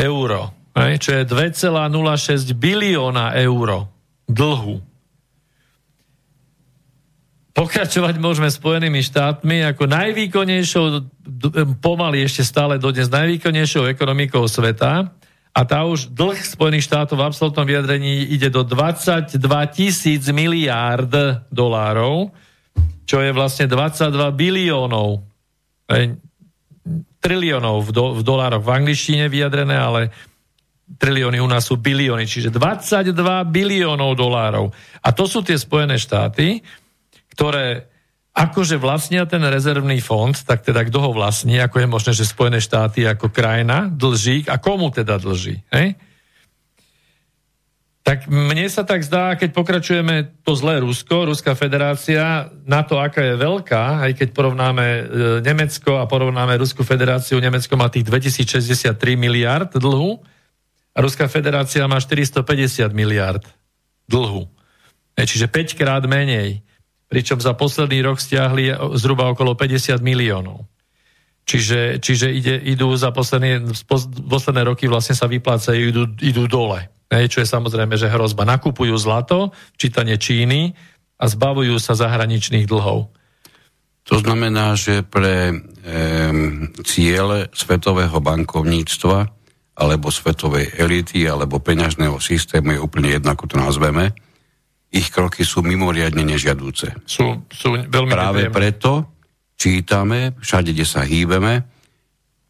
Euro. 0.00 0.50
Čo 0.74 1.10
je 1.20 1.22
2,06 1.28 2.56
bilióna 2.56 3.36
eur 3.36 3.86
dlhu. 4.26 4.82
Pokračovať 7.54 8.18
môžeme 8.18 8.50
Spojenými 8.50 8.98
štátmi 8.98 9.62
ako 9.70 9.86
najvýkonnejšou, 9.86 10.84
pomaly 11.78 12.26
ešte 12.26 12.42
stále 12.42 12.82
dodnes 12.82 13.06
najvýkonnejšou 13.06 13.86
ekonomikou 13.86 14.42
sveta. 14.50 15.14
A 15.54 15.60
tá 15.62 15.86
už 15.86 16.10
dlh 16.10 16.34
Spojených 16.34 16.90
štátov 16.90 17.22
v 17.22 17.26
absolútnom 17.30 17.62
vyjadrení 17.62 18.26
ide 18.26 18.50
do 18.50 18.66
22 18.66 19.38
tisíc 19.70 20.26
miliárd 20.34 21.46
dolárov, 21.54 22.34
čo 23.04 23.20
je 23.20 23.30
vlastne 23.32 23.68
22 23.68 24.10
biliónov 24.34 25.24
triliónov 27.24 27.88
v, 27.88 27.90
do, 27.96 28.04
v 28.16 28.20
dolároch 28.20 28.60
v 28.60 28.74
angličtine 28.84 29.32
vyjadrené, 29.32 29.76
ale 29.76 30.12
trilióny, 31.00 31.40
u 31.40 31.48
nás 31.48 31.64
sú 31.64 31.80
bilióny, 31.80 32.28
čiže 32.28 32.52
22 32.52 33.16
biliónov 33.48 34.12
dolárov. 34.12 34.68
A 35.00 35.08
to 35.16 35.24
sú 35.24 35.40
tie 35.40 35.56
Spojené 35.56 35.96
štáty, 35.96 36.60
ktoré 37.32 37.88
akože 38.34 38.76
vlastnia 38.76 39.24
ten 39.24 39.40
rezervný 39.40 40.04
fond, 40.04 40.34
tak 40.34 40.66
teda 40.66 40.84
kto 40.84 40.98
ho 41.00 41.10
vlastní, 41.16 41.56
ako 41.62 41.80
je 41.80 41.88
možné, 41.88 42.12
že 42.12 42.28
Spojené 42.28 42.60
štáty 42.60 43.08
ako 43.08 43.32
krajina 43.32 43.88
dlží 43.88 44.44
a 44.50 44.60
komu 44.60 44.92
teda 44.92 45.16
dlží. 45.16 45.64
Hej? 45.72 45.96
Tak 48.04 48.28
mne 48.28 48.68
sa 48.68 48.84
tak 48.84 49.00
zdá, 49.00 49.32
keď 49.32 49.56
pokračujeme 49.56 50.44
to 50.44 50.52
zlé 50.52 50.84
Rusko, 50.84 51.24
Ruská 51.24 51.56
federácia, 51.56 52.52
na 52.68 52.84
to, 52.84 53.00
aká 53.00 53.24
je 53.24 53.40
veľká, 53.40 54.04
aj 54.04 54.12
keď 54.20 54.28
porovnáme 54.36 54.84
e, 54.84 55.02
Nemecko 55.40 55.96
a 55.96 56.04
porovnáme 56.04 56.60
Ruskú 56.60 56.84
federáciu, 56.84 57.40
Nemecko 57.40 57.72
má 57.80 57.88
tých 57.88 58.04
2063 58.04 58.92
miliard 59.16 59.72
dlhu, 59.72 60.20
a 60.94 60.98
Ruská 61.02 61.26
federácia 61.26 61.82
má 61.90 61.98
450 61.98 62.94
miliard 62.94 63.42
dlhu. 64.06 64.46
Čiže 65.18 65.50
5 65.50 65.74
krát 65.78 66.02
menej. 66.06 66.62
Pričom 67.10 67.42
za 67.42 67.54
posledný 67.54 68.02
rok 68.06 68.22
stiahli 68.22 68.70
zhruba 68.98 69.26
okolo 69.30 69.58
50 69.58 69.98
miliónov. 70.02 70.66
Čiže, 71.44 72.00
čiže 72.00 72.32
ide, 72.32 72.56
idú 72.56 72.88
za 72.96 73.12
posledné, 73.12 73.68
posledné 74.30 74.62
roky 74.64 74.88
vlastne 74.88 75.12
sa 75.12 75.28
vyplácajú, 75.28 75.82
idú, 75.92 76.02
idú 76.24 76.48
dole. 76.48 76.88
Čo 77.08 77.44
je 77.44 77.48
samozrejme, 77.48 77.94
že 77.94 78.10
hrozba. 78.10 78.48
Nakupujú 78.48 78.94
zlato, 78.98 79.54
čítanie 79.78 80.18
Číny 80.18 80.74
a 81.20 81.24
zbavujú 81.30 81.78
sa 81.78 81.94
zahraničných 81.94 82.66
dlhov. 82.66 83.12
To 84.04 84.16
znamená, 84.20 84.76
že 84.76 85.00
pre 85.00 85.48
e, 85.48 85.54
ciele 86.84 87.48
svetového 87.56 88.18
bankovníctva 88.20 89.18
alebo 89.74 90.12
svetovej 90.12 90.76
elity, 90.78 91.26
alebo 91.26 91.58
peňažného 91.58 92.20
systému, 92.22 92.78
je 92.78 92.84
úplne 92.84 93.10
jedno, 93.10 93.34
ako 93.34 93.44
to 93.50 93.56
nazveme, 93.58 94.14
ich 94.94 95.10
kroky 95.10 95.42
sú 95.42 95.66
mimoriadne 95.66 96.22
nežiadúce. 96.22 96.94
Sú, 97.02 97.42
sú 97.50 97.74
veľmi 97.74 98.10
Práve 98.14 98.46
nepríjemné. 98.46 98.54
preto 98.54 98.90
čítame, 99.58 100.38
všade, 100.38 100.70
kde 100.70 100.86
sa 100.86 101.02
hýbeme, 101.02 101.66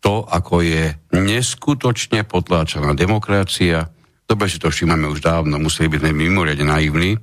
to, 0.05 0.21
ako 0.29 0.61
je 0.61 0.93
neskutočne 1.17 2.29
potláčaná 2.29 2.93
demokracia. 2.93 3.89
Dobre 4.25 4.47
si 4.49 4.57
to 4.57 4.73
všímame 4.73 5.05
už 5.09 5.21
dávno, 5.21 5.61
museli 5.61 5.93
byť 5.93 6.01
mimoriadne 6.11 6.67
naivní. 6.67 7.17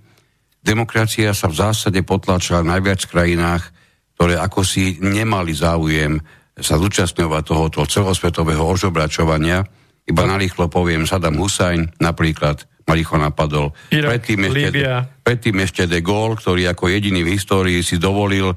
Demokracia 0.61 1.33
sa 1.33 1.49
v 1.49 1.57
zásade 1.57 1.99
potláčala 2.05 2.61
v 2.61 2.77
najviac 2.77 3.01
krajinách, 3.09 3.73
ktoré 4.13 4.37
ako 4.37 4.61
si 4.61 5.01
nemali 5.01 5.57
záujem 5.57 6.21
sa 6.53 6.77
zúčastňovať 6.77 7.43
tohoto 7.47 7.81
celosvetového 7.89 8.61
ožobračovania, 8.61 9.65
Iba 10.09 10.25
narýchlo 10.25 10.65
poviem, 10.65 11.05
Saddam 11.05 11.37
Hussein 11.37 11.85
napríklad 12.01 12.65
ma 12.89 12.97
rýchlo 12.97 13.21
napadol. 13.21 13.71
Irak, 13.93 14.17
predtým, 14.17 14.49
ešte, 14.49 14.81
predtým 15.21 15.55
ešte 15.61 15.83
de 15.85 16.01
Gaulle, 16.01 16.35
ktorý 16.35 16.65
ako 16.73 16.89
jediný 16.89 17.21
v 17.21 17.37
histórii 17.37 17.79
si 17.85 18.01
dovolil 18.01 18.51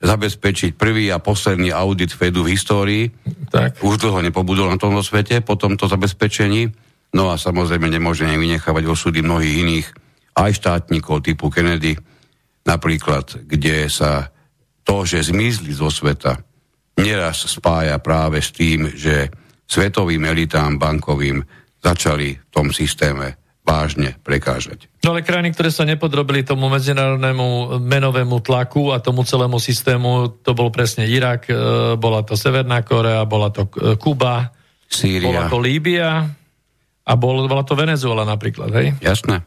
zabezpečiť 0.00 0.76
prvý 0.76 1.08
a 1.12 1.20
posledný 1.20 1.72
audit 1.72 2.12
Fedu 2.12 2.44
v 2.44 2.56
histórii. 2.56 3.04
Tak. 3.48 3.80
Už 3.84 4.00
dlho 4.00 4.20
nepobudol 4.24 4.68
na 4.68 4.78
tomto 4.80 5.00
svete 5.00 5.40
po 5.40 5.56
tomto 5.56 5.88
zabezpečení. 5.88 6.72
No 7.10 7.30
a 7.30 7.34
samozrejme 7.34 7.90
nemôžeme 7.90 8.38
vynechávať 8.38 8.84
osudy 8.86 9.18
mnohých 9.22 9.56
iných 9.66 9.86
aj 10.38 10.50
štátnikov 10.62 11.26
typu 11.26 11.50
Kennedy, 11.50 11.98
napríklad, 12.62 13.46
kde 13.50 13.90
sa 13.90 14.30
to, 14.86 15.02
že 15.02 15.34
zmizli 15.34 15.74
zo 15.74 15.90
sveta, 15.90 16.38
neraz 17.02 17.50
spája 17.50 17.98
práve 17.98 18.38
s 18.38 18.54
tým, 18.54 18.94
že 18.94 19.26
svetovým 19.66 20.22
elitám 20.26 20.78
bankovým 20.78 21.42
začali 21.82 22.38
v 22.38 22.50
tom 22.50 22.70
systéme 22.70 23.38
vážne 23.60 24.18
prekážať. 24.24 24.90
No 25.04 25.14
ale 25.14 25.22
krajiny, 25.22 25.54
ktoré 25.54 25.70
sa 25.70 25.86
nepodrobili 25.86 26.42
tomu 26.42 26.66
medzinárodnému 26.72 27.78
menovému 27.78 28.42
tlaku 28.42 28.90
a 28.90 28.98
tomu 28.98 29.22
celému 29.22 29.62
systému, 29.62 30.42
to 30.42 30.56
bol 30.56 30.72
presne 30.74 31.06
Irak, 31.06 31.46
e, 31.46 31.54
bola 31.94 32.24
to 32.26 32.34
Severná 32.34 32.82
Korea, 32.82 33.22
bola 33.28 33.52
to 33.52 33.70
Kuba, 34.00 34.50
Sýria. 34.90 35.22
bola 35.22 35.42
to 35.46 35.58
Líbia 35.62 36.39
a 37.10 37.12
bol, 37.18 37.42
bola 37.50 37.66
to 37.66 37.74
Venezuela 37.74 38.22
napríklad, 38.22 38.70
hej? 38.70 38.94
Jasné. 39.02 39.42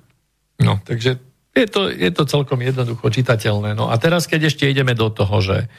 No, 0.59 0.83
takže 0.83 1.15
je 1.55 1.67
to, 1.71 1.87
je 1.87 2.11
to 2.11 2.27
celkom 2.27 2.59
jednoducho 2.59 3.07
čitateľné. 3.07 3.71
No 3.71 3.87
a 3.87 3.95
teraz, 3.95 4.27
keď 4.27 4.51
ešte 4.51 4.67
ideme 4.67 4.91
do 4.91 5.07
toho, 5.07 5.39
že 5.39 5.71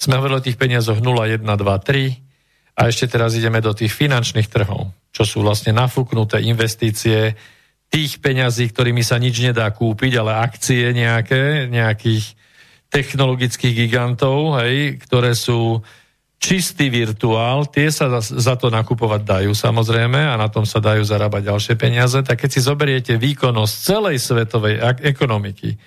sme 0.00 0.16
hovorili 0.16 0.40
o 0.40 0.46
tých 0.46 0.56
peniazoch 0.56 1.04
0, 1.04 1.12
1, 1.28 1.44
2, 1.44 1.44
3 1.44 2.80
a 2.80 2.80
ešte 2.88 3.04
teraz 3.12 3.36
ideme 3.36 3.60
do 3.60 3.76
tých 3.76 3.92
finančných 3.92 4.48
trhov, 4.48 4.96
čo 5.12 5.22
sú 5.28 5.44
vlastne 5.44 5.76
nafúknuté 5.76 6.40
investície, 6.40 7.36
tých 7.86 8.18
peňazí, 8.18 8.72
ktorými 8.72 9.04
sa 9.04 9.20
nič 9.20 9.38
nedá 9.44 9.68
kúpiť, 9.70 10.12
ale 10.18 10.42
akcie 10.42 10.90
nejaké, 10.90 11.70
nejakých 11.70 12.34
technologických 12.90 13.86
gigantov, 13.86 14.58
hej, 14.62 14.98
ktoré 15.06 15.34
sú 15.34 15.82
čistý 16.36 16.92
virtuál, 16.92 17.64
tie 17.66 17.88
sa 17.88 18.20
za 18.20 18.54
to 18.60 18.68
nakupovať 18.68 19.22
dajú 19.24 19.52
samozrejme 19.56 20.20
a 20.20 20.36
na 20.36 20.52
tom 20.52 20.68
sa 20.68 20.84
dajú 20.84 21.02
zarábať 21.02 21.48
ďalšie 21.48 21.74
peniaze, 21.80 22.20
tak 22.20 22.44
keď 22.44 22.50
si 22.52 22.60
zoberiete 22.60 23.12
výkonnosť 23.16 23.74
celej 23.74 24.16
svetovej 24.20 24.80
ekonomiky 25.00 25.80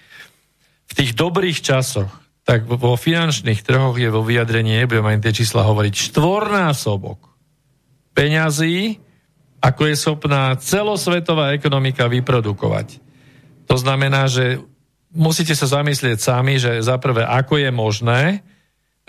v 0.90 0.92
tých 0.98 1.14
dobrých 1.14 1.62
časoch, 1.62 2.10
tak 2.50 2.66
vo 2.66 2.98
finančných 2.98 3.62
trhoch 3.62 3.94
je 3.94 4.10
vo 4.10 4.26
vyjadrení, 4.26 4.82
nebudem 4.82 5.06
ani 5.06 5.22
tie 5.22 5.38
čísla 5.38 5.62
hovoriť, 5.70 5.94
štvornásobok 6.10 7.30
peňazí, 8.18 8.98
ako 9.62 9.82
je 9.86 9.96
schopná 9.96 10.58
celosvetová 10.58 11.54
ekonomika 11.54 12.10
vyprodukovať. 12.10 12.98
To 13.70 13.78
znamená, 13.78 14.26
že 14.26 14.58
musíte 15.14 15.54
sa 15.54 15.70
zamyslieť 15.70 16.18
sami, 16.18 16.58
že 16.58 16.82
zaprvé, 16.82 17.22
ako 17.22 17.62
je 17.62 17.70
možné, 17.70 18.22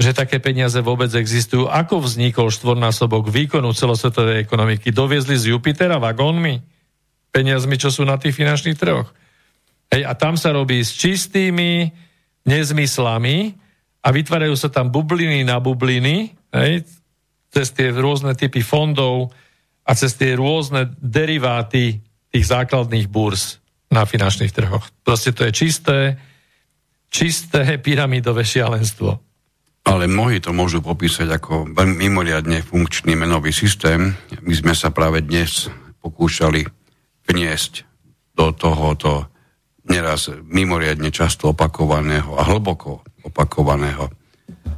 že 0.01 0.17
také 0.17 0.41
peniaze 0.41 0.81
vôbec 0.81 1.13
existujú. 1.13 1.69
Ako 1.69 2.01
vznikol 2.01 2.49
štvornásobok 2.49 3.29
výkonu 3.29 3.77
celosvetovej 3.77 4.41
ekonomiky? 4.41 4.89
Doviezli 4.97 5.37
z 5.37 5.53
Jupitera 5.53 6.01
vagónmi? 6.01 6.57
Peniazmi, 7.29 7.77
čo 7.77 7.93
sú 7.93 8.09
na 8.09 8.17
tých 8.17 8.33
finančných 8.33 8.81
trhoch. 8.81 9.13
Hej, 9.93 10.09
a 10.09 10.17
tam 10.17 10.41
sa 10.41 10.57
robí 10.57 10.81
s 10.81 10.97
čistými 10.97 11.93
nezmyslami 12.49 13.53
a 14.01 14.09
vytvárajú 14.09 14.57
sa 14.57 14.73
tam 14.73 14.89
bubliny 14.89 15.45
na 15.45 15.61
bubliny, 15.61 16.33
hej, 16.57 16.89
cez 17.53 17.69
tie 17.77 17.93
rôzne 17.93 18.33
typy 18.33 18.65
fondov, 18.65 19.29
a 19.85 19.93
cez 19.99 20.15
tie 20.15 20.39
rôzne 20.39 20.95
deriváty 21.03 21.99
tých 22.31 22.47
základných 22.47 23.11
burs 23.11 23.59
na 23.91 24.07
finančných 24.07 24.55
trhoch. 24.55 24.87
Proste 25.03 25.35
to 25.35 25.43
je 25.45 25.53
čisté, 25.53 25.99
čisté 27.11 27.75
pyramidové 27.83 28.47
šialenstvo. 28.47 29.19
Ale 29.85 30.05
mnohí 30.07 30.39
to 30.45 30.53
môžu 30.53 30.85
popísať 30.85 31.29
ako 31.41 31.73
mimoriadne 31.73 32.61
funkčný 32.61 33.17
menový 33.17 33.51
systém. 33.51 34.13
My 34.45 34.55
sme 34.55 34.75
sa 34.77 34.93
práve 34.93 35.25
dnes 35.25 35.73
pokúšali 36.05 36.69
vniesť 37.25 37.89
do 38.37 38.53
tohoto 38.53 39.29
neraz 39.89 40.31
mimoriadne 40.47 41.09
často 41.11 41.51
opakovaného 41.51 42.37
a 42.39 42.47
hlboko 42.47 43.03
opakovaného 43.25 44.13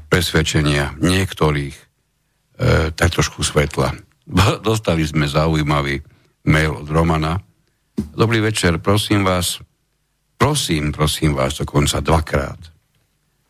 presvedčenia 0.08 0.96
niektorých 0.98 1.76
e, 1.76 1.84
tak 2.92 3.08
trošku 3.12 3.44
svetla. 3.44 3.96
Dostali 4.66 5.04
sme 5.04 5.28
zaujímavý 5.28 6.00
mail 6.48 6.72
od 6.74 6.88
Romana. 6.88 7.38
Dobrý 8.16 8.40
večer, 8.40 8.80
prosím 8.80 9.22
vás, 9.22 9.60
prosím, 10.40 10.90
prosím 10.90 11.36
vás 11.36 11.60
dokonca 11.60 12.00
dvakrát. 12.00 12.72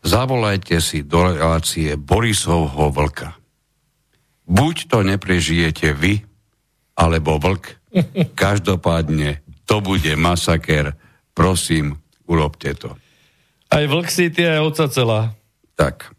Zavolajte 0.03 0.83
si 0.83 1.07
do 1.07 1.31
relácie 1.31 1.95
Borisovho 1.95 2.91
vlka. 2.91 3.39
Buď 4.43 4.91
to 4.91 4.99
neprežijete 5.07 5.95
vy, 5.95 6.19
alebo 6.99 7.39
vlk. 7.39 7.79
Každopádne 8.43 9.39
to 9.63 9.79
bude 9.79 10.11
masaker. 10.19 10.93
Prosím, 11.31 11.97
urobte 12.27 12.75
to. 12.75 12.99
Aj 13.71 13.83
vlk 13.87 14.07
si 14.11 14.29
tie, 14.29 14.59
aj 14.59 14.61
oca 14.61 14.85
celá. 14.91 15.21
Tak. 15.73 16.13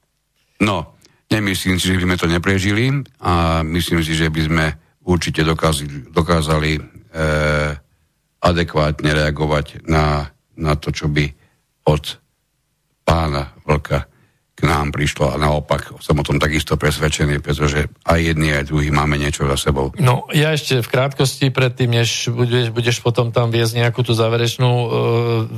No, 0.59 0.95
Nemyslím 1.35 1.83
si, 1.83 1.91
že 1.91 1.99
by 1.99 2.05
sme 2.07 2.21
to 2.21 2.27
neprežili 2.31 2.95
a 3.19 3.65
myslím 3.67 4.07
si, 4.07 4.15
že 4.15 4.31
by 4.31 4.41
sme 4.47 4.67
určite 5.03 5.43
dokázali, 5.43 6.15
dokázali 6.15 6.71
e, 6.79 6.81
adekvátne 8.39 9.11
reagovať 9.11 9.83
na, 9.91 10.31
na 10.55 10.73
to, 10.79 10.95
čo 10.95 11.11
by 11.11 11.27
od 11.91 12.23
pána 13.05 13.53
Vlka 13.69 14.09
k 14.55 14.61
nám 14.71 14.95
prišlo 14.95 15.35
a 15.35 15.37
naopak 15.37 15.99
som 15.99 16.15
o 16.15 16.23
tom 16.23 16.39
takisto 16.39 16.79
presvedčený, 16.79 17.43
pretože 17.43 17.91
aj 18.07 18.19
jedni, 18.23 18.55
aj 18.55 18.71
druhý 18.71 18.95
máme 18.95 19.19
niečo 19.19 19.51
za 19.51 19.59
sebou. 19.59 19.91
No, 19.99 20.31
ja 20.31 20.55
ešte 20.55 20.79
v 20.79 20.89
krátkosti 20.95 21.51
predtým, 21.51 21.91
než 21.91 22.31
budeš, 22.31 22.71
budeš 22.71 23.03
potom 23.03 23.35
tam 23.35 23.51
viesť 23.51 23.83
nejakú 23.83 24.07
tú 24.07 24.15
záverečnú 24.15 24.71
e, 24.71 24.89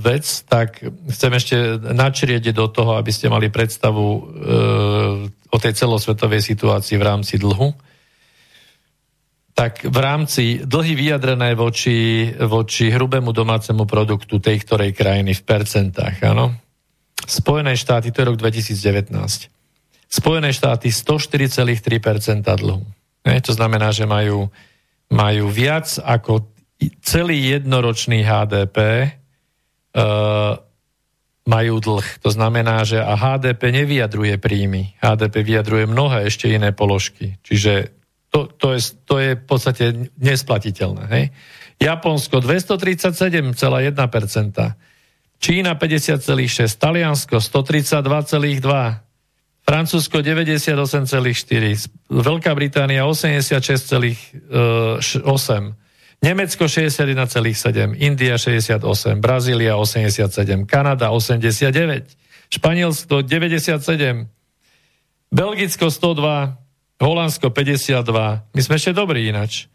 vec, 0.00 0.24
tak 0.48 0.80
chcem 1.12 1.32
ešte 1.36 1.56
načrieť 1.92 2.56
do 2.56 2.72
toho, 2.72 2.96
aby 2.96 3.12
ste 3.12 3.28
mali 3.28 3.52
predstavu 3.52 4.06
e, 4.08 4.20
o 5.52 5.56
tej 5.60 5.76
celosvetovej 5.76 6.40
situácii 6.40 6.96
v 6.96 7.04
rámci 7.04 7.36
dlhu. 7.36 7.76
Tak 9.52 9.88
v 9.88 9.98
rámci 10.00 10.64
dlhy 10.64 10.92
vyjadrené 10.96 11.52
voči, 11.52 12.28
voči 12.48 12.88
hrubému 12.88 13.32
domácemu 13.32 13.84
produktu 13.84 14.40
tej 14.40 14.64
ktorej 14.64 14.96
krajiny 14.96 15.36
v 15.36 15.42
percentách, 15.44 16.16
áno? 16.24 16.65
Spojené 17.24 17.72
štáty, 17.72 18.12
to 18.12 18.20
je 18.20 18.28
rok 18.28 18.36
2019. 18.36 19.08
Spojené 20.06 20.50
štáty 20.52 20.92
104,3% 20.92 22.44
dlhu. 22.44 22.84
Ne, 23.26 23.34
to 23.42 23.50
znamená, 23.56 23.90
že 23.90 24.06
majú, 24.06 24.52
majú 25.10 25.44
viac 25.50 25.98
ako 25.98 26.46
celý 27.02 27.56
jednoročný 27.56 28.22
HDP 28.22 28.76
e, 29.02 29.08
majú 31.46 31.74
dlh. 31.80 32.06
To 32.22 32.30
znamená, 32.30 32.86
že 32.86 33.02
a 33.02 33.14
HDP 33.18 33.74
nevyjadruje 33.82 34.38
príjmy. 34.38 34.94
HDP 35.02 35.42
vyjadruje 35.42 35.90
mnohé 35.90 36.30
ešte 36.30 36.50
iné 36.50 36.70
položky. 36.70 37.38
Čiže 37.42 37.90
to, 38.30 38.50
to, 38.52 38.76
je, 38.76 38.80
to 39.06 39.14
je 39.22 39.30
v 39.38 39.44
podstate 39.46 39.84
nesplatiteľné. 40.20 41.04
Hej? 41.08 41.24
Japonsko 41.80 42.42
237,1%. 42.42 43.56
Čína 45.36 45.76
50,6, 45.76 46.80
Taliansko 46.80 47.36
132,2, 47.38 48.94
Francúzsko 49.66 50.22
98,4, 50.22 51.90
Veľká 52.08 52.54
Británia 52.54 53.04
86,8, 53.04 55.74
Nemecko 56.22 56.64
61,7, 56.64 57.98
India 57.98 58.38
68, 58.38 59.20
Brazília 59.20 59.76
87, 59.76 60.64
Kanada 60.64 61.10
89, 61.12 62.16
Španielsko 62.48 63.20
97, 63.26 64.24
Belgicko 65.34 65.90
102, 65.90 66.54
Holandsko 66.96 67.52
52, 67.52 68.56
my 68.56 68.60
sme 68.62 68.80
ešte 68.80 68.96
dobrí 68.96 69.28
inač. 69.28 69.68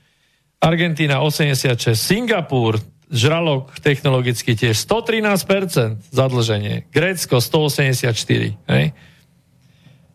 Argentína 0.61 1.21
86, 1.21 1.93
Singapur 1.93 2.81
žralok 3.11 3.75
technologicky 3.83 4.55
tiež 4.55 4.79
113% 4.79 6.15
zadlženie. 6.15 6.87
Grécko 6.89 7.43
184. 7.43 8.55
Hej? 8.55 8.85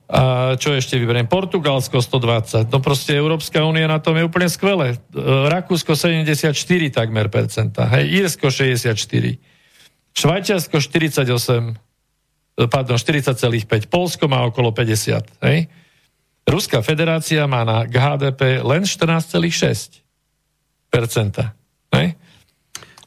A 0.06 0.54
čo 0.56 0.72
ešte 0.72 0.96
vyberiem? 0.96 1.28
Portugalsko 1.28 2.00
120. 2.00 2.72
No 2.72 2.78
proste 2.80 3.12
Európska 3.12 3.60
únia 3.66 3.90
na 3.90 4.00
tom 4.00 4.16
je 4.16 4.24
úplne 4.24 4.48
skvelé. 4.48 4.96
Rakúsko 5.50 5.92
74 5.92 6.56
takmer 6.90 7.28
percenta. 7.28 7.84
Hej? 7.92 8.24
Írsko 8.24 8.48
64. 8.48 8.96
Švajčiarsko 10.16 10.80
48 10.80 11.86
pardon, 12.64 12.96
40,5. 12.96 13.92
Polsko 13.92 14.24
má 14.32 14.40
okolo 14.48 14.72
50. 14.72 15.44
Hej? 15.44 15.68
Ruská 16.48 16.80
federácia 16.80 17.44
má 17.44 17.66
na 17.68 17.84
HDP 17.84 18.64
len 18.64 18.88
14,6. 18.88 20.00
Hej? 21.92 22.06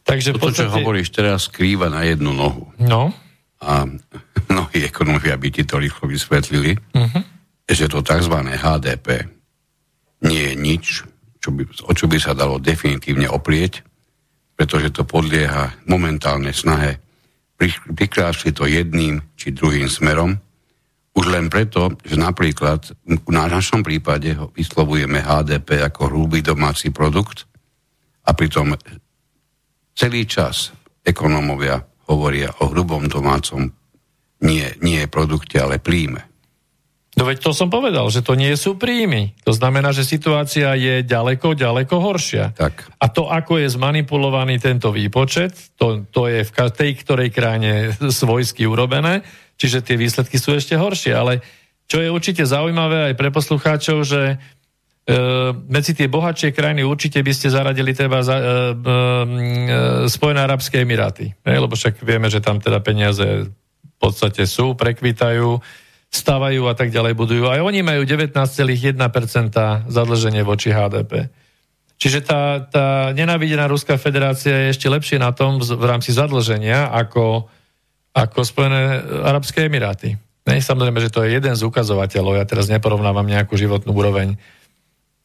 Takže 0.10 0.34
Toto, 0.34 0.50
podstate... 0.50 0.66
čo 0.66 0.74
hovoríš 0.74 1.10
teraz, 1.14 1.46
skrýva 1.46 1.94
na 1.94 2.02
jednu 2.02 2.34
nohu. 2.34 2.74
No. 2.82 3.14
A 3.62 3.86
mnohí 4.50 4.82
ekonomia 4.82 5.38
by 5.38 5.50
ti 5.54 5.64
to 5.70 5.78
rýchlo 5.78 6.10
vysvetlili, 6.10 6.74
uh-huh. 6.74 7.22
že 7.70 7.86
to 7.86 8.02
tzv. 8.02 8.34
HDP 8.34 9.08
nie 10.26 10.42
je 10.50 10.54
nič, 10.58 10.86
čo 11.38 11.54
by, 11.54 11.62
o 11.86 11.92
čo 11.94 12.10
by 12.10 12.18
sa 12.18 12.34
dalo 12.34 12.58
definitívne 12.58 13.30
oprieť, 13.30 13.86
pretože 14.58 14.92
to 14.92 15.08
podlieha 15.08 15.88
momentálnej 15.88 16.52
snahe 16.52 17.00
prikrášli 17.96 18.56
to 18.56 18.68
jedným 18.68 19.20
či 19.36 19.52
druhým 19.52 19.88
smerom, 19.88 20.36
už 21.16 21.26
len 21.28 21.52
preto, 21.52 21.92
že 22.08 22.16
napríklad 22.16 22.96
na 23.28 23.52
našom 23.52 23.84
prípade 23.84 24.40
vyslovujeme 24.56 25.20
HDP 25.20 25.84
ako 25.84 26.08
hrubý 26.08 26.40
domáci 26.40 26.96
produkt 26.96 27.44
a 28.24 28.32
pritom 28.32 28.72
Celý 30.00 30.24
čas 30.24 30.72
ekonómovia 31.04 31.84
hovoria 32.08 32.56
o 32.64 32.72
hrubom 32.72 33.12
domácom 33.12 33.68
nie, 34.40 34.64
nie 34.80 35.04
produkte, 35.12 35.60
ale 35.60 35.84
príjme. 35.84 36.24
No 37.20 37.28
veď 37.28 37.44
to 37.44 37.52
som 37.52 37.68
povedal, 37.68 38.08
že 38.08 38.24
to 38.24 38.40
nie 38.40 38.56
sú 38.56 38.80
príjmy. 38.80 39.36
To 39.44 39.52
znamená, 39.52 39.92
že 39.92 40.08
situácia 40.08 40.72
je 40.80 41.04
ďaleko, 41.04 41.52
ďaleko 41.52 42.00
horšia. 42.00 42.56
Tak. 42.56 42.96
A 42.96 43.12
to, 43.12 43.28
ako 43.28 43.60
je 43.60 43.76
zmanipulovaný 43.76 44.64
tento 44.64 44.96
výpočet, 44.96 45.76
to, 45.76 46.08
to 46.08 46.32
je 46.32 46.48
v 46.48 46.52
tej 46.56 46.92
ktorej 47.04 47.36
krajine 47.36 47.92
svojsky 48.24 48.64
urobené, 48.72 49.28
čiže 49.60 49.84
tie 49.84 50.00
výsledky 50.00 50.40
sú 50.40 50.56
ešte 50.56 50.80
horšie. 50.80 51.12
Ale 51.12 51.44
čo 51.92 52.00
je 52.00 52.08
určite 52.08 52.48
zaujímavé 52.48 53.12
aj 53.12 53.20
pre 53.20 53.36
poslucháčov, 53.36 54.08
že 54.08 54.40
E, 54.40 54.59
medzi 55.66 55.98
tie 55.98 56.06
bohatšie 56.06 56.54
krajiny 56.54 56.86
určite 56.86 57.24
by 57.24 57.34
ste 57.34 57.50
zaradili 57.50 57.98
treba 57.98 58.22
za, 58.22 58.38
e, 58.38 58.44
e, 58.44 58.52
Spojené 60.06 60.46
Arabské 60.46 60.86
Emiráty. 60.86 61.34
Ne? 61.46 61.56
Lebo 61.58 61.74
však 61.74 62.04
vieme, 62.06 62.30
že 62.30 62.44
tam 62.44 62.62
teda 62.62 62.78
peniaze 62.84 63.50
v 63.50 63.98
podstate 63.98 64.46
sú, 64.46 64.78
prekvitajú, 64.78 65.60
stavajú 66.10 66.64
a 66.70 66.74
tak 66.78 66.94
ďalej 66.94 67.14
budujú. 67.18 67.44
Aj 67.50 67.62
oni 67.62 67.82
majú 67.82 68.06
19,1% 68.06 68.98
zadlženie 69.90 70.42
voči 70.46 70.70
HDP. 70.74 71.30
Čiže 72.00 72.20
tá, 72.24 72.64
tá 72.64 73.12
nenávidená 73.12 73.68
Ruská 73.68 74.00
federácia 74.00 74.56
je 74.56 74.72
ešte 74.72 74.88
lepšie 74.88 75.20
na 75.20 75.36
tom 75.36 75.60
v 75.60 75.84
rámci 75.84 76.16
zadlženia 76.16 76.88
ako, 76.96 77.52
ako 78.16 78.40
Spojené 78.48 79.04
Arabské 79.28 79.68
Emiráty. 79.68 80.16
Ne? 80.48 80.64
Samozrejme, 80.64 81.04
že 81.04 81.12
to 81.12 81.28
je 81.28 81.36
jeden 81.36 81.52
z 81.54 81.62
ukazovateľov. 81.68 82.40
Ja 82.40 82.48
teraz 82.48 82.72
neporovnávam 82.72 83.28
nejakú 83.28 83.60
životnú 83.60 83.92
úroveň 83.92 84.40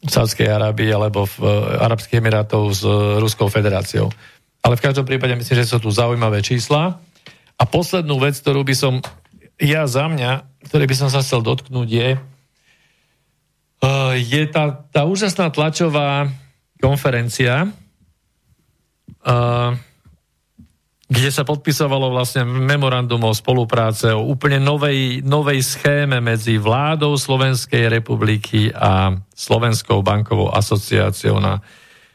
Sádskej 0.05 0.49
Arábii 0.53 0.93
alebo 0.93 1.25
v 1.25 1.37
eh, 1.43 1.85
Arabských 1.85 2.21
Emirátov 2.21 2.73
s 2.73 2.85
eh, 2.85 2.93
Ruskou 3.21 3.49
federáciou. 3.49 4.13
Ale 4.65 4.77
v 4.77 4.85
každom 4.85 5.05
prípade 5.05 5.37
myslím, 5.37 5.61
že 5.61 5.69
sú 5.69 5.81
tu 5.81 5.93
zaujímavé 5.93 6.41
čísla. 6.41 7.01
A 7.55 7.63
poslednú 7.69 8.17
vec, 8.21 8.37
ktorú 8.41 8.65
by 8.65 8.75
som 8.77 8.95
ja 9.61 9.87
za 9.87 10.09
mňa, 10.09 10.65
ktorý 10.67 10.85
by 10.89 10.97
som 10.97 11.09
sa 11.13 11.21
chcel 11.21 11.45
dotknúť, 11.45 11.89
je, 11.89 12.09
eh, 13.81 14.15
je 14.21 14.43
tá, 14.49 14.85
tá 14.93 15.09
úžasná 15.09 15.49
tlačová 15.53 16.29
konferencia, 16.81 17.73
kde 21.05 21.29
sa 21.29 21.45
podpisovalo 21.45 22.09
vlastne 22.09 22.49
memorandum 22.49 23.21
o 23.29 23.37
spolupráce, 23.37 24.17
o 24.17 24.25
úplne 24.25 24.57
novej, 24.57 25.21
novej 25.21 25.61
schéme 25.61 26.17
medzi 26.25 26.57
vládou 26.57 27.21
Slovenskej 27.21 27.93
republiky 27.93 28.73
a 28.73 29.13
Slovenskou 29.37 30.01
bankovou 30.01 30.49
asociáciou 30.49 31.45
na 31.45 31.61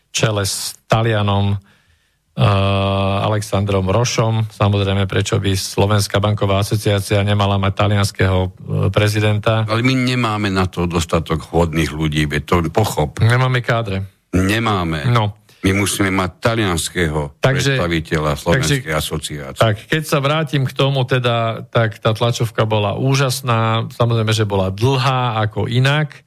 čele 0.09 0.41
s 0.41 0.73
Talianom 0.89 1.53
uh, 1.53 3.27
Aleksandrom 3.29 3.85
Rošom. 3.93 4.49
Samozrejme, 4.49 5.05
prečo 5.05 5.37
by 5.37 5.53
Slovenská 5.53 6.17
banková 6.17 6.65
asociácia 6.65 7.21
nemala 7.21 7.61
mať 7.61 7.73
talianského 7.77 8.39
uh, 8.41 8.51
prezidenta. 8.89 9.69
Ale 9.69 9.85
my 9.85 9.93
nemáme 9.93 10.49
na 10.49 10.65
to 10.65 10.89
dostatok 10.89 11.45
hodných 11.53 11.93
ľudí, 11.93 12.25
to 12.41 12.65
pochop. 12.73 13.21
Nemáme 13.21 13.61
kádre. 13.61 14.01
Nemáme. 14.33 15.05
No. 15.13 15.37
My 15.59 15.75
musíme 15.75 16.07
mať 16.07 16.31
talianského 16.39 17.35
takže, 17.43 17.75
predstaviteľa 17.75 18.31
Slovenskej 18.39 18.95
takže, 18.95 18.95
asociácie. 18.95 19.59
Tak, 19.59 19.75
keď 19.91 20.03
sa 20.07 20.23
vrátim 20.23 20.63
k 20.63 20.71
tomu, 20.71 21.03
teda, 21.03 21.67
tak 21.67 21.99
tá 21.99 22.15
tlačovka 22.15 22.63
bola 22.63 22.95
úžasná, 22.95 23.91
samozrejme, 23.91 24.31
že 24.31 24.47
bola 24.47 24.71
dlhá 24.71 25.43
ako 25.43 25.67
inak. 25.67 26.23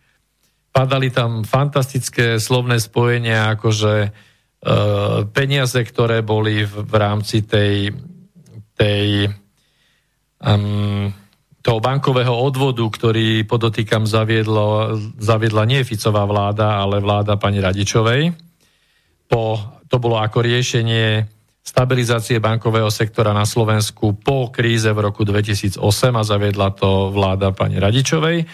Padali 0.69 1.09
tam 1.09 1.49
fantastické 1.49 2.37
slovné 2.37 2.77
spojenia, 2.77 3.57
akože 3.57 3.95
e, 4.05 4.11
peniaze, 5.33 5.81
ktoré 5.81 6.21
boli 6.21 6.69
v, 6.69 6.85
v 6.85 6.95
rámci 7.01 7.49
tej, 7.49 7.89
tej 8.77 9.33
um, 10.45 11.09
toho 11.65 11.79
bankového 11.81 12.37
odvodu, 12.37 12.85
ktorý 12.85 13.49
podotýkam 13.49 14.05
zaviedlo, 14.05 14.99
zaviedla 15.17 15.65
nie 15.65 15.81
Ficová 15.89 16.29
vláda, 16.29 16.85
ale 16.85 17.01
vláda 17.01 17.41
pani 17.41 17.65
Radičovej 17.65 18.52
po, 19.33 19.57
to 19.89 19.97
bolo 19.97 20.21
ako 20.21 20.45
riešenie 20.45 21.25
stabilizácie 21.65 22.37
bankového 22.37 22.93
sektora 22.93 23.33
na 23.33 23.49
Slovensku 23.49 24.21
po 24.21 24.53
kríze 24.53 24.93
v 24.93 25.09
roku 25.09 25.25
2008 25.25 25.81
a 26.13 26.23
zaviedla 26.27 26.69
to 26.77 27.09
vláda 27.09 27.57
pani 27.57 27.81
Radičovej. 27.81 28.45
E, 28.45 28.47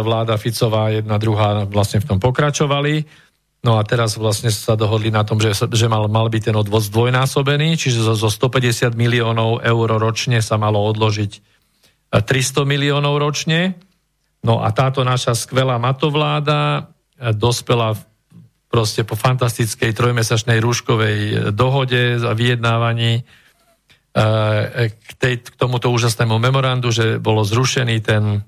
vláda 0.00 0.40
Ficová 0.40 0.88
jedna, 0.88 1.20
druhá 1.20 1.68
vlastne 1.68 2.00
v 2.00 2.08
tom 2.08 2.18
pokračovali. 2.22 3.04
No 3.62 3.76
a 3.76 3.84
teraz 3.84 4.16
vlastne 4.16 4.48
sa 4.48 4.78
dohodli 4.78 5.12
na 5.12 5.28
tom, 5.28 5.36
že, 5.38 5.52
že 5.52 5.86
mal, 5.90 6.08
mal 6.08 6.32
byť 6.32 6.42
ten 6.50 6.56
odvoz 6.56 6.88
dvojnásobený, 6.88 7.76
čiže 7.76 8.00
zo, 8.00 8.14
zo 8.16 8.30
150 8.30 8.96
miliónov 8.96 9.60
eur 9.60 9.88
ročne 10.00 10.40
sa 10.40 10.56
malo 10.56 10.80
odložiť 10.88 11.32
300 12.10 12.22
e, 12.22 12.64
miliónov 12.64 13.18
ročne. 13.18 13.76
No 14.42 14.62
a 14.62 14.70
táto 14.70 15.02
naša 15.02 15.34
skvelá 15.34 15.76
matovláda 15.82 16.86
e, 17.18 17.34
dospela 17.34 17.98
v 17.98 18.11
proste 18.72 19.04
po 19.04 19.20
fantastickej 19.20 19.92
trojmesačnej 19.92 20.56
rúškovej 20.56 21.18
e, 21.20 21.34
dohode 21.52 22.16
a 22.24 22.32
vyjednávaní 22.32 23.20
e, 23.20 23.22
k, 24.88 25.10
tej, 25.20 25.44
k 25.44 25.54
tomuto 25.60 25.92
úžasnému 25.92 26.40
memorandu, 26.40 26.88
že 26.88 27.20
bolo 27.20 27.44
zrušený 27.44 28.00
ten, 28.00 28.40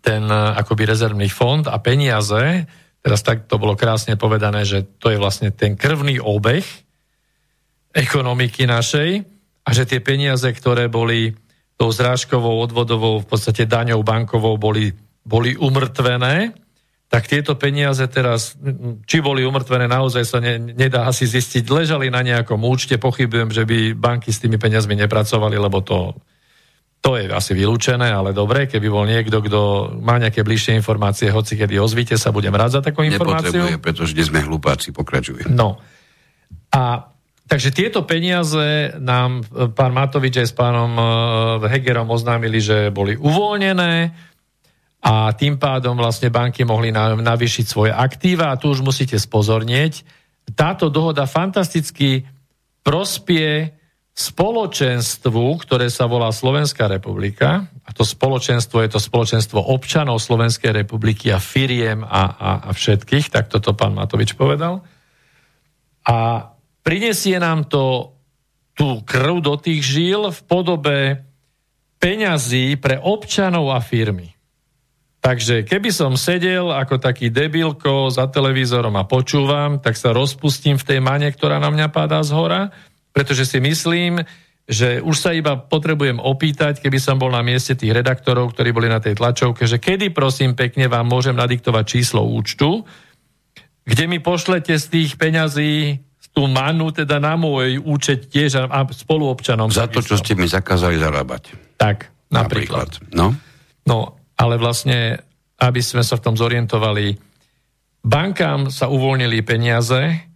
ten 0.00 0.24
akoby 0.32 0.88
rezervný 0.88 1.28
fond 1.28 1.68
a 1.68 1.76
peniaze, 1.76 2.64
teraz 3.04 3.20
tak 3.20 3.44
to 3.44 3.60
bolo 3.60 3.76
krásne 3.76 4.16
povedané, 4.16 4.64
že 4.64 4.88
to 4.96 5.12
je 5.12 5.20
vlastne 5.20 5.52
ten 5.52 5.76
krvný 5.76 6.16
obeh 6.16 6.64
ekonomiky 7.92 8.64
našej 8.64 9.28
a 9.62 9.68
že 9.76 9.84
tie 9.84 10.00
peniaze, 10.00 10.48
ktoré 10.48 10.88
boli 10.88 11.36
tou 11.76 11.92
zrážkovou, 11.92 12.64
odvodovou, 12.64 13.20
v 13.20 13.28
podstate 13.28 13.68
daňou 13.68 14.00
bankovou, 14.00 14.56
boli, 14.56 14.96
boli 15.26 15.52
umrtvené 15.60 16.61
tak 17.12 17.28
tieto 17.28 17.60
peniaze 17.60 18.08
teraz, 18.08 18.56
či 19.04 19.20
boli 19.20 19.44
umrtvené, 19.44 19.84
naozaj 19.84 20.24
sa 20.24 20.40
ne, 20.40 20.56
nedá 20.56 21.04
asi 21.04 21.28
zistiť. 21.28 21.68
Ležali 21.68 22.08
na 22.08 22.24
nejakom 22.24 22.56
účte, 22.64 22.96
pochybujem, 22.96 23.52
že 23.52 23.68
by 23.68 23.92
banky 23.92 24.32
s 24.32 24.40
tými 24.40 24.56
peniazmi 24.56 24.96
nepracovali, 24.96 25.60
lebo 25.60 25.84
to, 25.84 26.16
to 27.04 27.20
je 27.20 27.28
asi 27.28 27.52
vylúčené, 27.52 28.08
ale 28.08 28.32
dobre, 28.32 28.64
keby 28.64 28.88
bol 28.88 29.04
niekto, 29.04 29.44
kto 29.44 29.92
má 30.00 30.16
nejaké 30.16 30.40
bližšie 30.40 30.72
informácie, 30.72 31.28
hoci 31.28 31.60
kedy 31.60 31.76
ozvite 31.76 32.16
sa, 32.16 32.32
budem 32.32 32.56
rád 32.56 32.80
za 32.80 32.80
takú 32.80 33.04
informáciu. 33.04 33.76
Pretože 33.76 34.16
nie 34.16 34.24
sme 34.24 34.40
hlupáci, 34.40 34.96
pokračuje. 34.96 35.52
No. 35.52 35.84
A 36.72 37.12
takže 37.44 37.76
tieto 37.76 38.08
peniaze 38.08 38.96
nám 38.96 39.44
pán 39.76 39.92
Matovič 39.92 40.40
aj 40.40 40.48
s 40.48 40.54
pánom 40.56 40.96
eh, 40.96 41.04
Hegerom 41.76 42.08
oznámili, 42.08 42.56
že 42.56 42.88
boli 42.88 43.20
uvoľnené, 43.20 44.31
a 45.02 45.34
tým 45.34 45.58
pádom 45.58 45.98
vlastne 45.98 46.30
banky 46.30 46.62
mohli 46.62 46.94
navýšiť 46.94 47.66
svoje 47.66 47.90
aktíva 47.90 48.54
a 48.54 48.58
tu 48.58 48.70
už 48.70 48.86
musíte 48.86 49.18
spozornieť. 49.18 50.06
Táto 50.54 50.94
dohoda 50.94 51.26
fantasticky 51.26 52.22
prospie 52.86 53.74
spoločenstvu, 54.12 55.58
ktoré 55.64 55.90
sa 55.90 56.06
volá 56.06 56.30
Slovenská 56.30 56.86
republika, 56.86 57.66
a 57.82 57.90
to 57.90 58.06
spoločenstvo 58.06 58.84
je 58.84 58.90
to 58.94 59.00
spoločenstvo 59.02 59.58
občanov 59.58 60.22
Slovenskej 60.22 60.70
republiky 60.70 61.34
a 61.34 61.42
firiem 61.42 62.06
a, 62.06 62.22
a, 62.38 62.50
a 62.68 62.70
všetkých, 62.70 63.32
tak 63.32 63.50
toto 63.50 63.74
pán 63.74 63.96
Matovič 63.96 64.38
povedal. 64.38 64.84
A 66.06 66.50
prinesie 66.84 67.42
nám 67.42 67.66
to 67.66 68.14
tú 68.76 69.02
krv 69.02 69.42
do 69.42 69.54
tých 69.58 69.82
žíl 69.82 70.30
v 70.30 70.40
podobe 70.44 70.98
peňazí 71.98 72.76
pre 72.76 73.00
občanov 73.00 73.72
a 73.72 73.80
firmy. 73.80 74.31
Takže 75.22 75.62
keby 75.62 75.94
som 75.94 76.18
sedel 76.18 76.74
ako 76.74 76.98
taký 76.98 77.30
debilko 77.30 78.10
za 78.10 78.26
televízorom 78.26 78.98
a 78.98 79.06
počúvam, 79.06 79.78
tak 79.78 79.94
sa 79.94 80.10
rozpustím 80.10 80.74
v 80.74 80.82
tej 80.82 80.98
mane, 80.98 81.30
ktorá 81.30 81.62
na 81.62 81.70
mňa 81.70 81.94
padá 81.94 82.18
z 82.26 82.34
hora, 82.34 82.74
pretože 83.14 83.46
si 83.46 83.62
myslím, 83.62 84.18
že 84.66 84.98
už 84.98 85.14
sa 85.14 85.30
iba 85.30 85.54
potrebujem 85.54 86.18
opýtať, 86.18 86.82
keby 86.82 86.98
som 86.98 87.22
bol 87.22 87.30
na 87.30 87.38
mieste 87.46 87.78
tých 87.78 87.94
redaktorov, 87.94 88.50
ktorí 88.50 88.74
boli 88.74 88.90
na 88.90 88.98
tej 88.98 89.14
tlačovke, 89.14 89.62
že 89.62 89.78
kedy 89.78 90.10
prosím 90.10 90.58
pekne 90.58 90.90
vám 90.90 91.06
môžem 91.06 91.38
nadiktovať 91.38 91.84
číslo 91.86 92.26
účtu, 92.26 92.82
kde 93.86 94.04
mi 94.10 94.18
pošlete 94.18 94.74
z 94.74 94.86
tých 94.90 95.10
peňazí 95.22 96.02
tú 96.32 96.48
manu 96.48 96.90
teda 96.90 97.20
na 97.20 97.38
môj 97.38 97.78
účet 97.78 98.26
tiež 98.32 98.66
a 98.66 98.80
spoluobčanom. 98.88 99.68
Za 99.68 99.86
to, 99.86 100.00
čo 100.00 100.16
ste 100.16 100.32
mi 100.32 100.48
zakázali 100.48 100.96
zarábať. 100.96 101.54
Tak, 101.76 102.10
napríklad. 102.32 102.88
napríklad. 102.88 103.12
No. 103.12 103.36
no, 103.84 104.21
ale 104.42 104.58
vlastne, 104.58 105.22
aby 105.62 105.78
sme 105.78 106.02
sa 106.02 106.18
v 106.18 106.24
tom 106.26 106.34
zorientovali, 106.34 107.14
bankám 108.02 108.74
sa 108.74 108.90
uvoľnili 108.90 109.38
peniaze, 109.46 110.26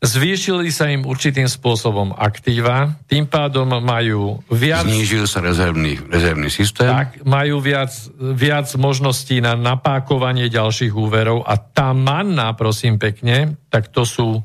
Zvýšili 0.00 0.72
sa 0.72 0.88
im 0.88 1.04
určitým 1.04 1.44
spôsobom 1.44 2.16
aktíva, 2.16 2.96
tým 3.04 3.28
pádom 3.28 3.68
majú 3.84 4.40
viac... 4.48 4.88
Znížil 4.88 5.28
sa 5.28 5.44
rezervný, 5.44 6.00
rezervný 6.08 6.48
systém. 6.48 6.88
Tak, 6.88 7.20
majú 7.28 7.60
viac, 7.60 7.92
viac 8.16 8.64
možností 8.80 9.44
na 9.44 9.52
napákovanie 9.60 10.48
ďalších 10.48 10.96
úverov 10.96 11.44
a 11.44 11.60
tá 11.60 11.92
manna, 11.92 12.56
prosím 12.56 12.96
pekne, 12.96 13.60
tak 13.68 13.92
to 13.92 14.08
sú 14.08 14.40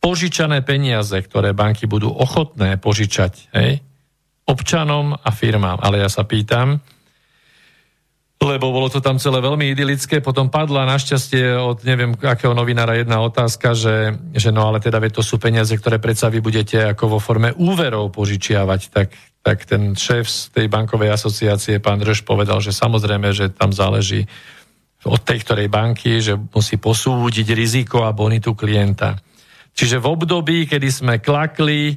požičané 0.00 0.64
peniaze, 0.64 1.20
ktoré 1.20 1.52
banky 1.52 1.84
budú 1.84 2.08
ochotné 2.08 2.80
požičať 2.80 3.52
hej, 3.60 3.84
občanom 4.48 5.12
a 5.12 5.28
firmám. 5.28 5.84
Ale 5.84 6.00
ja 6.00 6.08
sa 6.08 6.24
pýtam, 6.24 6.80
lebo 8.38 8.70
bolo 8.70 8.86
to 8.86 9.02
tam 9.02 9.18
celé 9.18 9.42
veľmi 9.42 9.74
idylické. 9.74 10.22
Potom 10.22 10.46
padla 10.46 10.86
našťastie 10.86 11.58
od 11.58 11.82
neviem 11.82 12.14
akého 12.14 12.54
novinára 12.54 12.94
jedna 12.94 13.18
otázka, 13.18 13.74
že, 13.74 14.14
že 14.30 14.54
no 14.54 14.70
ale 14.70 14.78
teda 14.78 15.02
to 15.10 15.26
sú 15.26 15.42
peniaze, 15.42 15.74
ktoré 15.74 15.98
predsa 15.98 16.30
vy 16.30 16.38
budete 16.38 16.78
ako 16.94 17.18
vo 17.18 17.18
forme 17.18 17.50
úverov 17.58 18.14
požičiavať. 18.14 18.80
Tak, 18.94 19.08
tak 19.42 19.58
ten 19.66 19.98
šéf 19.98 20.30
z 20.30 20.54
tej 20.54 20.66
bankovej 20.70 21.10
asociácie, 21.18 21.82
pán 21.82 21.98
Drž, 21.98 22.22
povedal, 22.22 22.62
že 22.62 22.70
samozrejme, 22.70 23.34
že 23.34 23.50
tam 23.50 23.74
záleží 23.74 24.30
od 25.02 25.18
tej 25.22 25.42
ktorej 25.42 25.70
banky, 25.70 26.22
že 26.22 26.34
musí 26.34 26.78
posúdiť 26.78 27.54
riziko 27.54 28.06
a 28.06 28.14
bonitu 28.14 28.54
klienta. 28.54 29.18
Čiže 29.74 30.02
v 30.02 30.10
období, 30.10 30.66
kedy 30.66 30.88
sme 30.90 31.14
klakli, 31.22 31.94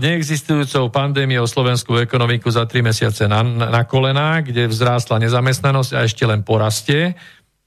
neexistujúcou 0.00 0.88
pandémiou 0.88 1.44
slovenskú 1.44 2.00
ekonomiku 2.00 2.48
za 2.48 2.64
3 2.64 2.80
mesiace 2.80 3.28
na, 3.28 3.44
na 3.44 3.84
kolená, 3.84 4.40
kde 4.40 4.64
vzrástla 4.64 5.20
nezamestnanosť 5.20 5.90
a 5.92 6.00
ešte 6.08 6.24
len 6.24 6.40
porastie. 6.40 7.12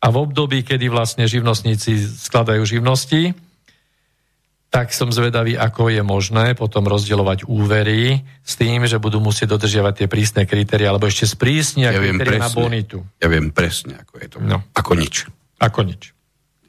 A 0.01 0.09
v 0.09 0.17
období, 0.19 0.65
kedy 0.65 0.89
vlastne 0.89 1.29
živnostníci 1.29 1.95
skladajú 2.27 2.65
živnosti, 2.65 3.37
tak 4.73 4.89
som 4.89 5.13
zvedavý, 5.13 5.53
ako 5.53 5.93
je 5.93 6.01
možné 6.01 6.57
potom 6.57 6.89
rozdielovať 6.89 7.45
úvery 7.45 8.25
s 8.41 8.57
tým, 8.57 8.89
že 8.89 8.97
budú 8.97 9.21
musieť 9.21 9.53
dodržiavať 9.53 9.93
tie 9.93 10.07
prísne 10.09 10.43
kritéria, 10.49 10.89
alebo 10.89 11.05
ešte 11.05 11.29
sprísnia 11.29 11.93
ja 11.93 12.01
kritéria 12.01 12.41
na 12.41 12.49
bonitu. 12.49 13.05
Ja 13.21 13.29
viem 13.29 13.53
presne, 13.53 14.01
ako 14.01 14.13
je 14.17 14.27
to. 14.33 14.37
No. 14.41 14.65
Ako 14.73 14.97
nič. 14.97 15.29
Ako 15.61 15.85
nič. 15.85 16.17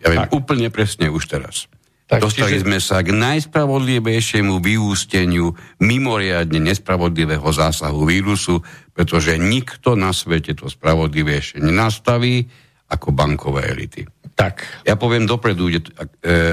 Ja 0.05 0.13
viem 0.13 0.29
tak. 0.29 0.37
úplne 0.37 0.69
presne 0.69 1.09
už 1.09 1.33
teraz. 1.33 1.65
Tak, 2.05 2.21
Dostali 2.21 2.61
čiže... 2.61 2.69
sme 2.69 2.79
sa 2.85 3.01
k 3.01 3.17
najspravodlivejšiemu 3.17 4.61
vyústeniu 4.61 5.57
mimoriadne 5.81 6.61
nespravodlivého 6.61 7.49
zásahu 7.49 8.05
vírusu, 8.05 8.61
pretože 8.93 9.41
nikto 9.41 9.97
na 9.97 10.13
svete 10.13 10.53
to 10.53 10.69
spravodlivejšie 10.69 11.65
nenastaví 11.65 12.45
ako 12.93 13.09
bankové 13.17 13.73
elity. 13.73 14.05
Tak. 14.35 14.85
Ja 14.85 14.99
poviem 14.99 15.25
dopredu, 15.25 15.71
e, 15.71 15.79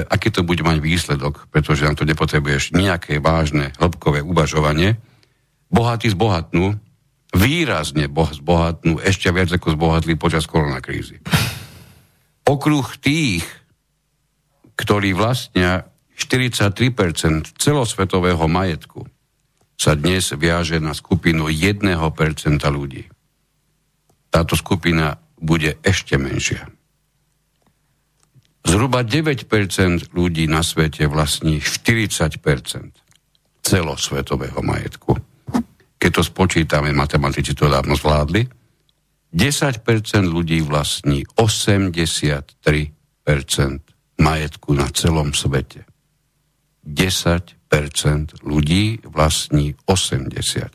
aký 0.06 0.30
to 0.30 0.46
bude 0.46 0.62
mať 0.62 0.78
výsledok, 0.78 1.50
pretože 1.50 1.84
na 1.84 1.92
to 1.98 2.06
nepotrebuješ 2.06 2.72
nejaké 2.72 3.18
vážne 3.18 3.74
hĺbkové 3.76 4.22
uvažovanie. 4.24 4.96
Bohatí 5.68 6.08
zbohatnú, 6.08 6.78
výrazne 7.34 8.06
zbohatnú, 8.08 9.02
ešte 9.02 9.28
viac 9.34 9.50
ako 9.50 9.74
zbohatli 9.74 10.14
počas 10.14 10.46
koronakrízy. 10.46 11.20
Okruh 12.46 12.86
tých, 13.02 13.44
ktorí 14.82 15.14
vlastnia 15.14 15.86
43% 16.18 17.54
celosvetového 17.54 18.50
majetku, 18.50 19.06
sa 19.78 19.94
dnes 19.94 20.34
viaže 20.34 20.82
na 20.82 20.90
skupinu 20.90 21.46
1% 21.46 21.86
ľudí. 22.66 23.06
Táto 24.30 24.58
skupina 24.58 25.22
bude 25.38 25.78
ešte 25.86 26.18
menšia. 26.18 26.66
Zhruba 28.62 29.02
9% 29.02 30.14
ľudí 30.14 30.46
na 30.46 30.62
svete 30.62 31.10
vlastní 31.10 31.58
40% 31.58 32.38
celosvetového 33.62 34.62
majetku. 34.62 35.18
Keď 35.98 36.10
to 36.10 36.22
spočítame, 36.22 36.94
matematici 36.94 37.54
to 37.54 37.70
dávno 37.70 37.94
zvládli, 37.94 38.46
10% 39.34 39.82
ľudí 40.26 40.62
vlastní 40.62 41.24
83% 41.38 43.91
majetku 44.22 44.78
na 44.78 44.86
celom 44.94 45.34
svete. 45.34 45.82
10% 46.86 47.58
ľudí 48.42 48.98
vlastní 49.06 49.78
83%. 49.86 50.74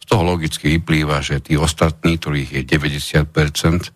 Z 0.00 0.04
toho 0.04 0.22
logicky 0.24 0.68
vyplýva, 0.76 1.20
že 1.24 1.40
tí 1.40 1.56
ostatní, 1.56 2.20
ktorých 2.20 2.60
je 2.60 2.62
90%, 2.68 3.92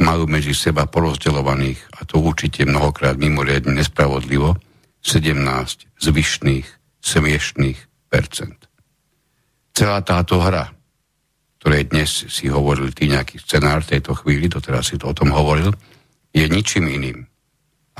majú 0.00 0.24
medzi 0.24 0.56
seba 0.56 0.88
porozdeľovaných, 0.88 2.00
a 2.00 2.08
to 2.08 2.24
určite 2.24 2.64
mnohokrát 2.64 3.20
mimoriadne 3.20 3.76
nespravodlivo, 3.76 4.56
17 5.04 5.36
zvyšných 6.00 6.66
smiešných 7.00 7.78
percent. 8.08 8.56
Celá 9.76 10.00
táto 10.04 10.40
hra, 10.40 10.72
ktorej 11.60 11.92
dnes 11.92 12.28
si 12.28 12.48
hovoril 12.48 12.92
ty 12.92 13.08
nejaký 13.08 13.40
scenár 13.40 13.84
v 13.84 13.96
tejto 13.96 14.16
chvíli, 14.16 14.48
to 14.48 14.60
teraz 14.60 14.92
si 14.92 14.96
to 14.96 15.12
o 15.12 15.16
tom 15.16 15.32
hovoril, 15.32 15.72
je 16.30 16.46
ničím 16.46 16.86
iným 16.90 17.30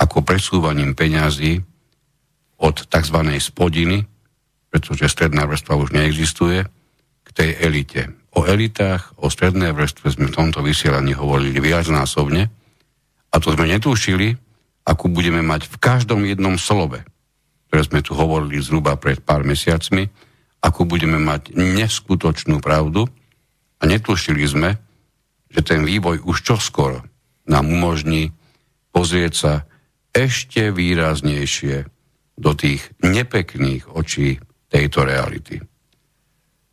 ako 0.01 0.25
presúvaním 0.25 0.97
peňazí 0.97 1.61
od 2.57 2.75
tzv. 2.89 3.17
spodiny, 3.37 4.09
pretože 4.73 5.13
stredná 5.13 5.45
vrstva 5.45 5.77
už 5.77 5.93
neexistuje, 5.93 6.65
k 7.21 7.29
tej 7.29 7.49
elite. 7.61 8.09
O 8.33 8.49
elitách, 8.49 9.13
o 9.21 9.29
strednej 9.29 9.77
vrstve 9.77 10.09
sme 10.09 10.33
v 10.33 10.35
tomto 10.35 10.65
vysielaní 10.65 11.13
hovorili 11.13 11.61
viacnásobne 11.61 12.49
a 13.29 13.35
to 13.37 13.53
sme 13.53 13.69
netušili, 13.69 14.33
ako 14.87 15.13
budeme 15.13 15.45
mať 15.45 15.69
v 15.69 15.75
každom 15.77 16.25
jednom 16.25 16.57
slove, 16.57 17.05
ktoré 17.69 17.81
sme 17.85 18.01
tu 18.01 18.17
hovorili 18.17 18.57
zhruba 18.57 18.97
pred 18.97 19.21
pár 19.21 19.45
mesiacmi, 19.45 20.09
ako 20.65 20.89
budeme 20.89 21.21
mať 21.21 21.53
neskutočnú 21.53 22.57
pravdu 22.57 23.05
a 23.77 23.83
netušili 23.85 24.43
sme, 24.49 24.69
že 25.51 25.61
ten 25.61 25.85
vývoj 25.85 26.23
už 26.25 26.41
čoskoro 26.41 27.10
nám 27.51 27.67
umožní 27.67 28.31
pozrieť 28.95 29.33
sa 29.35 29.53
ešte 30.15 30.71
výraznejšie 30.71 31.87
do 32.39 32.51
tých 32.55 32.87
nepekných 33.03 33.91
očí 33.91 34.39
tejto 34.71 35.03
reality. 35.03 35.59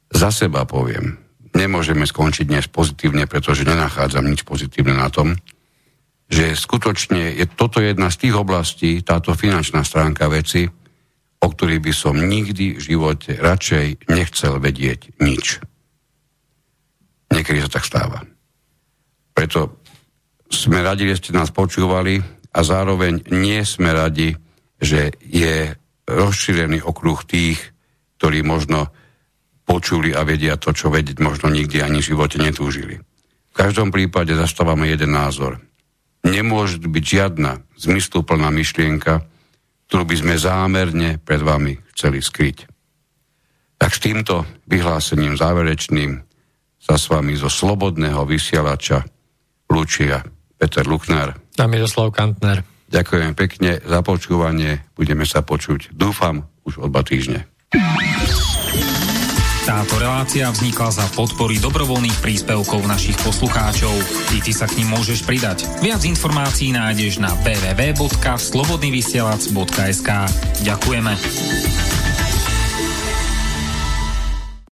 Za 0.08 0.30
seba 0.30 0.64
poviem, 0.64 1.18
nemôžeme 1.52 2.06
skončiť 2.06 2.46
dnes 2.46 2.66
pozitívne, 2.70 3.26
pretože 3.26 3.66
nenachádzam 3.66 4.24
nič 4.24 4.46
pozitívne 4.46 4.94
na 4.94 5.10
tom, 5.10 5.34
že 6.28 6.54
skutočne 6.54 7.40
je 7.40 7.46
toto 7.48 7.80
jedna 7.80 8.12
z 8.12 8.28
tých 8.28 8.34
oblastí, 8.36 9.00
táto 9.00 9.32
finančná 9.32 9.80
stránka 9.82 10.28
veci, 10.28 10.68
o 11.38 11.46
ktorých 11.46 11.82
by 11.82 11.92
som 11.94 12.14
nikdy 12.18 12.76
v 12.76 12.80
živote 12.80 13.38
radšej 13.38 14.10
nechcel 14.10 14.60
vedieť 14.60 15.18
nič. 15.22 15.62
Niekedy 17.32 17.64
sa 17.64 17.70
tak 17.70 17.84
stáva. 17.86 18.24
Preto 19.32 19.77
sme 20.48 20.80
radi, 20.80 21.08
že 21.12 21.20
ste 21.20 21.30
nás 21.36 21.52
počúvali 21.52 22.20
a 22.52 22.60
zároveň 22.64 23.28
nie 23.32 23.60
sme 23.62 23.92
radi, 23.92 24.34
že 24.80 25.12
je 25.20 25.76
rozšírený 26.08 26.80
okruh 26.80 27.20
tých, 27.28 27.60
ktorí 28.16 28.40
možno 28.42 28.88
počuli 29.68 30.16
a 30.16 30.24
vedia 30.24 30.56
to, 30.56 30.72
čo 30.72 30.88
vedieť 30.88 31.20
možno 31.20 31.52
nikdy 31.52 31.84
ani 31.84 32.00
v 32.00 32.08
živote 32.16 32.40
netúžili. 32.40 32.96
V 33.52 33.54
každom 33.54 33.92
prípade 33.92 34.32
zastávame 34.32 34.88
jeden 34.88 35.12
názor. 35.12 35.60
Nemôže 36.24 36.80
byť 36.80 37.04
žiadna 37.04 37.60
zmysluplná 37.76 38.48
myšlienka, 38.48 39.28
ktorú 39.88 40.04
by 40.08 40.16
sme 40.16 40.34
zámerne 40.40 41.20
pred 41.20 41.44
vami 41.44 41.76
chceli 41.92 42.24
skryť. 42.24 42.64
Tak 43.78 43.90
s 43.94 44.02
týmto 44.02 44.48
vyhlásením 44.66 45.38
záverečným 45.38 46.18
sa 46.80 46.96
s 46.96 47.06
vami 47.12 47.36
zo 47.36 47.52
slobodného 47.52 48.24
vysielača 48.24 49.04
lúčia 49.68 50.24
Peter 50.58 50.84
Luchner 50.84 51.38
a 51.58 51.66
Miroslav 51.66 52.14
Kantner. 52.14 52.62
Ďakujem 52.88 53.36
pekne 53.36 53.84
za 53.84 54.00
počúvanie. 54.00 54.80
Budeme 54.96 55.28
sa 55.28 55.44
počuť, 55.44 55.92
dúfam, 55.92 56.48
už 56.64 56.80
o 56.80 56.88
dva 56.88 57.04
týždne. 57.04 57.44
Táto 59.68 60.00
relácia 60.00 60.48
vznikla 60.48 60.88
za 60.88 61.04
podpory 61.12 61.60
dobrovoľných 61.60 62.24
príspevkov 62.24 62.88
našich 62.88 63.20
poslucháčov. 63.20 63.92
I 64.32 64.40
ty 64.40 64.56
sa 64.56 64.64
k 64.64 64.80
ním 64.80 64.96
môžeš 64.96 65.28
pridať. 65.28 65.68
Viac 65.84 66.00
informácií 66.08 66.72
nájdeš 66.72 67.20
na 67.20 67.36
www.slobodnyvysielac.sk 67.44 70.08
Ďakujeme. 70.64 71.12